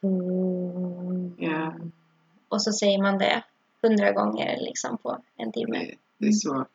tung. 0.00 1.34
Ja. 1.38 1.74
Och 2.48 2.62
så 2.62 2.72
säger 2.72 3.02
man 3.02 3.18
det 3.18 3.42
hundra 3.82 4.12
gånger 4.12 4.56
liksom 4.60 4.98
på 4.98 5.16
en 5.36 5.52
timme. 5.52 5.78
Det, 5.78 5.94
det 6.18 6.26
är 6.28 6.32
så. 6.32 6.66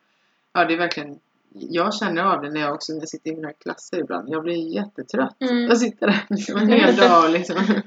Ja, 0.53 0.65
det 0.65 0.73
är 0.73 0.77
verkligen. 0.77 1.19
Jag 1.53 1.93
känner 1.93 2.23
av 2.23 2.41
det 2.41 2.49
när 2.49 2.61
jag 2.61 2.73
också 2.73 2.93
när 2.93 2.99
jag 2.99 3.09
sitter 3.09 3.31
i 3.31 3.35
mina 3.35 3.53
klasser 3.53 3.99
ibland. 3.99 4.29
Jag 4.29 4.43
blir 4.43 4.75
jättetrött. 4.75 5.41
Mm. 5.41 5.63
Jag 5.63 5.77
sitter 5.77 6.07
där 6.07 6.25
liksom 6.29 6.57
en 6.57 6.67
hel 6.69 6.95
dag 6.95 7.31
liksom. 7.31 7.55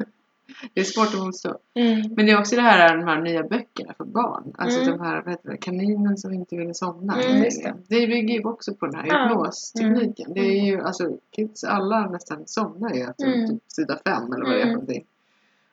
Det 0.75 0.81
är 0.81 0.85
svårt 0.85 1.15
att 1.15 1.21
motstå. 1.21 1.59
Mm. 1.75 2.15
Men 2.17 2.27
det 2.27 2.33
är 2.33 2.39
också 2.39 2.57
det 2.57 2.63
här, 2.63 2.97
de 2.97 3.05
här 3.05 3.21
nya 3.21 3.43
böckerna 3.43 3.95
för 3.97 4.05
barn. 4.05 4.55
Alltså 4.59 4.81
Mm. 4.81 4.99
de 4.99 5.05
här, 5.05 5.23
vad 5.23 5.31
heter 5.31 5.51
det, 5.51 5.57
kaninen 5.57 6.17
som 6.17 6.33
inte 6.33 6.57
ville 6.57 6.75
somna. 6.75 7.23
Mm, 7.23 7.41
det. 7.43 7.75
det 7.89 8.07
bygger 8.07 8.35
ju 8.35 8.45
också 8.45 8.75
på 8.75 8.87
den 8.87 8.95
här 8.95 9.07
Ja. 9.07 9.29
hypnostekniken. 9.29 10.35
Det 10.35 10.41
är 10.41 10.65
ju, 10.65 10.81
alltså 10.81 11.11
kids 11.37 11.65
alla 11.65 12.11
nästan 12.11 12.43
somnar 12.47 12.95
ju 12.95 13.01
efter 13.03 13.27
Mm. 13.27 13.49
typ 13.49 13.63
sida 13.67 13.99
fem 14.05 14.33
eller 14.33 14.45
vad 14.45 14.53
det 14.53 14.57
är 14.57 14.61
för 14.61 14.63
Mm. 14.63 14.73
någonting. 14.73 15.05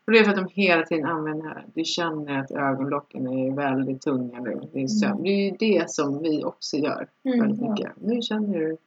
Och 0.05 0.11
det 0.11 0.19
är 0.19 0.23
för 0.23 0.31
att 0.31 0.37
de 0.37 0.47
hela 0.61 0.85
tiden 0.85 1.05
använder 1.05 1.43
det 1.47 1.53
här. 1.53 1.65
Du 1.73 1.85
känner 1.85 2.39
att 2.39 2.51
ögonlocken 2.51 3.27
är 3.27 3.51
väldigt 3.55 4.01
tunga 4.01 4.39
nu. 4.39 4.61
Det 4.73 4.83
är, 4.83 4.87
sömn. 4.87 5.23
det 5.23 5.29
är 5.29 5.51
ju 5.51 5.57
det 5.59 5.91
som 5.91 6.21
vi 6.21 6.43
också 6.43 6.77
gör 6.77 7.07
Mm. 7.23 7.39
väldigt 7.39 7.69
mycket. 7.69 7.91
Nu 8.01 8.21
känner 8.21 8.59
du 8.59 8.77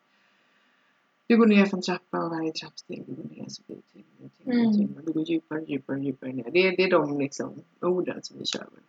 du 1.28 1.36
går 1.36 1.46
ner 1.46 1.66
för 1.66 1.76
en 1.76 1.82
trappa 1.82 2.24
och 2.24 2.30
varje 2.30 2.52
trappsteg 2.52 3.04
du 3.06 3.14
går 3.14 3.24
ner 3.36 3.44
så 3.48 3.62
blir 3.66 3.76
det 3.76 3.82
tyngre 3.92 4.06
och 4.24 4.30
tyngre, 4.44 4.60
Mm. 4.60 4.72
tyngre. 4.72 5.02
Du 5.06 5.12
går 5.12 5.22
djupare 5.22 5.60
och 5.60 5.68
djupare 5.68 5.96
och 5.98 6.04
djupare 6.04 6.32
ner. 6.32 6.50
Det 6.50 6.58
är, 6.68 6.76
det 6.76 6.82
är 6.82 6.90
de 6.90 7.18
liksom 7.18 7.62
orden 7.80 8.22
som 8.22 8.38
vi 8.38 8.46
kör 8.46 8.60
med. 8.60 8.82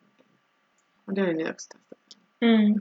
Och 1.05 1.13
det 1.13 1.21
har 1.21 1.33
ni 1.33 1.43
också 1.51 1.69
testat. 1.69 2.17
Mm. 2.39 2.79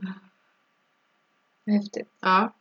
Häftigt. 1.65 2.09
Ja. 2.19 2.53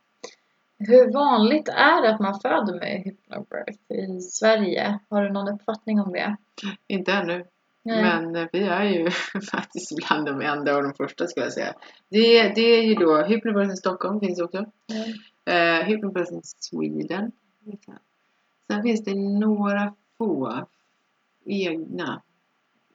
Hur 0.79 1.13
vanligt 1.13 1.69
är 1.69 2.03
det 2.03 2.15
att 2.15 2.21
man 2.21 2.41
föder 2.41 2.81
med 2.81 3.03
hypnobirth 3.05 3.93
i 3.93 4.21
Sverige? 4.21 4.99
Har 5.09 5.23
du 5.23 5.31
någon 5.33 5.49
uppfattning 5.55 6.01
om 6.01 6.13
det? 6.13 6.37
Inte 6.87 7.13
ännu. 7.13 7.45
Nej. 7.83 8.03
Men 8.03 8.37
eh, 8.37 8.49
vi 8.53 8.63
är 8.63 8.85
ju 8.85 9.11
faktiskt 9.51 9.97
bland 9.97 10.27
de 10.27 10.41
enda 10.41 10.77
och 10.77 10.83
de 10.83 10.95
första 10.95 11.27
skulle 11.27 11.47
jag 11.47 11.53
säga. 11.53 11.75
Det, 12.09 12.49
det 12.55 12.61
är 12.61 12.83
ju 12.83 12.95
då 12.95 13.23
Hypnobirth 13.23 13.73
i 13.73 13.77
Stockholm 13.77 14.21
finns 14.21 14.41
också. 14.41 14.65
Ja. 15.45 15.53
Eh, 15.53 15.85
Hypnobirth 15.85 16.33
in 16.33 16.41
Sweden. 16.45 17.33
Sen 18.71 18.83
finns 18.83 19.05
det 19.05 19.15
några 19.15 19.95
få 20.19 20.67
egna 21.45 22.23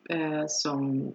eh, 0.10 0.44
som 0.48 1.14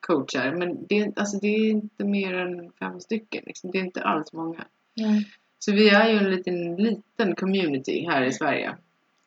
coachar. 0.00 0.52
Men 0.54 0.86
det, 0.86 0.98
är- 0.98 1.12
alltså, 1.16 1.38
det 1.38 1.46
är 1.48 1.70
inte 1.70 2.04
mer 2.04 2.34
än 2.34 2.72
fem 2.72 3.00
stycken. 3.00 3.42
Liksom. 3.46 3.70
Det 3.70 3.78
är 3.78 3.84
inte 3.84 4.02
alls 4.02 4.32
många. 4.32 4.64
Mm. 5.00 5.22
Så 5.64 5.72
vi 5.72 5.88
är 5.88 6.08
ju 6.08 6.18
en 6.18 6.30
liten, 6.30 6.76
liten 6.76 7.34
community 7.34 8.06
här 8.08 8.22
i 8.22 8.32
Sverige. 8.32 8.76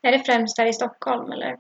Är 0.02 0.12
det 0.12 0.20
främst 0.20 0.58
här 0.58 0.66
i 0.66 0.74
Stockholm 0.74 1.32
eller? 1.32 1.58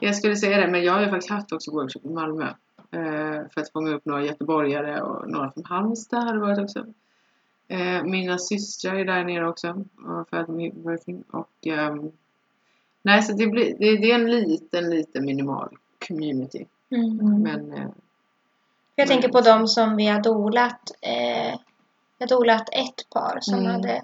Jag 0.00 0.16
skulle 0.16 0.36
säga 0.36 0.60
det, 0.60 0.68
men 0.68 0.84
jag 0.84 0.92
har 0.92 1.00
ju 1.00 1.10
faktiskt 1.10 1.30
haft 1.30 1.52
också 1.52 1.70
workshop 1.70 2.00
i 2.04 2.08
Malmö. 2.08 2.44
Eh, 2.90 3.48
för 3.54 3.60
att 3.60 3.72
fånga 3.72 3.90
upp 3.90 4.04
några 4.04 4.24
göteborgare 4.24 5.00
och 5.00 5.30
några 5.30 5.50
från 5.50 5.64
Halmstad 5.64 6.24
har 6.24 6.34
det 6.34 6.40
varit 6.40 6.58
också. 6.58 6.86
Eh, 7.68 8.02
mina 8.04 8.38
systrar 8.38 8.94
är 8.94 9.04
där 9.04 9.24
nere 9.24 9.48
också 9.48 9.84
för 10.30 10.36
att 10.36 10.48
working. 10.74 11.24
Och, 11.30 11.66
ehm, 11.66 12.12
nej, 13.02 13.22
så 13.22 13.32
det, 13.32 13.46
blir, 13.46 13.76
det, 13.78 14.10
är 14.10 14.14
en 14.14 14.30
liten, 14.30 14.90
liten 14.90 15.24
minimal 15.24 15.68
community. 16.08 16.66
Mm. 16.90 17.42
Men 17.42 17.72
eh, 17.72 17.88
Jag 18.94 19.08
tänker 19.08 19.28
på 19.28 19.40
de 19.40 19.68
som 19.68 19.96
vi 19.96 20.06
har 20.06 20.22
dolat. 20.22 20.90
Eh, 21.00 21.58
jag 22.22 22.28
har 22.36 22.40
dolat 22.40 22.68
ett 22.72 23.10
par 23.10 23.38
som 23.40 23.58
Mm. 23.58 23.70
hade 23.72 24.02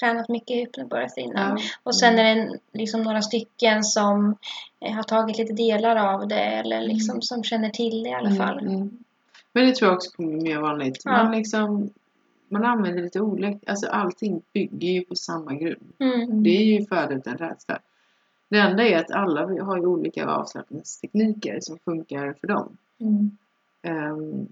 tränat 0.00 0.28
mycket 0.28 0.56
hypnobirth 0.56 1.18
innan. 1.18 1.58
ja, 1.58 1.64
Och 1.82 1.96
sen 1.96 2.18
är 2.18 2.34
det 2.36 2.58
liksom 2.72 3.02
några 3.02 3.22
stycken 3.22 3.84
som 3.84 4.36
eh, 4.80 4.92
har 4.92 5.02
tagit 5.02 5.38
lite 5.38 5.52
delar 5.52 5.96
av 5.96 6.28
det 6.28 6.40
eller 6.40 6.80
liksom 6.80 7.22
som 7.22 7.44
känner 7.44 7.70
till 7.70 8.02
det 8.02 8.08
i 8.08 8.14
alla 8.14 8.34
fall. 8.34 8.58
Mm, 8.58 8.74
mm. 8.74 9.04
Men 9.52 9.66
det 9.66 9.74
tror 9.74 9.88
jag 9.90 9.96
också 9.96 10.10
kommer 10.10 10.28
bli 10.32 10.42
mer 10.42 10.60
vanligt. 10.60 11.02
Ja. 11.04 11.10
Man, 11.10 11.32
liksom, 11.32 11.90
man 12.48 12.64
använder 12.64 13.02
lite 13.02 13.20
olika, 13.20 13.70
alltså 13.70 13.86
allting 13.86 14.42
bygger 14.52 14.88
ju 14.88 15.04
på 15.04 15.14
samma 15.14 15.54
grund. 15.54 15.92
Mm. 15.98 16.42
Det 16.42 16.50
är 16.50 16.62
ju 16.64 16.86
föda 16.86 17.14
utan 17.14 17.38
rädsla. 17.38 17.78
Det 18.48 18.58
enda 18.58 18.82
är 18.84 18.98
att 18.98 19.10
alla 19.10 19.40
har 19.64 19.76
ju 19.76 19.86
olika 19.86 20.26
avslappningstekniker 20.26 21.58
som 21.60 21.78
funkar 21.78 22.34
för 22.40 22.46
dem. 22.46 22.76
Mm. 23.00 23.36
Ehm, 23.82 24.46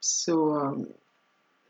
så 0.00 0.76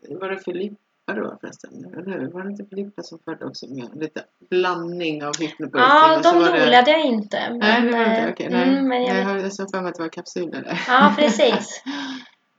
var 0.09 0.29
det 0.29 0.39
Filippa 0.39 0.77
då 1.13 1.37
förresten? 1.41 1.85
Eller 1.85 2.19
hur? 2.19 2.27
Var 2.27 2.43
det 2.43 2.49
inte 2.51 2.65
Filippa 2.65 3.03
som 3.03 3.19
födde 3.25 3.45
också 3.45 3.65
med 3.67 3.89
lite 3.95 4.23
blandning 4.49 5.23
av 5.25 5.33
hypnobirthing? 5.39 5.81
Ja, 5.81 6.19
de 6.23 6.39
det- 6.39 6.45
dolade 6.65 6.91
jag 6.91 7.01
inte. 7.05 7.39
Men, 7.49 7.59
Nej, 7.59 7.81
det 7.81 7.91
var 7.91 7.99
inte. 7.99 8.11
eh, 8.21 8.29
Okej, 8.31 8.47
nej. 8.51 8.69
mm, 8.69 8.87
men 8.87 9.03
jag 9.03 9.17
jag, 9.17 9.23
har- 9.25 9.49
såg 9.49 9.71
för 9.71 9.81
mig 9.81 9.89
att 9.89 9.95
det 9.95 10.01
var 10.03 10.09
kapsyler 10.09 10.61
där. 10.61 10.83
Ja, 10.87 11.13
precis. 11.17 11.83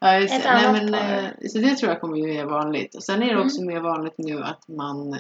Ja, 0.01 0.19
just. 0.21 0.45
Nej, 0.45 0.73
men, 0.73 0.93
par. 0.93 0.99
eh, 1.43 1.49
så 1.49 1.59
det 1.59 1.75
tror 1.77 1.91
jag 1.93 2.01
kommer 2.01 2.13
bli 2.13 2.23
mer 2.27 2.45
vanligt. 2.45 2.95
Och 2.95 3.03
sen 3.03 3.23
är 3.23 3.27
det 3.27 3.33
Mm. 3.33 3.47
också 3.47 3.63
mer 3.63 3.81
vanligt 3.81 4.15
nu 4.19 4.43
att 4.43 4.69
man 4.69 5.19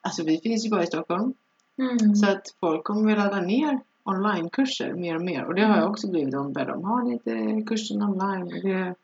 Alltså 0.00 0.24
vi 0.24 0.38
finns 0.40 0.66
ju 0.66 0.70
bara 0.70 0.82
i 0.82 0.86
Stockholm. 0.86 1.34
Mm. 1.78 2.14
Så 2.14 2.30
att 2.30 2.42
folk 2.60 2.84
kommer 2.84 3.12
att 3.12 3.18
ladda 3.18 3.40
ner 3.40 3.80
onlinekurser 4.04 4.92
mer 4.92 5.14
och 5.16 5.22
mer. 5.22 5.44
Och 5.44 5.54
det 5.54 5.62
har 5.64 5.76
jag 5.78 5.90
också 5.90 6.10
blivit 6.10 6.34
ombedd 6.34 6.70
om. 6.70 6.84
Har 6.84 7.02
ni 7.02 7.12
inte 7.12 7.62
kursen 7.68 8.02
online? 8.02 8.48
Det 8.48 8.94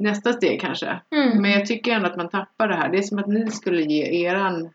nästa 0.00 0.32
steg 0.32 0.60
kanske. 0.60 1.00
Mm. 1.10 1.42
Men 1.42 1.50
jag 1.50 1.66
tycker 1.66 1.92
ändå 1.92 2.06
att 2.08 2.16
man 2.16 2.28
tappar 2.28 2.68
det 2.68 2.74
här. 2.74 2.88
Det 2.88 2.98
är 2.98 3.02
som 3.02 3.18
att 3.18 3.26
ni 3.26 3.50
skulle 3.50 3.82
ge 3.82 4.24
eran 4.26 4.70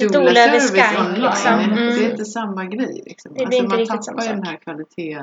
doula 0.00 0.18
doula-service 0.20 0.70
Skype, 0.70 1.00
online. 1.00 1.22
liksom. 1.22 1.54
Mm. 1.54 1.76
Det 1.76 2.04
är 2.06 2.10
inte 2.10 2.24
samma 2.24 2.64
grej. 2.64 3.02
Liksom. 3.06 3.34
Det 3.34 3.42
inte 3.42 3.62
man 3.76 3.86
tappar 3.86 4.22
ju 4.22 4.28
den 4.28 4.42
här 4.46 4.56
kvalitet, 4.56 5.18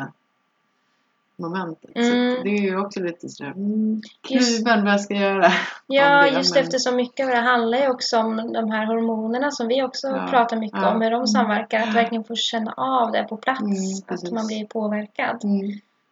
momentet. 1.38 1.92
Så 1.94 2.00
Mm. 2.00 2.44
det 2.44 2.50
är 2.50 2.62
ju 2.62 2.80
också 2.80 3.00
lite 3.00 3.30
sådär, 3.30 3.52
mm, 3.52 4.02
kluven 4.28 4.84
vad 4.84 4.94
jag 4.94 5.02
ska 5.02 5.14
göra. 5.14 5.52
Ja, 5.88 6.22
det, 6.24 6.30
just 6.30 6.56
men- 6.56 6.64
eftersom 6.64 6.96
mycket 6.96 7.26
av 7.26 7.32
det 7.32 7.38
handlar 7.40 7.78
ju 7.78 7.90
också 7.90 8.18
om 8.18 8.54
de 8.54 8.72
här 8.72 8.86
hormonerna 8.86 9.52
som 9.52 9.68
vi 9.68 9.84
också 9.84 10.08
Ja, 10.08 10.28
pratar 10.30 10.58
mycket 10.58 10.80
ja. 10.82 10.92
om, 10.96 11.02
hur 11.02 11.12
de 11.12 11.28
samverkar. 11.28 11.80
Att 11.82 11.96
verkligen 11.96 12.24
få 12.24 12.36
känna 12.36 12.74
av 12.78 13.12
det 13.12 13.24
på 13.24 13.38
plats, 13.38 13.62
Mm, 13.62 14.04
att 14.08 14.32
man 14.32 14.48
blir 14.48 14.66
påverkad. 14.66 15.42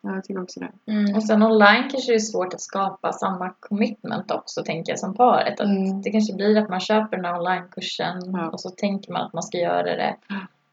Ja, 0.05 0.15
jag 0.15 0.23
tycker 0.23 0.41
också 0.43 0.59
det. 0.59 0.91
Mm. 0.91 1.15
Och 1.15 1.23
sen 1.23 1.43
online 1.43 1.89
kanske 1.91 2.11
det 2.11 2.15
är 2.15 2.19
svårt 2.19 2.53
att 2.53 2.61
skapa 2.61 3.13
samma 3.13 3.49
commitment 3.59 4.31
också, 4.31 4.63
tänker 4.63 4.91
jag, 4.91 4.99
som 4.99 5.13
paret. 5.13 5.59
Att 5.59 5.67
Mm. 5.67 6.01
Det 6.01 6.11
kanske 6.11 6.33
blir 6.35 6.57
att 6.57 6.69
man 6.69 6.79
köper 6.79 7.17
den 7.17 7.25
här 7.25 7.39
onlinekursen 7.39 8.21
Ja. 8.33 8.49
och 8.49 8.61
så 8.61 8.69
tänker 8.69 9.11
man 9.11 9.21
att 9.21 9.33
man 9.33 9.43
ska 9.43 9.57
göra 9.57 9.83
det. 9.83 10.15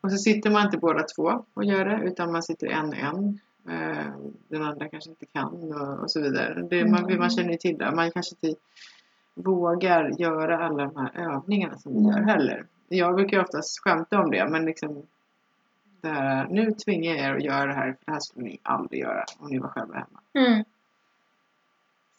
Och 0.01 0.11
så 0.13 0.17
sitter 0.19 0.51
man 0.51 0.65
inte 0.67 0.79
båda 0.79 1.03
två 1.03 1.45
och 1.55 1.65
gör 1.65 1.85
det 1.85 2.01
utan 2.05 2.33
man 2.33 2.43
sitter 2.43 2.67
en 2.67 2.89
och 2.89 2.95
en. 2.97 3.41
Eh, 3.69 4.05
Den 4.49 4.63
andra 4.63 4.89
kanske 4.89 5.11
inte 5.11 5.27
kan 5.27 5.73
och, 6.03 6.11
så 6.11 6.21
vidare. 6.21 6.67
Det, 6.71 6.85
man, 6.85 7.05
Mm. 7.05 7.19
man 7.19 7.31
känner 7.31 7.51
ju 7.51 7.57
till 7.57 7.79
det. 7.79 7.91
Man 7.95 8.11
kanske 8.11 8.35
inte 8.43 8.61
vågar 9.35 10.21
göra 10.21 10.67
alla 10.67 10.85
de 10.85 10.97
här 10.97 11.35
övningarna 11.35 11.79
som 11.79 11.93
vi 11.93 11.99
Mm. 11.99 12.11
gör 12.11 12.23
heller. 12.23 12.65
Jag 12.89 13.15
brukar 13.15 13.37
ju 13.37 13.43
oftast 13.43 13.81
skämta 13.81 14.21
om 14.21 14.31
det 14.31 14.49
men 14.49 14.65
liksom 14.65 15.03
det 16.03 16.09
här, 16.09 16.49
nu 16.51 16.73
tvingar 16.73 17.15
jag 17.15 17.25
er 17.25 17.35
att 17.35 17.43
göra 17.45 17.67
det 17.67 17.75
här 17.75 17.93
för 17.93 17.99
det 18.07 18.13
här 18.13 18.21
skulle 18.21 18.45
ni 18.47 18.59
aldrig 18.63 19.01
göra 19.01 19.25
om 19.39 19.51
ni 19.51 19.59
var 19.59 19.69
själva 19.69 19.95
hemma. 19.95 20.47
Mm. 20.49 20.65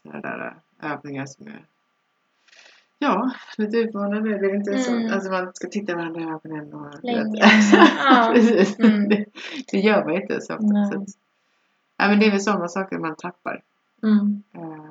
Sådana 0.03 0.21
där 0.21 0.55
äh, 0.82 0.91
övningar 0.91 1.25
som 1.25 1.47
är 1.47 1.65
ja, 2.99 3.32
lite 3.57 3.77
utmanande. 3.77 4.38
Det 4.38 4.45
är 4.45 4.55
inte 4.55 4.79
så 4.79 4.91
Mm. 4.91 5.13
alltså 5.13 5.32
man 5.32 5.51
ska 5.53 5.67
titta 5.67 5.95
varandra 5.95 6.21
i 6.21 6.23
ögonen 6.23 6.73
och 6.73 7.03
Länge. 7.03 7.41
Ja, 8.03 8.32
precis. 8.36 8.79
Mm. 8.79 9.09
Det, 9.09 9.25
det 9.71 9.77
gör 9.79 10.05
man 10.05 10.15
inte 10.15 10.41
så 10.41 10.53
ofta. 10.53 10.65
Nej. 10.65 10.91
Så 10.91 11.01
att, 11.01 11.07
ja, 11.97 12.07
men 12.07 12.19
det 12.19 12.25
är 12.25 12.32
väl 12.32 12.41
sådana 12.41 12.67
saker 12.67 12.97
man 12.97 13.15
tappar. 13.15 13.61
Mm. 14.03 14.43
Eh, 14.53 14.89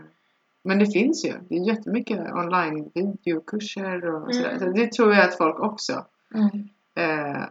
Men 0.63 0.79
det 0.79 0.87
finns 0.87 1.25
ju. 1.25 1.33
Det 1.49 1.55
är 1.57 1.67
jättemycket 1.67 2.33
online 2.33 2.91
videokurser 2.95 4.05
och 4.05 4.23
Mm. 4.23 4.33
sådär. 4.33 4.59
Så 4.59 4.65
det 4.65 4.93
tror 4.93 5.15
jag 5.15 5.25
att 5.29 5.37
folk 5.37 5.61
också 5.61 6.05
Mm. 6.35 6.69
eh, 6.95 7.43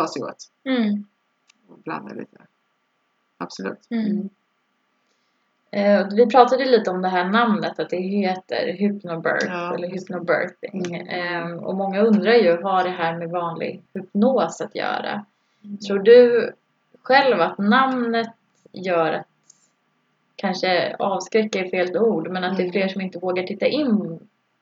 tar 0.00 0.06
sig 0.06 0.22
åt 0.22 0.36
Mm. 0.64 1.04
och 1.68 1.78
blandar 1.78 2.14
lite. 2.14 2.36
Absolut. 3.38 3.86
Mm. 3.90 4.28
Eh, 5.70 6.06
vi 6.16 6.26
pratade 6.26 6.64
lite 6.64 6.90
om 6.90 7.02
det 7.02 7.08
här 7.08 7.24
namnet, 7.24 7.78
att 7.78 7.90
det 7.90 7.96
heter 7.96 8.72
hypnobirth 8.72 9.46
Ja. 9.48 9.74
eller 9.74 9.88
hypnobirthing. 9.88 10.94
Mm. 10.94 11.08
Eh, 11.52 11.56
och 11.64 11.76
många 11.76 12.00
undrar 12.00 12.32
ju, 12.34 12.62
har 12.62 12.84
det 12.84 12.90
här 12.90 13.16
med 13.18 13.30
vanlig 13.30 13.82
hypnos 13.94 14.60
att 14.60 14.74
göra? 14.74 15.24
Mm. 15.64 15.78
Tror 15.78 15.98
du 15.98 16.52
själv 17.02 17.40
att 17.40 17.58
namnet 17.58 18.28
gör 18.72 19.12
att, 19.12 19.26
kanske 20.36 20.96
avskräcker 20.98 21.64
är 21.64 21.70
fel 21.70 21.96
ord, 21.96 22.28
men 22.30 22.44
att 22.44 22.56
det 22.56 22.62
är 22.62 22.64
Mm. 22.64 22.72
fler 22.72 22.88
som 22.88 23.00
inte 23.00 23.18
vågar 23.18 23.42
titta 23.42 23.66
in 23.66 24.18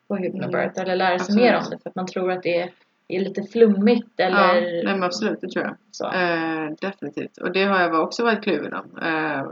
på 0.08 0.16
hypnobirth 0.16 0.80
eller 0.80 0.96
lära 0.96 1.08
sig 1.18 1.24
Absolut. 1.24 1.42
mer 1.42 1.56
om 1.56 1.64
det 1.70 1.78
för 1.82 1.88
att 1.90 1.94
man 1.96 2.06
tror 2.06 2.30
att 2.32 2.42
det 2.42 2.58
är, 2.60 2.70
är 3.08 3.20
lite 3.20 3.42
flummigt 3.42 4.08
Ja, 4.16 4.24
eller 4.24 4.84
nej, 4.84 4.94
men 4.94 5.02
absolut, 5.02 5.40
det 5.40 5.48
tror 5.50 5.64
jag. 5.64 5.76
så. 5.90 6.12
Eh, 6.12 6.70
definitivt. 6.80 7.36
Och 7.38 7.52
det 7.52 7.64
har 7.64 7.80
jag 7.80 8.02
också 8.02 8.24
varit 8.24 8.42
kluven 8.42 8.74
om. 8.74 8.98
Eh, 9.02 9.46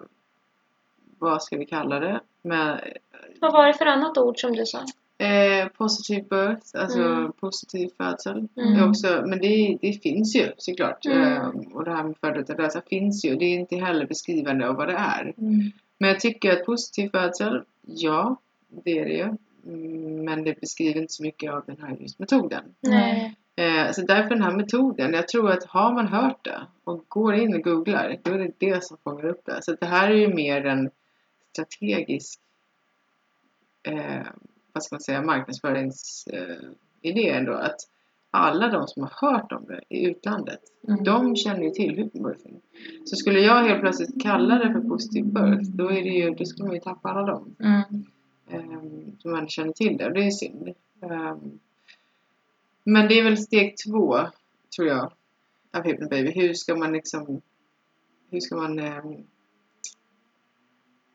vad 1.19 1.43
ska 1.43 1.57
vi 1.57 1.67
kalla 1.67 2.01
det? 2.01 2.21
Med, 2.43 2.81
Vad 3.41 3.53
var 3.53 3.67
det 3.67 3.75
för 3.75 3.87
annat 3.87 4.19
ord 4.19 4.41
som 4.41 4.53
du 4.53 4.67
sa? 4.67 4.85
eh, 5.19 5.69
positive 5.69 6.23
birth, 6.31 6.67
alltså 6.75 6.99
Mm. 7.01 7.33
positiv 7.33 7.91
födsel. 7.97 8.49
Mm. 8.57 8.89
Också, 8.89 9.23
men 9.27 9.39
det, 9.39 9.79
det 9.81 9.93
finns 9.93 10.37
ju 10.37 10.53
såklart. 10.57 11.07
Mm. 11.07 11.33
Eh, 11.33 11.49
och 11.73 11.85
det 11.85 11.91
här 11.95 12.05
med 12.05 12.17
födelsedöda 12.21 12.83
finns 12.91 13.25
ju. 13.25 13.37
Det 13.37 13.45
är 13.45 13.55
inte 13.59 13.77
heller 13.77 14.07
beskrivande 14.07 14.69
av 14.69 14.77
vad 14.77 14.89
det 14.89 14.95
är. 14.95 15.23
Mm. 15.39 15.61
Men 15.99 16.09
jag 16.11 16.21
tycker 16.21 16.53
att 16.53 16.65
positiv 16.67 17.09
födsel, 17.11 17.63
ja, 17.87 18.37
det 18.85 18.99
är 18.99 19.05
det 19.05 19.13
ju. 19.13 19.37
Mm, 19.67 20.25
Men 20.25 20.45
det 20.45 20.61
beskriver 20.61 21.01
inte 21.01 21.13
så 21.13 21.23
mycket 21.23 21.53
av 21.53 21.63
den 21.67 21.77
här 21.83 21.97
just 22.01 22.19
metoden. 22.19 22.63
Nej. 22.81 23.35
Eh, 23.57 23.91
så 23.93 24.03
därför 24.03 24.29
den 24.29 24.43
här 24.43 24.57
metoden, 24.57 25.13
jag 25.13 25.29
tror 25.29 25.51
att 25.51 25.65
har 25.65 25.93
man 25.93 26.07
hört 26.09 26.45
det 26.45 26.61
och 26.85 27.05
går 27.09 27.35
in 27.35 27.55
och 27.55 27.63
googlar, 27.63 28.19
då 28.23 28.31
är 28.31 28.39
det 28.39 28.53
det 28.59 28.85
som 28.85 28.97
fångar 29.05 29.25
upp 29.25 29.45
det. 29.45 29.63
Så 29.63 29.73
det 29.81 29.87
här 29.87 30.11
är 30.11 30.15
ju 30.15 30.35
mer 30.35 30.67
en 30.67 30.91
strategisk, 31.53 32.41
eh, 33.83 34.27
vad 34.73 34.83
ska 34.83 34.95
man 34.95 35.01
säga, 35.01 35.23
marknadsföringsidé 35.23 36.37
eh, 36.39 37.11
idé 37.11 37.29
ändå. 37.31 37.53
Att 37.53 37.77
alla 38.31 38.69
de 38.69 38.89
som 38.89 39.03
har 39.03 39.31
hört 39.31 39.53
om 39.53 39.65
det 39.67 39.81
i 39.89 40.07
utlandet, 40.07 40.61
Mm. 40.89 41.05
de 41.05 41.37
känner 41.37 41.63
ju 41.63 41.71
till 41.71 41.97
hypnobirthing. 41.97 42.61
Så 43.05 43.17
skulle 43.17 43.41
jag 43.41 43.63
helt 43.63 43.81
plötsligt 43.81 44.23
kalla 44.23 44.55
det 44.59 44.73
för 44.73 44.81
positiv 44.81 45.25
birth, 45.25 45.71
då, 45.71 45.89
är 45.91 46.03
det 46.03 46.09
ju, 46.09 46.31
då 46.31 46.45
skulle 46.45 46.67
man 46.67 46.75
ju 46.75 46.81
tappa 46.81 47.09
alla 47.09 47.23
dem 47.23 47.55
Mm. 47.61 47.83
um, 48.71 49.17
som 49.19 49.31
man 49.31 49.49
känner 49.49 49.73
till 49.73 49.97
det 49.97 50.07
och 50.07 50.13
det 50.13 50.27
är 50.27 50.31
synd. 50.31 50.69
Ehm, 51.03 51.59
men 52.85 53.09
det 53.09 53.19
är 53.19 53.25
väl 53.25 53.39
steg 53.39 53.77
två, 53.77 54.19
tror 54.77 54.89
jag, 54.89 55.13
av 55.71 55.85
Hypnobaby. 55.85 56.31
Hur 56.31 56.55
ska 56.55 56.77
man 56.77 56.93
liksom, 56.93 57.41
hur 58.31 58.41
ska 58.41 58.57
man 58.57 58.79
ehm, 58.79 59.25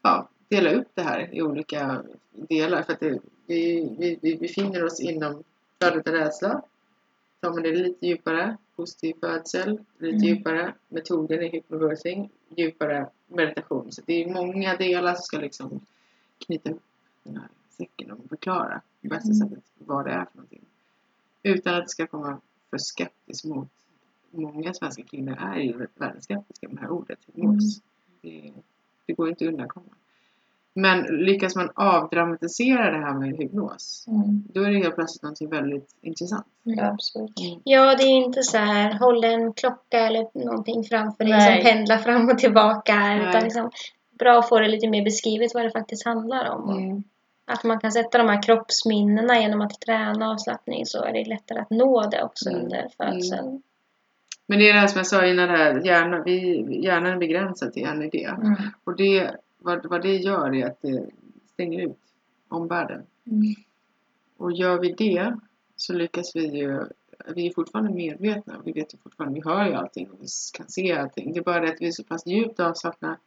ja, 0.02 0.30
dela 0.48 0.72
upp 0.72 0.88
det 0.94 1.02
här 1.02 1.36
i 1.36 1.42
olika 1.42 2.04
delar? 2.32 2.84
För 2.84 2.94
att 2.94 3.00
det, 3.00 3.20
vi, 3.46 3.90
vi, 4.00 4.20
vi 4.22 4.36
befinner 4.36 4.84
oss 4.84 5.00
inom 5.00 5.44
flödet 5.80 6.08
av 6.08 6.14
rädsla. 6.14 6.62
Tar 7.40 7.50
man 7.52 7.64
det 7.64 7.72
lite 7.72 8.08
djupare, 8.08 8.58
positiv 8.76 9.14
födsel, 9.20 9.80
lite 9.98 10.16
Mm. 10.16 10.28
djupare, 10.28 10.74
metoden 10.88 11.42
i 11.44 11.50
hypnobirthing, 11.50 12.30
djupare 12.56 13.10
meditation. 13.28 13.92
Så 13.92 14.02
det 14.06 14.24
är 14.24 14.34
många 14.34 14.78
delar 14.78 15.14
som 15.14 15.24
ska 15.24 15.38
liksom 15.40 15.80
knyta 16.46 16.72
upp 16.72 16.84
den 17.24 17.36
här 17.38 17.48
säcken 17.70 18.12
och 18.12 18.30
förklara 18.30 18.82
på 19.02 19.08
bästa 19.08 19.30
Mm. 19.30 19.50
sättet 19.50 19.64
vad 19.78 20.06
det 20.06 20.12
är 20.12 20.26
för 20.26 20.36
någonting. 20.36 20.66
Utan 21.48 21.76
att 21.76 21.84
det 21.84 21.90
ska 21.90 22.08
komma 22.08 22.38
för 22.70 22.78
skeptiskt 22.78 23.46
mot 23.46 23.68
många 24.32 24.74
svenska 24.74 25.04
kvinnor 25.04 25.38
är 25.40 25.60
ju 25.60 25.88
väldigt 25.96 26.24
skeptiska 26.24 26.68
med 26.68 26.76
det 26.76 26.82
här 26.82 26.90
ordet 26.90 27.20
hypnos. 27.34 27.82
Det, 28.22 28.54
det 29.06 29.14
går 29.14 29.30
inte 29.30 29.46
att 29.46 29.52
undankomma. 29.52 29.86
Men 30.74 31.02
lyckas 31.02 31.56
man 31.56 31.70
avdramatisera 31.76 32.92
det 32.92 33.06
här 33.06 33.14
med 33.14 33.38
hypnos 33.38 34.06
Mm. 34.08 34.44
då 34.54 34.62
är 34.62 34.72
det 34.72 34.78
helt 34.78 34.96
plötsligt 34.96 35.24
någonting 35.24 35.50
väldigt 35.50 35.96
intressant. 36.02 36.46
Ja, 36.64 36.86
absolut. 36.86 37.32
Ja, 37.64 37.96
det 37.96 38.04
är 38.04 38.26
inte 38.26 38.44
så 38.44 38.58
här, 38.58 39.00
håll 39.00 39.24
en 39.24 39.54
klocka 39.54 40.00
eller 40.00 40.46
någonting 40.46 40.84
framför 40.84 41.24
dig 41.24 41.34
Nej. 41.34 41.62
som 41.62 41.72
pendlar 41.72 41.98
fram 41.98 42.30
och 42.30 42.38
tillbaka. 42.38 42.96
Nej. 42.96 43.30
Utan 43.30 43.44
liksom, 43.44 43.72
bra 44.20 44.40
att 44.40 44.50
få 44.50 44.60
det 44.60 44.68
lite 44.68 44.90
mer 44.90 45.04
beskrivet 45.04 45.54
vad 45.54 45.64
det 45.64 45.72
faktiskt 45.72 46.06
handlar 46.06 46.50
om. 46.50 47.04
Mm. 47.48 47.54
Att 47.54 47.64
man 47.64 47.80
kan 47.80 47.92
sätta 47.92 48.18
de 48.18 48.30
här 48.30 48.42
kroppsminnena 48.42 49.40
genom 49.40 49.62
att 49.62 49.82
träna 49.82 50.32
avslappning 50.32 50.86
så 50.86 51.04
är 51.04 51.14
det 51.14 51.30
lättare 51.30 51.60
att 51.60 51.70
nå 51.70 52.10
det 52.10 52.24
också 52.24 52.50
Mm. 52.50 52.62
under 52.62 52.90
födseln. 52.98 53.62
Men 54.48 54.60
det 54.60 54.70
är 54.70 54.74
det 54.74 54.80
här 54.80 54.88
som 54.88 54.98
jag 54.98 55.08
sa 55.08 55.26
innan, 55.26 55.48
det 55.48 55.58
här, 55.58 55.86
hjärnan, 55.86 56.24
vi, 56.26 56.66
hjärnan 56.84 57.14
är 57.14 57.18
begränsad 57.18 57.74
till 57.74 57.86
en 57.86 58.02
idé. 58.02 58.24
Mm. 58.26 58.56
Och 58.84 58.96
det, 58.96 59.36
vad, 59.58 59.86
vad 59.86 60.02
det 60.02 60.16
gör 60.16 60.56
är 60.56 60.66
att 60.66 60.82
det 60.82 61.06
stänger 61.54 61.80
ut 61.80 62.00
omvärlden. 62.50 63.06
Mm. 63.26 63.56
Och 64.38 64.52
gör 64.52 64.80
vi 64.80 64.92
det 64.92 65.38
så 65.76 65.94
lyckas 65.94 66.36
vi 66.36 66.46
ju, 66.46 66.86
vi 67.36 67.48
är 67.48 67.54
fortfarande 67.54 67.92
medvetna, 67.94 68.62
vi 68.66 68.72
vet 68.72 68.94
ju 68.94 68.98
fortfarande, 68.98 69.40
vi 69.40 69.50
hör 69.50 69.66
ju 69.66 69.74
allting 69.74 70.10
och 70.12 70.20
vi 70.22 70.28
kan 70.54 70.70
se 70.70 70.94
allting. 70.94 71.34
Det 71.34 71.40
är 71.40 71.44
bara 71.44 71.60
det 71.60 71.70
att 71.74 71.82
vi 71.82 71.88
är 71.88 71.92
så 71.92 72.04
pass 72.04 72.26
djupt 72.26 72.60
avslappnade 72.60 73.18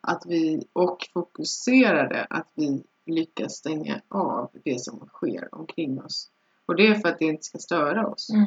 att 0.00 0.22
vi, 0.26 0.66
och 0.72 1.08
fokuserade 1.12 2.26
att 2.30 2.48
vi 2.54 2.82
lyckas 3.06 3.52
stänga 3.52 4.00
av 4.08 4.50
det 4.64 4.80
som 4.80 5.08
sker 5.12 5.54
omkring 5.54 6.00
oss. 6.02 6.30
Och 6.66 6.76
det 6.76 6.86
är 6.86 6.94
för 6.94 7.08
att 7.08 7.18
det 7.18 7.24
inte 7.24 7.42
ska 7.42 7.58
störa 7.58 8.06
oss. 8.06 8.30
Mm. 8.30 8.46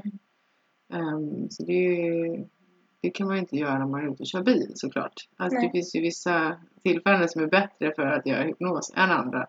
Ehm, 0.93 1.49
så 1.49 1.63
det, 1.63 2.45
det 3.01 3.09
kan 3.09 3.27
man 3.27 3.35
ju 3.35 3.39
inte 3.39 3.55
göra 3.55 3.79
när 3.79 3.85
man 3.85 4.01
är 4.01 4.11
ute 4.11 4.23
och 4.23 4.27
kör 4.27 4.43
bil 4.43 4.71
såklart. 4.75 5.29
Alltså, 5.37 5.59
det 5.59 5.69
finns 5.71 5.95
ju 5.95 6.01
vissa 6.01 6.55
tillfällen 6.83 7.29
som 7.29 7.43
är 7.43 7.47
bättre 7.47 7.93
för 7.95 8.05
att 8.05 8.25
göra 8.25 8.43
hypnos 8.43 8.91
än 8.95 9.11
andra. 9.11 9.47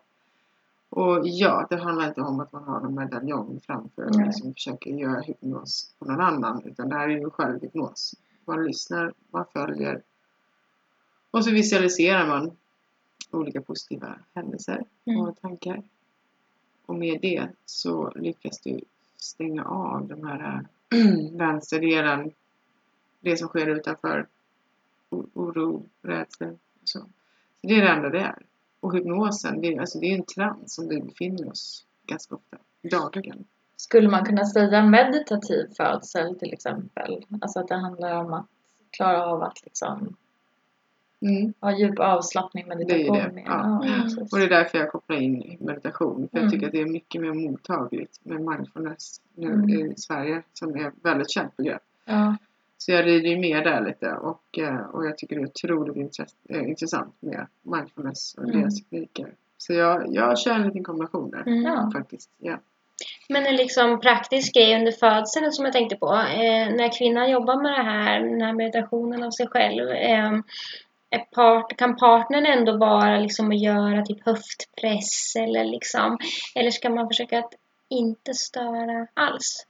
Och 0.88 1.20
ja, 1.24 1.66
det 1.70 1.76
handlar 1.76 2.08
inte 2.08 2.20
om 2.20 2.40
att 2.40 2.52
man 2.52 2.64
har 2.64 2.80
en 2.80 2.94
medaljong 2.94 3.60
framför 3.66 4.04
och 4.04 4.16
Nej. 4.16 4.26
liksom 4.26 4.54
försöker 4.54 4.90
göra 4.90 5.20
hypnos 5.20 5.94
på 5.98 6.04
någon 6.04 6.20
annan. 6.20 6.62
Utan 6.64 6.88
det 6.88 6.94
här 6.94 7.08
är 7.08 7.18
ju 7.18 7.30
självhypnos. 7.30 8.14
Man 8.44 8.64
lyssnar, 8.64 9.12
man 9.32 9.44
följer. 9.52 10.02
Och 11.30 11.44
så 11.44 11.50
visualiserar 11.50 12.26
man 12.26 12.56
olika 13.30 13.62
positiva 13.62 14.18
händelser 14.34 14.84
Mm. 15.04 15.20
och 15.20 15.40
tankar. 15.40 15.82
Och 16.86 16.94
med 16.94 17.20
det 17.22 17.48
så 17.64 18.10
lyckas 18.14 18.60
du 18.60 18.80
stänga 19.16 19.64
av 19.64 20.08
den 20.08 20.24
här 20.24 20.66
vänsterdelen. 21.36 22.32
Det 23.20 23.36
som 23.36 23.48
sker 23.48 23.66
utanför. 23.66 24.26
Oro, 25.10 25.86
rädsla 26.02 26.46
och 26.48 26.58
så. 26.84 26.98
så. 27.00 27.06
Det 27.60 27.74
är 27.74 27.82
det 27.82 27.88
enda 27.88 28.08
det 28.08 28.20
är. 28.20 28.42
Och 28.80 28.94
hypnosen, 28.94 29.60
det 29.60 29.74
är, 29.74 29.80
alltså 29.80 29.98
det 29.98 30.06
är 30.06 30.14
en 30.18 30.24
trans 30.24 30.74
som 30.74 30.88
vi 30.88 31.00
befinner 31.00 31.48
oss 31.50 31.84
ganska 32.06 32.34
ofta. 32.34 32.56
Dagligen. 32.82 33.44
Skulle 33.76 34.08
man 34.08 34.24
kunna 34.24 34.44
säga 34.44 34.82
meditativ 34.86 35.66
födsel 35.76 36.38
till 36.38 36.52
exempel? 36.52 37.26
Alltså 37.40 37.60
att 37.60 37.68
det 37.68 37.74
handlar 37.76 38.24
om 38.24 38.32
att 38.32 38.46
klara 38.90 39.26
av 39.26 39.42
att 39.42 39.64
liksom 39.64 40.16
Mm. 41.22 41.52
Ja, 41.60 41.78
djup 41.78 41.98
avslappning, 41.98 42.68
meditation. 42.68 43.16
Det 43.16 43.20
är 43.22 43.28
det, 43.30 43.42
ja. 43.46 43.84
Precis. 44.02 44.32
Och 44.32 44.38
det 44.38 44.44
är 44.44 44.48
därför 44.48 44.78
jag 44.78 44.90
kopplar 44.92 45.16
in 45.16 45.56
meditation. 45.60 46.28
För 46.30 46.38
jag 46.38 46.42
Mm. 46.42 46.50
tycker 46.52 46.66
att 46.66 46.72
det 46.72 46.80
är 46.80 46.86
mycket 46.86 47.20
mer 47.20 47.32
mottagligt 47.32 48.20
med 48.22 48.40
mindfulness 48.40 49.20
nu 49.34 49.46
Mm. 49.52 49.70
i 49.70 49.94
Sverige 49.96 50.42
som 50.52 50.74
är 50.76 50.88
ett 50.88 50.94
väldigt 51.02 51.30
känt 51.30 51.56
begrepp. 51.56 51.82
Ja. 52.04 52.36
Så 52.78 52.92
jag 52.92 53.06
rider 53.06 53.28
ju 53.30 53.38
med 53.38 53.64
där 53.64 53.84
lite 53.86 54.12
och, 54.12 54.58
eh, 54.58 54.76
och 54.92 55.06
jag 55.06 55.18
tycker 55.18 55.36
det 55.36 55.42
är 55.42 55.46
otroligt 55.46 55.96
intress- 55.96 56.34
eh, 56.48 56.68
intressant 56.68 57.14
med 57.20 57.46
mindfulness 57.62 58.34
och 58.34 58.44
Mm. 58.44 58.60
deras 58.60 58.74
tekniker. 58.80 59.32
Så 59.58 59.72
jag, 59.72 60.06
jag 60.14 60.38
kör 60.38 60.52
en 60.54 60.62
liten 60.66 60.84
kombination 60.84 61.30
där 61.30 61.40
Mm. 61.46 61.62
Ja. 61.62 61.90
faktiskt. 61.94 62.30
Ja. 62.38 62.58
Men 63.28 63.46
en 63.46 63.56
liksom 63.56 64.00
praktisk 64.00 64.54
grej 64.54 64.78
under 64.78 64.92
födseln 64.92 65.52
som 65.52 65.64
jag 65.64 65.72
tänkte 65.74 65.96
på. 65.96 66.06
Eh, 66.14 66.74
när 66.76 66.98
kvinnan 66.98 67.30
jobbar 67.30 67.62
med 67.62 67.72
det 67.72 67.82
här, 67.82 68.20
den 68.20 68.40
här 68.40 68.52
meditationen 68.52 69.22
av 69.22 69.30
sig 69.30 69.46
själv. 69.48 69.88
Eh, 69.90 70.32
part, 71.34 71.76
kan 71.76 71.96
partnern 71.96 72.46
ändå 72.46 72.76
vara 72.76 73.18
liksom 73.18 73.50
att 73.50 73.62
göra 73.62 74.04
typ 74.04 74.24
höftpress 74.24 75.36
eller 75.36 75.64
liksom. 75.64 76.18
Eller 76.54 76.70
ska 76.70 76.90
man 76.90 77.08
försöka 77.08 77.38
att 77.38 77.54
inte 77.88 78.34
störa 78.34 79.06
alls? 79.14 79.66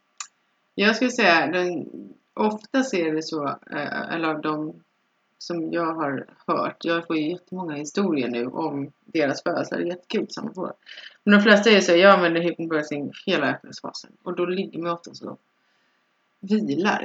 Jag 0.75 0.97
skulle 0.97 1.11
säga, 1.11 1.47
den, 1.47 1.89
oftast 2.35 2.95
är 2.95 3.13
det 3.13 3.23
så, 3.23 3.47
eh, 3.47 4.15
eller 4.15 4.29
av 4.29 4.41
de 4.41 4.83
som 5.39 5.73
jag 5.73 5.95
har 5.95 6.27
hört, 6.47 6.85
jag 6.85 7.07
får 7.07 7.17
ju 7.17 7.31
jättemånga 7.31 7.75
historier 7.75 8.29
nu 8.29 8.47
om 8.47 8.93
deras 9.05 9.43
födelser, 9.43 9.77
det 9.77 9.83
är 9.83 9.87
jättekul 9.87 10.27
som 10.29 10.55
får. 10.55 10.73
Men 11.25 11.35
de 11.35 11.43
flesta 11.43 11.71
är 11.71 11.81
så, 11.81 11.93
jag 11.97 12.15
använder 12.15 12.41
hypnobirthing 12.41 13.13
hela 13.27 13.51
öppningsfasen 13.51 14.13
och 14.23 14.37
då 14.37 14.47
ligger 14.47 14.79
man 14.79 14.93
ofta 14.93 15.15
så 15.15 15.37
vilar 16.41 17.05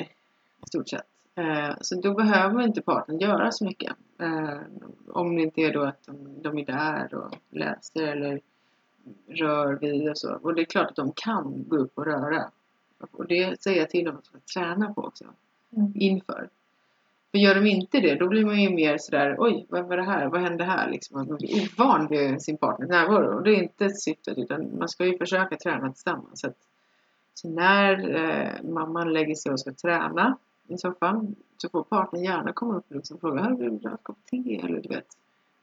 i 0.65 0.67
stort 0.67 0.89
sett. 0.89 1.10
Eh, 1.35 1.75
Så 1.81 2.01
då 2.01 2.13
behöver 2.13 2.61
inte 2.61 2.81
partnern 2.81 3.19
göra 3.19 3.51
så 3.51 3.65
mycket. 3.65 3.93
Eh, 4.19 4.57
Om 5.07 5.35
det 5.35 5.41
inte 5.41 5.61
är 5.61 5.73
då 5.73 5.83
att 5.83 6.05
de, 6.05 6.41
de 6.41 6.57
är 6.57 6.65
där 6.65 7.15
och 7.15 7.37
läser 7.49 8.03
eller 8.07 8.39
rör 9.27 9.73
vid 9.73 10.09
och 10.09 10.17
så. 10.17 10.33
Och 10.41 10.55
det 10.55 10.61
är 10.61 10.65
klart 10.65 10.89
att 10.89 10.95
de 10.95 11.11
kan 11.15 11.63
gå 11.67 11.77
upp 11.77 11.97
och 11.97 12.05
röra. 12.05 12.43
Och 13.11 13.27
det 13.27 13.61
säger 13.61 13.79
jag 13.79 13.89
till 13.89 14.05
dem 14.05 14.15
att 14.17 14.23
de 14.23 14.39
ska 14.39 14.59
träna 14.61 14.93
på 14.93 15.01
också 15.03 15.25
Mm. 15.77 15.91
inför. 15.95 16.49
För 17.31 17.37
gör 17.37 17.55
de 17.55 17.65
inte 17.67 17.99
det, 17.99 18.15
då 18.15 18.27
blir 18.27 18.45
man 18.45 18.61
ju 18.61 18.69
mer 18.69 18.97
sådär, 18.97 19.35
oj, 19.39 19.65
vad 19.69 19.85
var 19.85 19.97
det 19.97 20.03
här? 20.03 20.25
Vad 20.27 20.41
hände 20.41 20.63
här? 20.63 20.89
Liksom, 20.91 21.17
man 21.27 21.37
blir 21.37 21.69
ovan 21.79 22.07
vid 22.07 22.41
sin 22.41 22.57
partners 22.57 22.89
närvaro. 22.89 23.35
Och 23.37 23.43
det 23.43 23.51
är 23.51 23.63
inte 23.63 23.89
syftet, 23.89 24.37
utan 24.37 24.77
man 24.77 24.89
ska 24.89 25.05
ju 25.05 25.17
försöka 25.17 25.55
träna 25.57 25.91
tillsammans. 25.91 26.39
Så, 26.41 26.47
att, 26.47 26.57
så 27.33 27.49
när 27.49 28.15
eh, 28.15 28.63
mamman 28.63 29.13
lägger 29.13 29.35
sig 29.35 29.51
och 29.51 29.59
ska 29.59 29.73
träna 29.73 30.37
i 30.73 30.77
soffan, 30.77 31.35
så 31.57 31.69
får 31.69 31.83
partnern 31.83 32.23
gärna 32.23 32.53
komma 32.53 32.75
upp 32.77 32.85
och 32.89 32.95
liksom 32.95 33.17
fråga, 33.19 33.41
"Hör, 33.41 33.55
vill 33.55 33.79
du 33.79 33.87
ha 33.87 33.91
en 33.91 33.97
kopp 34.03 34.17
te? 34.31 34.59
Eller 34.63 34.81
du 34.81 34.89
vet, 34.89 35.07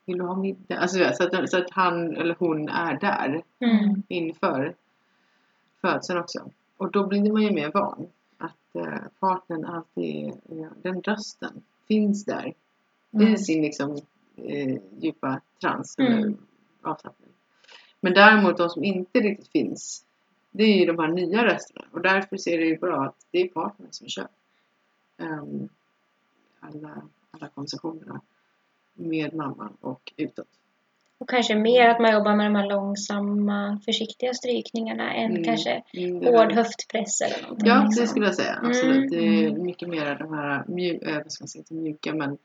vill 0.04 0.18
du 0.18 0.24
ha 0.24 0.36
middag? 0.36 0.78
Alltså, 0.78 0.98
så, 1.14 1.24
att, 1.24 1.50
så 1.50 1.58
att 1.58 1.70
han 1.70 2.16
eller 2.16 2.36
hon 2.38 2.68
är 2.68 3.00
där 3.00 3.42
Mm. 3.60 4.02
inför 4.08 4.74
födseln 5.80 6.18
också. 6.18 6.50
Och 6.76 6.90
då 6.90 7.06
blir 7.06 7.32
man 7.32 7.42
ju 7.42 7.50
mer 7.52 7.70
van 7.72 8.06
att 8.38 8.74
eh, 8.76 8.98
partnern 9.20 9.64
alltid, 9.64 10.26
är- 10.28 10.82
den 10.82 11.02
rösten 11.02 11.62
finns 11.88 12.24
där 12.24 12.54
Mm. 13.12 13.34
i 13.34 13.38
sin 13.38 13.62
liksom 13.62 14.00
eh, 14.36 14.78
djupa 14.98 15.40
trans 15.60 15.98
Mm. 15.98 16.12
eller 16.12 16.34
avslappning. 16.82 17.28
Men 18.00 18.14
däremot 18.14 18.56
de 18.56 18.68
som 18.68 18.84
inte 18.84 19.20
riktigt 19.20 19.48
finns, 19.48 20.04
det 20.50 20.64
är 20.64 20.78
ju 20.80 20.86
de 20.86 20.98
här 20.98 21.08
nya 21.08 21.44
rösterna 21.44 21.84
och 21.92 22.00
därför 22.00 22.36
ser 22.36 22.58
det 22.58 22.64
ju 22.64 22.78
bra 22.78 23.04
att 23.04 23.26
det 23.30 23.38
är 23.42 23.48
partnern 23.48 23.88
som 23.90 24.08
kör 24.08 24.28
alla, 26.60 27.02
alla 27.30 27.48
konversationerna 27.48 28.20
med 28.94 29.34
mamman 29.34 29.76
och 29.80 30.12
utåt. 30.16 30.46
Och 31.18 31.28
kanske 31.28 31.54
mer 31.56 31.88
att 31.88 32.00
man 32.00 32.12
jobbar 32.12 32.36
med 32.36 32.46
de 32.46 32.54
här 32.54 32.66
långsamma, 32.66 33.80
försiktiga 33.84 34.34
strykningarna 34.34 35.12
än 35.14 35.30
Mm. 35.30 35.44
kanske 35.44 35.82
Mm, 35.92 36.26
hård 36.26 36.52
höftpress 36.52 37.20
eller 37.20 37.42
någonting. 37.42 37.68
Ja, 37.68 37.82
liksom. 37.84 38.02
det 38.02 38.08
skulle 38.08 38.26
jag 38.26 38.34
säga. 38.34 38.54
Mm, 38.54 38.70
Absolut. 38.70 39.10
Det 39.10 39.16
är 39.44 39.48
mm. 39.48 39.62
mycket 39.62 39.88
mer 39.88 40.14
de 40.18 40.32
här 40.34 40.64
mju- 40.68 41.08
äh, 41.08 41.16
vad 41.22 41.32
ska 41.32 41.42
man 41.42 41.48
säga, 41.48 41.60
inte 41.60 41.74
mjuka 41.74 42.14
men 42.14 42.38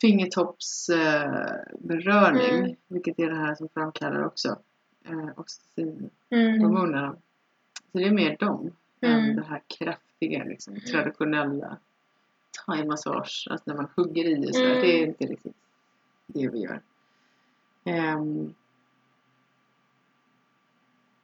fingertoppsberörning. 0.00 2.58
Mm. 2.58 2.76
Vilket 2.88 3.18
är 3.18 3.30
det 3.30 3.36
här 3.36 3.54
som 3.54 3.68
framkallar 3.68 4.24
också 4.26 4.56
eh, 5.04 5.28
oxytocin 5.36 6.10
Mm. 6.30 6.60
Så 6.60 6.68
det 7.98 8.04
är 8.04 8.10
mer 8.10 8.36
dem 8.36 8.70
Mm. 9.00 9.18
än 9.30 9.36
det 9.36 9.44
här 9.48 9.62
kraftiga, 9.66 10.11
liksom, 10.28 10.80
traditionella 10.80 11.78
thaimassage, 12.66 13.46
alltså 13.50 13.70
när 13.70 13.76
man 13.76 13.88
hugger 13.96 14.24
i 14.24 14.50
och 14.50 14.54
sådär. 14.54 14.70
Mm. 14.70 14.80
Det 14.82 15.02
är 15.02 15.06
inte 15.06 15.26
riktigt 15.26 15.56
det 16.26 16.48
vi 16.48 16.58
gör. 16.58 16.80
Ehm, 17.84 18.54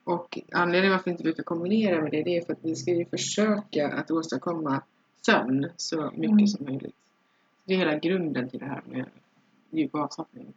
och 0.05 0.39
anledningen 0.53 0.93
varför 0.93 1.05
vi 1.05 1.11
inte 1.11 1.23
brukar 1.23 1.43
kombinera 1.43 2.03
med 2.03 2.11
det, 2.11 2.23
det 2.23 2.37
är 2.37 2.45
för 2.45 2.53
att 2.53 2.65
vi 2.65 2.77
ska 2.77 2.91
ju 2.95 3.05
försöka 3.05 3.89
att 3.89 4.11
åstadkomma 4.11 4.83
sömn 5.27 5.71
så 5.77 6.11
mycket 6.11 6.31
Mm. 6.31 6.47
som 6.47 6.65
möjligt. 6.65 6.97
Det 7.65 7.75
är 7.75 7.79
hela 7.79 7.99
grunden 7.99 8.51
till 8.51 8.59
det 8.61 8.67
här 8.67 8.83
med 8.87 9.05
djup 9.71 9.95
avslappning. 9.95 10.53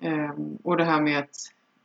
Ehm, 0.00 0.58
och 0.62 0.76
det 0.76 0.84
här 0.84 1.00
med 1.02 1.18
att 1.18 1.36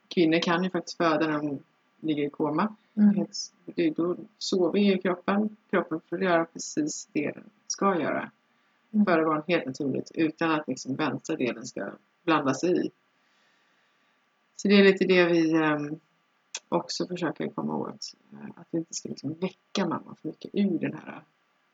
kvinnor 0.08 0.40
kan 0.42 0.64
ju 0.64 0.70
faktiskt 0.70 0.98
föda 0.98 1.28
när 1.28 1.38
de 1.38 1.60
ligger 2.00 2.24
i 2.24 2.30
koma. 2.30 2.76
Mm. 3.00 3.28
Det- 3.66 3.90
Då 3.90 4.16
sover 4.38 4.80
ju 4.80 4.98
kroppen. 4.98 5.58
Kroppen 5.70 6.00
får 6.10 6.24
göra 6.24 6.46
precis 6.46 7.10
det 7.14 7.32
den 7.32 7.50
ska 7.68 8.00
göra. 8.02 8.32
Mm. 8.92 9.06
Föda 9.06 9.26
barn 9.26 9.44
helt 9.48 9.66
naturligt 9.66 10.12
utan 10.16 10.52
att 10.52 10.68
liksom 10.68 10.96
vänstra 10.96 11.36
delen 11.36 11.66
ska 11.66 11.92
blanda 12.24 12.54
sig 12.54 12.86
i. 12.86 12.92
Så 14.56 14.68
det 14.68 14.74
är 14.80 14.84
lite 14.84 15.06
det 15.06 15.26
vi 15.26 15.52
ehm, 15.54 16.00
också 16.70 17.08
försöker 17.08 17.48
komma 17.50 17.76
åt. 17.78 18.14
Att 18.56 18.68
vi 18.72 18.78
inte 18.78 18.94
ska 18.94 19.10
liksom 19.10 19.34
väcka 19.34 19.86
mamman 19.88 20.16
för 20.22 20.28
mycket 20.28 20.52
ur 20.54 20.80
den 20.80 20.94
här 20.94 21.22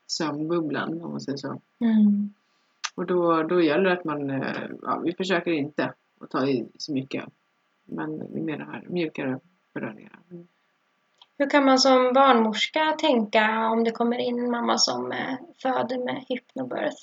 sömnbubblan 0.07 1.01
om 1.01 1.11
man 1.11 1.21
säger 1.21 1.37
så. 1.37 1.61
Mm. 1.79 2.33
Och 2.95 3.05
då, 3.05 3.43
då 3.43 3.61
gäller 3.61 3.83
det 3.83 3.93
att 3.93 4.05
man, 4.05 4.29
eh, 4.29 4.69
ja, 4.81 4.99
vi 4.99 5.13
försöker 5.13 5.51
inte 5.51 5.93
att 6.19 6.29
ta 6.29 6.47
i 6.47 6.67
så 6.77 6.93
mycket. 6.93 7.23
Men 7.85 8.15
med 8.17 8.59
det 8.59 8.65
här 8.65 8.83
mjukare 8.89 9.39
beröringar. 9.73 10.19
Mm. 10.31 10.47
Hur 11.37 11.49
kan 11.49 11.65
man 11.65 11.79
som 11.79 12.13
barnmorska 12.13 12.95
tänka 12.99 13.69
om 13.69 13.83
det 13.83 13.91
kommer 13.91 14.17
in 14.17 14.39
en 14.39 14.51
mamma 14.51 14.77
som 14.77 15.11
eh, 15.11 15.35
föder 15.61 15.97
med 16.05 16.23
hypnobirth? 16.29 16.97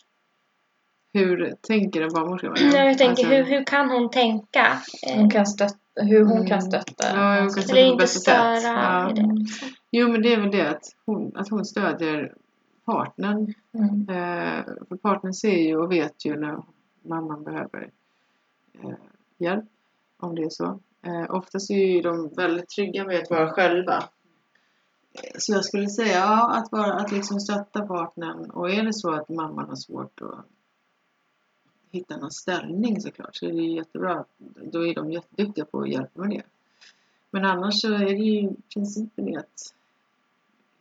Hur 1.12 1.54
tänker 1.60 2.02
en 2.02 2.12
barnmorska? 2.12 2.46
Jag 2.46 2.98
tänker, 2.98 3.08
Alltså, 3.08 3.26
hur, 3.26 3.44
hur 3.44 3.64
kan 3.64 3.90
hon 3.90 4.10
tänka? 4.10 4.66
Eh, 5.08 5.16
Hon 5.18 5.30
kan 5.30 5.46
stötta, 5.46 6.02
hur 6.02 6.24
hon 6.24 6.32
Mm. 6.36 6.46
kan 6.46 6.62
stötta. 6.62 7.08
Ja, 7.08 7.34
hon 7.34 7.42
Alltså, 7.42 7.56
kan 7.60 7.62
stötta 7.62 7.78
eller 7.80 7.88
på 7.88 7.92
inte 7.92 8.06
störa 8.06 8.62
Ja. 8.62 9.12
det. 9.14 9.46
Jo, 9.90 10.08
men 10.08 10.22
det 10.22 10.34
är 10.34 10.40
väl 10.40 10.50
det 10.50 10.68
att 10.70 10.84
hon, 11.06 11.32
att 11.36 11.48
hon 11.50 11.64
stödjer 11.64 12.34
partnern. 12.84 13.54
Mm. 13.74 14.08
Eh, 14.08 14.64
för 14.88 14.96
partnern 14.96 15.34
ser 15.34 15.58
ju 15.58 15.76
och 15.76 15.92
vet 15.92 16.24
ju 16.26 16.36
när 16.40 16.58
mamman 17.02 17.44
behöver 17.44 17.90
eh, 18.82 18.90
hjälp, 19.38 19.64
om 20.20 20.34
det 20.34 20.42
är 20.42 20.50
så. 20.50 20.80
Eh, 21.06 21.34
oftast 21.34 21.70
är 21.70 21.74
ju 21.74 22.00
de 22.02 22.28
väldigt 22.36 22.68
trygga 22.68 23.04
med 23.04 23.18
att 23.22 23.30
vara 23.30 23.50
själva. 23.50 24.04
Så 25.38 25.52
jag 25.52 25.64
skulle 25.64 25.88
säga 25.88 26.18
ja, 26.18 26.54
att, 26.56 26.72
vara, 26.72 26.94
att 26.94 27.12
liksom 27.12 27.40
stötta 27.40 27.86
partnern. 27.86 28.50
Och 28.50 28.70
är 28.70 28.82
det 28.82 28.92
så 28.92 29.10
att 29.10 29.28
mamman 29.28 29.68
har 29.68 29.76
svårt 29.76 30.20
att 30.22 30.46
hitta 31.90 32.16
någon 32.16 32.30
ställning 32.30 33.00
såklart 33.00 33.36
så 33.36 33.46
är 33.46 33.52
det 33.52 33.62
jättebra. 33.62 34.24
Då 34.72 34.86
är 34.86 34.94
de 34.94 35.12
jätteduktiga 35.12 35.64
på 35.64 35.80
att 35.80 35.88
hjälpa 35.88 36.20
med 36.20 36.30
det. 36.30 36.42
Men 37.30 37.44
annars 37.44 37.80
så 37.80 37.94
är 37.94 38.04
det 38.04 38.24
ju 38.24 38.50
principen 38.74 39.28
i 39.28 39.36
att 39.36 39.74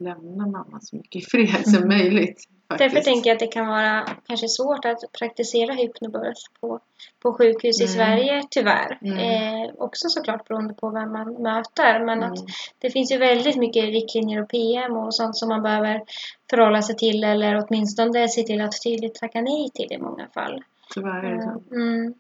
lämna 0.02 0.48
mamman 0.48 0.82
så 0.82 0.96
mycket 0.96 1.24
i 1.24 1.26
fred 1.26 1.64
som 1.64 1.76
Mm. 1.84 1.88
möjligt. 1.88 2.48
Faktiskt. 2.70 2.94
Därför 2.94 3.12
tänker 3.12 3.30
jag 3.30 3.36
att 3.36 3.40
det 3.40 3.48
kan 3.48 3.68
vara 3.68 4.08
kanske 4.28 4.48
svårt 4.48 4.86
att 4.86 5.12
praktisera 5.20 5.74
hypnobirth 5.74 6.42
på, 6.62 6.80
på 7.22 7.34
sjukhus 7.34 7.82
i 7.82 7.84
Mm. 7.84 7.94
Sverige 7.96 8.44
tyvärr. 8.50 8.98
Mm. 9.02 9.18
Eh, 9.18 9.70
också 9.78 10.10
såklart 10.10 10.48
beroende 10.48 10.74
på 10.74 10.90
vem 10.90 11.12
man 11.12 11.34
möter. 11.34 12.06
Men 12.06 12.18
Mm. 12.24 12.32
att 12.32 12.40
det 12.80 12.90
finns 12.90 13.12
ju 13.12 13.18
väldigt 13.18 13.56
mycket 13.56 13.84
riktlinjer 13.84 14.42
och 14.42 14.50
PM 14.50 14.98
och 14.98 15.16
sånt 15.16 15.38
som 15.38 15.50
man 15.50 15.62
behöver 15.64 16.02
förhålla 16.50 16.82
sig 16.82 16.96
till 16.96 17.24
eller 17.24 17.66
åtminstone 17.68 18.28
se 18.30 18.44
till 18.44 18.62
att 18.62 18.84
tydligt 18.84 19.16
tacka 19.16 19.42
nej 19.42 19.70
till 19.74 19.92
i 19.92 19.98
många 19.98 20.28
fall. 20.28 20.64
Tyvärr 20.94 21.24
är 21.24 21.36
det 21.36 21.44
så. 21.44 21.76
Mm. 21.76 22.14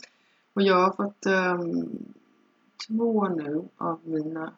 Och 0.54 0.62
jag 0.62 0.76
har 0.76 0.92
fått 0.92 1.26
ehm, 1.26 1.90
två 2.88 3.28
nu 3.28 3.64
av 3.78 4.00
mina 4.04 4.54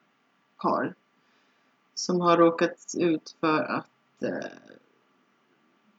par 0.61 0.93
som 1.93 2.21
har 2.21 2.37
råkat 2.37 2.93
ut 2.97 3.35
för 3.39 3.59
att 3.63 4.23
eh, 4.23 4.49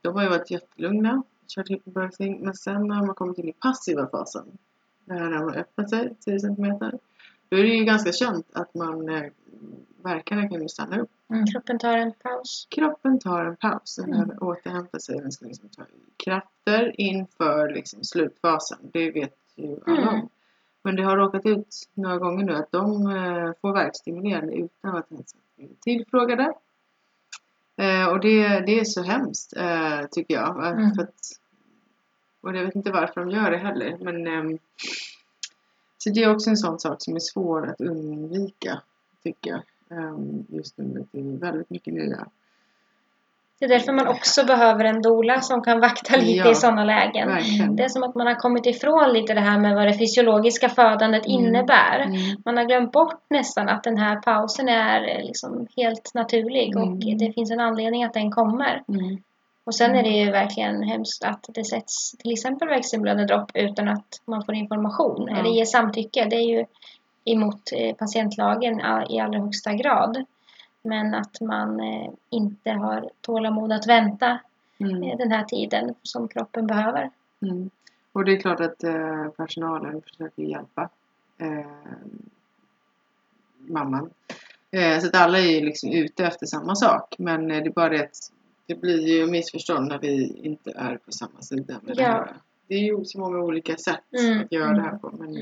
de 0.02 0.14
har 0.14 0.22
ju 0.22 0.28
varit 0.28 0.50
jättelugna, 0.50 1.22
kört 1.48 1.70
hypnobirthing, 1.70 2.40
men 2.44 2.54
sen 2.54 2.88
när 2.88 3.06
man 3.06 3.14
kommit 3.14 3.38
in 3.38 3.48
i 3.48 3.52
passiva 3.52 4.08
fasen, 4.08 4.58
när 5.04 5.30
den 5.30 5.32
har 5.42 5.56
öppnat 5.56 5.90
sig 5.90 6.14
10 6.20 6.40
cm, 6.40 6.78
då 7.48 7.56
är 7.56 7.62
det 7.62 7.68
ju 7.68 7.84
ganska 7.84 8.12
känt 8.12 8.46
att 8.52 8.74
man 8.74 9.08
eh, 9.08 9.30
verkarna 10.02 10.48
kan 10.48 10.62
ju 10.62 10.68
stanna 10.68 10.98
upp. 11.00 11.10
Mm. 11.30 11.46
Kroppen 11.46 11.78
tar 11.78 11.96
en 11.98 12.12
paus. 12.12 12.66
Kroppen 12.70 13.18
tar 13.18 13.44
en 13.44 13.56
paus, 13.56 13.96
den 13.96 14.04
Mm. 14.04 14.18
behöver 14.28 14.42
återhämta 14.44 14.98
sig, 14.98 15.20
den 15.20 15.32
ska 15.32 15.46
liksom 15.46 15.68
ta 15.68 15.82
motkrafter 16.06 17.00
inför 17.00 17.70
liksom 17.74 18.04
slutfasen. 18.04 18.78
Det 18.82 19.10
vet 19.10 19.38
ju 19.54 19.80
alla 19.86 19.96
Mm. 20.02 20.14
om. 20.14 20.28
Men 20.82 20.96
det 20.96 21.02
har 21.02 21.16
råkat 21.16 21.46
ut 21.46 21.88
några 21.94 22.18
gånger 22.18 22.44
nu 22.44 22.52
att 22.54 22.72
de 22.72 23.06
eh, 23.10 23.52
får 23.60 23.72
värkstimulerande 23.72 24.52
utan 24.54 24.96
att 24.96 25.12
ens 25.12 25.34
tillfrågade. 25.80 26.52
Eh, 27.76 28.06
och 28.06 28.20
det, 28.20 28.60
det 28.60 28.80
är 28.80 28.84
så 28.84 29.02
hemskt 29.02 29.56
eh, 29.56 30.00
tycker 30.10 30.34
jag. 30.34 30.64
Eh, 30.64 30.72
Mm. 30.72 30.94
För 30.94 31.02
att, 31.02 31.40
och 32.40 32.56
jag 32.56 32.64
vet 32.64 32.74
inte 32.74 32.90
varför 32.90 33.20
de 33.20 33.30
gör 33.30 33.50
det 33.50 33.56
heller. 33.56 33.98
Men, 34.00 34.26
ehm, 34.26 34.58
så 35.98 36.10
det 36.10 36.22
är 36.22 36.34
också 36.34 36.50
en 36.50 36.56
sån 36.56 36.80
sak 36.80 37.02
som 37.02 37.16
är 37.16 37.20
svår 37.20 37.66
att 37.66 37.80
undvika 37.80 38.82
tycker 39.22 39.50
jag. 39.50 39.62
Ehm, 39.98 40.44
just 40.48 40.78
nu 40.78 41.06
det 41.12 41.18
är 41.18 41.38
väldigt 41.38 41.70
mycket 41.70 41.94
nya. 41.94 42.26
Det 43.64 43.74
är 43.74 43.78
därför 43.78 43.92
man 43.92 44.08
också 44.08 44.44
behöver 44.44 44.84
en 44.84 45.02
doula 45.02 45.40
som 45.40 45.62
kan 45.62 45.80
vakta 45.80 46.16
lite 46.16 46.32
Ja, 46.32 46.50
i 46.50 46.54
sådana 46.54 46.84
lägen. 46.84 47.28
Verkligen. 47.28 47.76
Det 47.76 47.82
är 47.84 47.88
som 47.88 48.02
att 48.02 48.14
man 48.14 48.26
har 48.26 48.34
kommit 48.34 48.66
ifrån 48.66 49.12
lite 49.12 49.34
det 49.34 49.40
här 49.40 49.58
med 49.58 49.74
vad 49.74 49.86
det 49.86 49.98
fysiologiska 49.98 50.68
födandet 50.68 51.26
Mm. 51.26 51.38
innebär. 51.44 52.00
Mm. 52.00 52.16
Man 52.44 52.56
har 52.56 52.64
glömt 52.64 52.92
bort 52.92 53.20
nästan 53.30 53.68
att 53.68 53.82
den 53.84 53.96
här 53.98 54.16
pausen 54.16 54.68
är 54.68 55.08
eh, 55.08 55.24
liksom 55.24 55.66
helt 55.76 56.10
naturlig 56.14 56.76
och 56.76 56.82
Mm. 56.86 57.18
det 57.18 57.32
finns 57.32 57.50
en 57.50 57.60
anledning 57.60 58.04
att 58.04 58.14
den 58.14 58.30
kommer. 58.30 58.82
Mm. 58.88 59.18
Och 59.66 59.74
sen 59.74 59.94
är 59.94 60.02
det 60.02 60.08
ju 60.08 60.30
verkligen 60.30 60.82
hemskt 60.82 61.24
att 61.24 61.44
det 61.48 61.64
sätts 61.64 62.12
till 62.18 62.32
exempel 62.32 62.68
verkstimulerande 62.68 63.26
dropp 63.26 63.50
utan 63.54 63.88
att 63.88 64.08
man 64.26 64.44
får 64.44 64.54
information 64.54 65.28
Ja. 65.30 65.36
eller 65.38 65.50
ger 65.50 65.64
samtycke. 65.64 66.26
Det 66.30 66.36
är 66.36 66.48
ju 66.58 66.64
emot 67.24 67.60
eh, 67.76 67.94
patientlagen 67.94 68.80
i 69.10 69.20
allra 69.20 69.38
högsta 69.40 69.72
grad. 69.72 70.24
Men 70.84 71.14
att 71.14 71.40
man 71.40 71.80
eh, 71.80 72.10
inte 72.30 72.70
har 72.70 73.10
tålamod 73.20 73.72
att 73.72 73.86
vänta 73.86 74.38
Mm. 74.78 75.02
eh, 75.02 75.16
den 75.18 75.32
här 75.32 75.44
tiden 75.44 75.94
som 76.02 76.28
kroppen 76.28 76.66
behöver. 76.66 77.10
Mm. 77.42 77.70
Och 78.12 78.24
det 78.24 78.32
är 78.32 78.40
klart 78.40 78.60
att 78.60 78.84
eh, 78.84 79.28
personalen 79.28 80.02
försöker 80.02 80.42
hjälpa 80.42 80.88
eh, 81.38 81.66
mamman. 83.58 84.10
Eh, 84.70 85.00
så 85.00 85.06
att 85.06 85.14
alla 85.14 85.38
är 85.38 85.60
liksom 85.60 85.90
ute 85.92 86.26
efter 86.26 86.46
samma 86.46 86.74
sak. 86.76 87.14
Men 87.18 87.48
det 87.48 87.54
är 87.56 87.70
bara 87.70 87.88
det 87.88 88.02
att 88.04 88.32
det 88.66 88.74
blir 88.74 89.00
ju 89.08 89.26
missförstånd 89.26 89.88
när 89.88 89.98
vi 89.98 90.38
inte 90.42 90.72
är 90.76 90.96
på 90.96 91.12
samma 91.12 91.40
sida 91.40 91.74
med 91.82 91.96
det 91.96 92.02
Ja. 92.02 92.08
här. 92.08 92.34
Det 92.66 92.74
är 92.74 92.78
ju 92.80 93.04
så 93.04 93.18
många 93.20 93.38
olika 93.38 93.76
sätt 93.76 94.00
Mm, 94.18 94.40
att 94.44 94.52
göra 94.52 94.72
det 94.72 94.82
här 94.82 94.98
på. 94.98 95.10
Men 95.18 95.34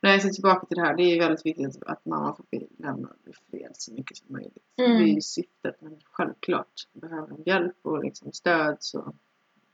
nej, 0.00 0.20
så 0.20 0.28
tillbaka 0.28 0.66
till 0.66 0.76
det 0.76 0.82
här. 0.82 0.96
Det 0.96 1.02
är 1.02 1.20
väldigt 1.20 1.46
viktigt 1.46 1.82
att 1.86 2.04
mamma 2.04 2.36
får 2.36 2.44
bli 2.50 2.68
lämnad 2.78 3.16
i 3.26 3.32
fred 3.50 3.70
så 3.72 3.92
mycket 3.92 4.16
som 4.16 4.26
möjligt. 4.28 4.64
Mm. 4.76 4.98
Det 4.98 5.04
är 5.04 5.14
ju 5.14 5.20
syftet. 5.20 5.76
Men 5.80 6.00
självklart 6.04 6.88
behöver 6.92 7.28
de 7.28 7.42
hjälp 7.46 7.76
och 7.82 8.04
liksom 8.04 8.32
stöd 8.32 8.76
så 8.80 9.14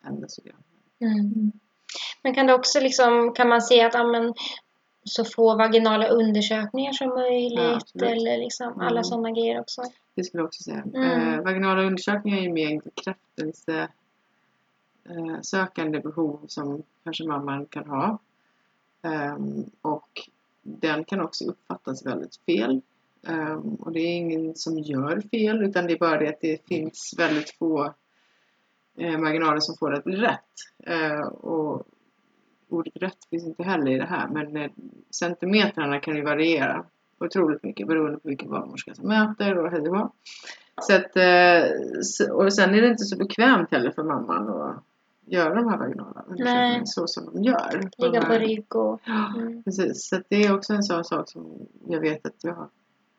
ändras 0.07 0.39
ju 0.39 0.43
det. 0.43 1.05
Mm. 1.07 1.53
Men 2.23 2.35
kan 2.35 2.47
det 2.47 2.55
också 2.55 2.81
liksom, 2.81 3.33
kan 3.35 3.49
man 3.49 3.63
se 3.63 3.83
att 3.83 3.95
ja, 3.95 4.05
men, 4.05 4.35
så 5.05 5.25
få 5.25 5.57
vaginala 5.57 6.09
undersökningar 6.09 6.93
som 6.93 7.09
möjligt 7.09 7.91
Ja, 7.93 8.07
eller 8.07 8.39
liksom 8.39 8.81
alla 8.81 8.91
Mm. 8.91 9.05
sådana 9.05 9.31
grejer 9.31 9.61
också? 9.61 9.83
Det 10.15 10.25
skulle 10.25 10.41
jag 10.41 10.47
också 10.47 10.63
säga. 10.63 10.83
Mm. 10.95 11.35
Eh, 11.35 11.45
vaginala 11.45 11.83
undersökningar 11.83 12.39
är 12.39 12.43
ju 12.43 12.53
mer 12.53 12.71
en 12.71 12.79
bekräftelse 12.79 13.89
eh, 15.05 15.41
sökande 15.43 16.01
behov 16.01 16.45
som 16.49 16.83
kanske 17.05 17.25
mamman 17.25 17.67
kan 17.67 17.89
ha. 17.89 18.19
Ehm, 19.03 19.65
och 19.83 20.29
den 20.63 21.05
kan 21.05 21.21
också 21.21 21.45
uppfattas 21.45 22.07
väldigt 22.07 22.37
fel. 22.37 22.81
Ehm, 23.27 23.75
och 23.75 23.93
det 23.93 24.01
är 24.01 24.17
ingen 24.17 24.55
som 24.55 24.79
gör 24.79 25.21
fel 25.31 25.63
utan 25.63 25.87
det 25.87 25.93
är 25.93 25.99
bara 25.99 26.19
det 26.19 26.29
att 26.29 26.41
det 26.41 26.67
finns 26.67 27.15
väldigt 27.19 27.51
få 27.59 27.95
eh, 28.99 29.19
marginaler 29.19 29.61
som 29.61 29.77
får 29.77 29.91
det 29.91 29.99
att 29.99 30.05
bli 30.05 30.17
rätt. 30.17 30.53
Ehm, 30.87 31.29
och 31.29 31.87
ordet 32.69 32.97
rätt 32.97 33.25
finns 33.31 33.47
inte 33.47 33.63
heller 33.63 33.91
i 33.91 33.99
det 33.99 34.07
här 34.07 34.29
men 34.29 34.57
eh, 34.57 34.71
centimetrarna 35.11 36.01
kan 36.01 36.17
ju 36.17 36.23
variera 36.23 36.85
otroligt 37.21 37.63
mycket 37.63 37.87
beroende 37.87 38.19
på 38.19 38.29
vilken 38.29 38.51
barnmorska 38.51 38.95
som 38.95 39.09
mäter 39.09 39.59
och 39.59 39.71
hej 39.71 39.89
och 39.89 39.97
hå. 39.97 40.13
Så 40.81 40.97
att, 40.97 41.17
eh, 41.17 42.33
och 42.33 42.55
sen 42.55 42.75
är 42.75 42.83
det 42.83 42.89
inte 42.89 43.05
så 43.05 43.17
bekvämt 43.17 43.71
heller 43.71 43.91
för 43.91 44.03
mamman 44.03 44.49
att 44.49 44.85
göra 45.33 45.55
de 45.55 45.69
här 45.69 45.79
vaginala 45.79 46.25
undersökningarna 46.27 46.87
så 46.87 47.07
som 47.07 47.25
de 47.27 47.43
gör. 47.43 47.91
Ligga 47.99 48.23
på 48.23 48.33
rygg 48.33 48.77
och... 48.77 49.01
Mm. 49.09 49.63
precis. 49.63 50.09
Så 50.09 50.23
det 50.29 50.45
är 50.45 50.55
också 50.55 50.73
en 50.73 50.83
sån 50.83 51.05
sak 51.05 51.31
som 51.31 51.67
jag 51.89 52.01
vet 52.01 52.27
att 52.27 52.45
jag 52.45 52.69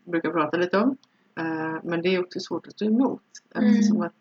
brukar 0.03 0.31
prata 0.31 0.57
lite 0.57 0.77
om. 0.77 0.97
Eh, 1.35 1.79
men 1.83 2.01
det 2.01 2.15
är 2.15 2.19
också 2.19 2.39
svårt 2.39 2.67
att 2.67 2.73
stå 2.73 2.85
emot. 2.85 3.21
Mm. 3.55 3.69
Eftersom 3.69 4.01
att 4.01 4.13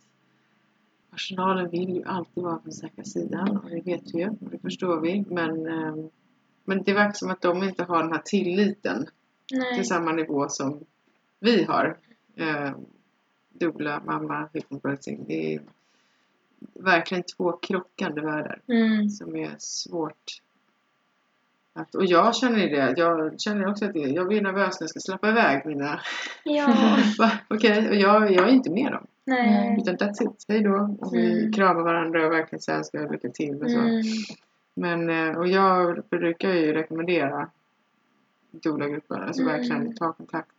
personalen 1.11 1.71
vill 1.71 1.89
ju 1.97 2.05
alltid 2.05 2.43
vara 2.43 2.57
på 2.57 2.63
den 2.65 2.73
säkra 2.73 3.05
sidan. 3.05 3.57
Och 3.57 3.71
det 3.71 3.81
vet 3.81 4.15
vi 4.15 4.19
ju. 4.19 4.29
Och 4.29 4.51
det 4.51 4.59
förstår 4.59 5.01
vi. 5.01 5.25
Men, 5.29 5.67
eh, 5.67 5.97
men 6.65 6.83
det 6.83 6.93
verkar 6.93 7.13
som 7.13 7.31
att 7.31 7.41
de 7.41 7.63
inte 7.63 7.85
har 7.85 8.03
den 8.03 8.13
här 8.13 8.23
tilliten 8.25 9.07
Nej. 9.53 9.75
till 9.75 9.89
samma 9.89 10.13
nivå 10.13 10.49
som 10.49 10.85
vi 11.41 11.65
har. 11.65 11.97
Eh, 12.37 12.71
dubbla, 13.53 14.03
mamma, 14.07 14.49
hypnobirthing. 14.53 15.25
Det 15.29 15.55
är 15.55 15.63
verkligen 16.75 17.23
två 17.23 17.53
krockande 17.53 18.21
världar 18.21 18.61
Mm. 18.69 19.09
som 19.11 19.37
är 19.37 19.55
svårt 19.59 20.41
att, 21.75 21.95
och 21.95 22.05
jag 22.05 22.37
känner 22.37 22.59
det, 22.71 22.95
jag 22.97 23.41
känner 23.41 23.67
också 23.67 23.85
att 23.85 23.93
det, 23.93 23.99
jag 24.01 24.29
blir 24.29 24.41
nervös 24.43 24.81
när 24.81 24.85
jag 24.85 24.91
ska 24.91 25.01
släppa 25.01 25.29
iväg 25.29 25.67
mina 25.67 26.01
Ja? 26.45 26.97
Okej, 27.49 27.89
och 27.89 27.95
jag, 27.97 28.33
jag 28.33 28.49
är 28.49 28.53
inte 28.53 28.71
med 28.71 28.93
dem. 28.93 29.07
nej. 29.25 29.79
Utan 29.83 29.97
that's 29.97 30.23
it, 30.23 30.45
hej 30.49 30.61
då. 30.63 30.97
Och 31.01 31.15
vi 31.15 31.39
Mm. 31.41 31.53
kramar 31.53 31.83
varandra 31.83 32.27
och 32.27 32.33
verkligen 32.33 32.63
så 32.63 32.73
här 32.73 32.83
ska 32.83 33.01
jag 33.01 33.13
lycka 33.13 33.29
till 33.29 33.63
och 33.63 33.71
så. 33.71 33.79
Mm. 33.79 34.03
Men, 34.75 35.11
eh, 35.11 35.39
och 35.39 35.49
jag 35.49 36.03
brukar 36.11 36.51
ju 36.53 36.73
rekommendera 36.73 37.49
doula-grupper, 38.51 39.15
alltså 39.21 39.43
Mm. 39.43 39.53
verkligen 39.57 39.95
ta 39.97 40.13
kontakt. 40.13 40.51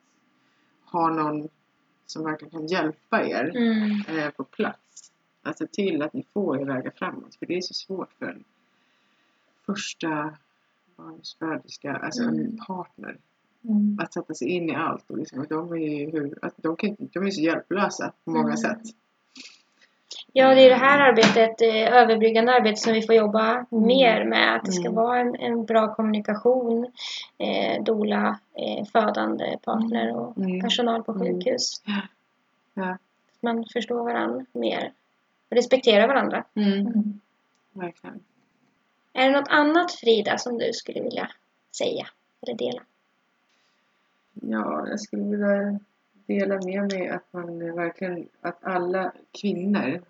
Ha 0.85 1.09
någon 1.09 1.49
som 2.05 2.23
verkligen 2.23 2.51
kan 2.51 2.67
hjälpa 2.67 3.23
er 3.25 3.51
Mm. 3.55 4.17
eh, 4.19 4.29
på 4.29 4.43
plats. 4.43 4.79
Att 5.43 5.57
se 5.57 5.67
till 5.67 6.01
att 6.01 6.13
ni 6.13 6.25
får 6.33 6.61
er 6.61 6.65
vägar 6.65 6.91
framåt. 6.95 7.35
För 7.39 7.45
det 7.45 7.57
är 7.57 7.61
så 7.61 7.73
svårt 7.73 8.13
för 8.19 8.25
en 8.25 8.43
första 9.65 10.33
barnsföderska, 10.95 11.95
alltså 11.95 12.23
en 12.23 12.39
Mm. 12.39 12.57
partner, 12.57 13.17
Mm. 13.65 13.99
att 14.01 14.13
sätta 14.13 14.33
sig 14.33 14.47
in 14.49 14.69
i 14.69 14.75
allt. 14.75 15.11
Och 15.11 15.17
liksom, 15.17 15.45
de, 15.49 15.73
är 15.73 16.11
hur, 16.11 16.39
att 16.41 16.53
de, 16.57 16.75
kan, 16.75 16.95
de 16.99 17.27
är 17.27 17.31
så 17.31 17.41
hjälplösa 17.41 18.11
på 18.25 18.31
många 18.31 18.43
Mm. 18.43 18.57
sätt. 18.57 18.81
Ja, 20.35 20.55
det 20.55 20.61
är 20.61 20.69
det 20.69 20.75
här 20.75 20.99
arbetet, 20.99 21.61
eh, 21.61 21.93
överbryggande 22.01 22.53
arbete 22.53 22.75
som 22.81 22.93
vi 22.93 23.01
får 23.01 23.15
jobba 23.15 23.65
mer 23.69 24.25
med. 24.25 24.55
Att 24.55 24.65
det 24.65 24.71
ska 24.71 24.83
Mm. 24.87 24.95
vara 24.95 25.19
en, 25.19 25.35
en 25.35 25.65
bra 25.65 25.95
kommunikation, 25.95 26.91
eh, 27.37 27.83
dola, 27.83 28.39
eh, 28.53 28.85
födande 28.85 29.57
partner 29.63 30.15
och 30.15 30.37
Mm. 30.37 30.61
personal 30.61 31.03
på 31.03 31.11
Mm. 31.11 31.23
sjukhus. 31.33 31.81
Ja. 32.73 32.97
Man 33.41 33.65
förstår 33.73 34.03
varandra 34.03 34.45
mer. 34.53 34.91
Och 35.53 35.57
respekterar 35.57 36.07
varandra. 36.07 36.43
Mm. 36.53 37.19
Verkligen. 37.73 38.19
Är 39.13 39.29
det 39.29 39.39
något 39.39 39.49
annat 39.49 39.91
Frida 39.91 40.37
som 40.37 40.57
du 40.57 40.73
skulle 40.73 41.01
vilja 41.01 41.31
säga 41.71 42.07
eller 42.41 42.57
dela? 42.57 42.81
Ja, 44.33 44.87
jag 44.87 44.99
skulle 44.99 45.23
vilja 45.23 45.79
dela 46.25 46.55
med 46.55 46.91
mig 46.91 47.09
att 47.09 47.33
man 47.33 47.75
verkligen, 47.75 48.27
att 48.41 48.63
alla 48.63 49.13
kvinnor 49.31 50.01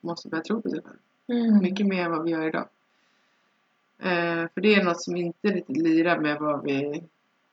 måste 0.00 0.28
börja 0.28 0.44
tro 0.44 0.62
på 0.62 0.70
sig 0.70 0.82
själv. 0.82 0.98
Mm. 1.28 1.58
Mycket 1.58 1.86
mer 1.86 2.04
än 2.04 2.10
vad 2.10 2.24
vi 2.24 2.30
gör 2.30 2.48
idag. 2.48 2.68
Eh, 3.98 4.48
för 4.54 4.60
det 4.60 4.74
är 4.74 4.84
något 4.84 5.02
som 5.02 5.16
inte 5.16 5.48
riktigt 5.48 5.76
lirar 5.76 6.18
med 6.18 6.38
vad 6.38 6.64
vi, 6.64 7.04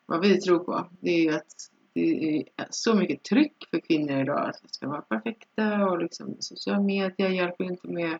vad 0.05 0.21
vi 0.21 0.41
tror 0.41 0.59
på. 0.59 0.87
Det 0.99 1.11
är 1.11 1.21
ju 1.21 1.35
att 1.35 1.71
det 1.93 2.37
är 2.37 2.67
så 2.69 2.95
mycket 2.95 3.23
tryck 3.23 3.67
för 3.69 3.79
kvinnor 3.79 4.21
idag 4.21 4.49
att 4.49 4.59
vi 4.63 4.69
ska 4.69 4.87
vara 4.87 5.01
perfekta 5.01 5.89
och 5.89 5.99
liksom 5.99 6.35
sociala 6.39 6.79
medier 6.79 7.29
hjälper 7.29 7.63
inte 7.63 7.87
med 7.87 8.19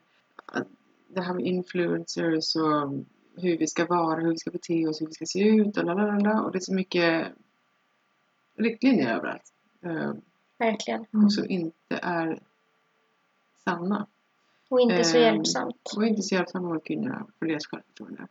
det 1.08 1.22
här 1.22 1.34
med 1.34 1.46
influencers 1.46 2.56
och 2.56 2.94
hur 3.36 3.58
vi 3.58 3.68
ska 3.68 3.86
vara, 3.86 4.20
hur 4.20 4.30
vi 4.30 4.38
ska 4.38 4.52
bete 4.52 4.88
oss, 4.88 5.02
hur 5.02 5.08
vi 5.08 5.14
ska 5.14 5.26
se 5.26 5.48
ut 5.48 5.78
och 5.78 5.86
lalala. 5.86 6.42
Och 6.42 6.52
det 6.52 6.58
är 6.58 6.60
så 6.60 6.74
mycket 6.74 7.28
riktlinjer 8.56 9.16
överallt. 9.16 9.54
Eh, 9.82 10.14
Verkligen. 10.58 11.06
och 11.26 11.34
som 11.34 11.50
inte 11.50 12.00
är 12.02 12.40
sanna. 13.64 14.08
Och 14.70 14.82
inte 14.82 15.04
så 15.04 15.18
Ehm, 15.18 15.24
hjälpsamt. 15.24 15.94
Och 15.96 16.06
inte 16.06 16.22
så 16.22 16.36
hjälpsamma 16.36 16.74
mot 16.74 16.84
kvinnorna 16.84 17.28
för 17.40 17.46
deras 17.46 17.68
självförtroende. 17.68 18.28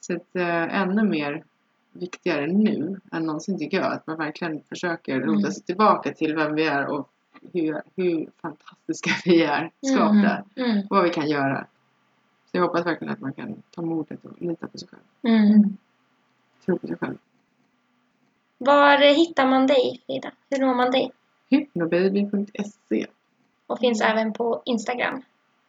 Så 0.00 0.16
att, 0.16 0.36
eh, 0.36 0.80
ännu 0.80 1.02
mer 1.02 1.44
viktigare 1.92 2.46
nu 2.46 3.00
än 3.12 3.26
någonsin 3.26 3.58
tycker 3.58 3.76
jag 3.80 3.92
att 3.92 4.06
man 4.06 4.16
verkligen 4.18 4.62
försöker 4.68 5.20
rota 5.20 5.38
Mm. 5.38 5.52
sig 5.52 5.62
tillbaka 5.62 6.12
till 6.12 6.34
vem 6.34 6.54
vi 6.54 6.64
är 6.66 6.86
och 6.86 7.08
hur, 7.52 7.82
hur 7.96 8.30
fantastiska 8.42 9.10
vi 9.24 9.42
är 9.42 9.70
skapta. 9.86 10.44
Mm. 10.56 10.86
Vad 10.90 11.04
vi 11.04 11.10
kan 11.10 11.28
göra. 11.28 11.66
Så 12.50 12.56
jag 12.56 12.62
hoppas 12.62 12.86
verkligen 12.86 13.12
att 13.12 13.20
man 13.20 13.32
kan 13.32 13.62
ta 13.70 13.82
modet 13.82 14.24
och 14.24 14.42
lita 14.42 14.66
på 14.66 14.78
sig 14.78 14.88
själv. 14.88 15.34
Mm. 15.36 15.76
Tro 16.64 16.78
på 16.78 16.86
sig 16.86 16.96
själv. 16.96 17.18
Var 18.58 19.14
hittar 19.14 19.46
man 19.46 19.66
dig 19.66 20.02
Frida? 20.06 20.32
Hur 20.50 20.58
når 20.58 20.74
man 20.74 20.90
dig? 20.90 21.10
Hypnobaby.se 21.50 23.06
Och 23.66 23.78
finns 23.78 24.00
även 24.00 24.32
på 24.32 24.62
Instagram. 24.64 25.22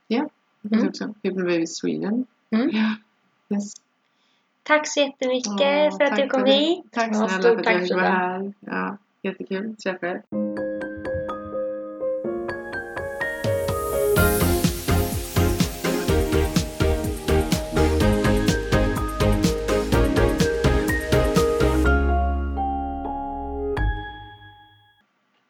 Ja, 0.08 0.30
det 0.62 0.70
finns 0.70 0.82
Mm. 0.82 0.90
också. 0.90 1.14
Hypnobaby 1.24 1.68
Sweden. 1.68 2.26
Mm. 2.50 2.70
Ja. 2.74 2.96
Yes. 3.56 3.74
Tack 4.64 4.88
så 4.88 5.00
jättemycket 5.00 5.60
Ja, 5.60 5.92
för 5.98 6.04
att 6.04 6.16
du 6.16 6.28
kom 6.28 6.46
hit. 6.46 6.84
Tack 6.92 7.16
snälla 7.16 7.28
för 7.28 7.60
att 7.60 7.66
jag 7.66 7.82
fick 7.82 7.94
vara 7.94 8.10
här. 8.10 8.54
Ja, 8.60 8.98
jättekul 9.22 9.72
att 9.72 9.80
träffa 9.80 10.08
er. 10.08 10.22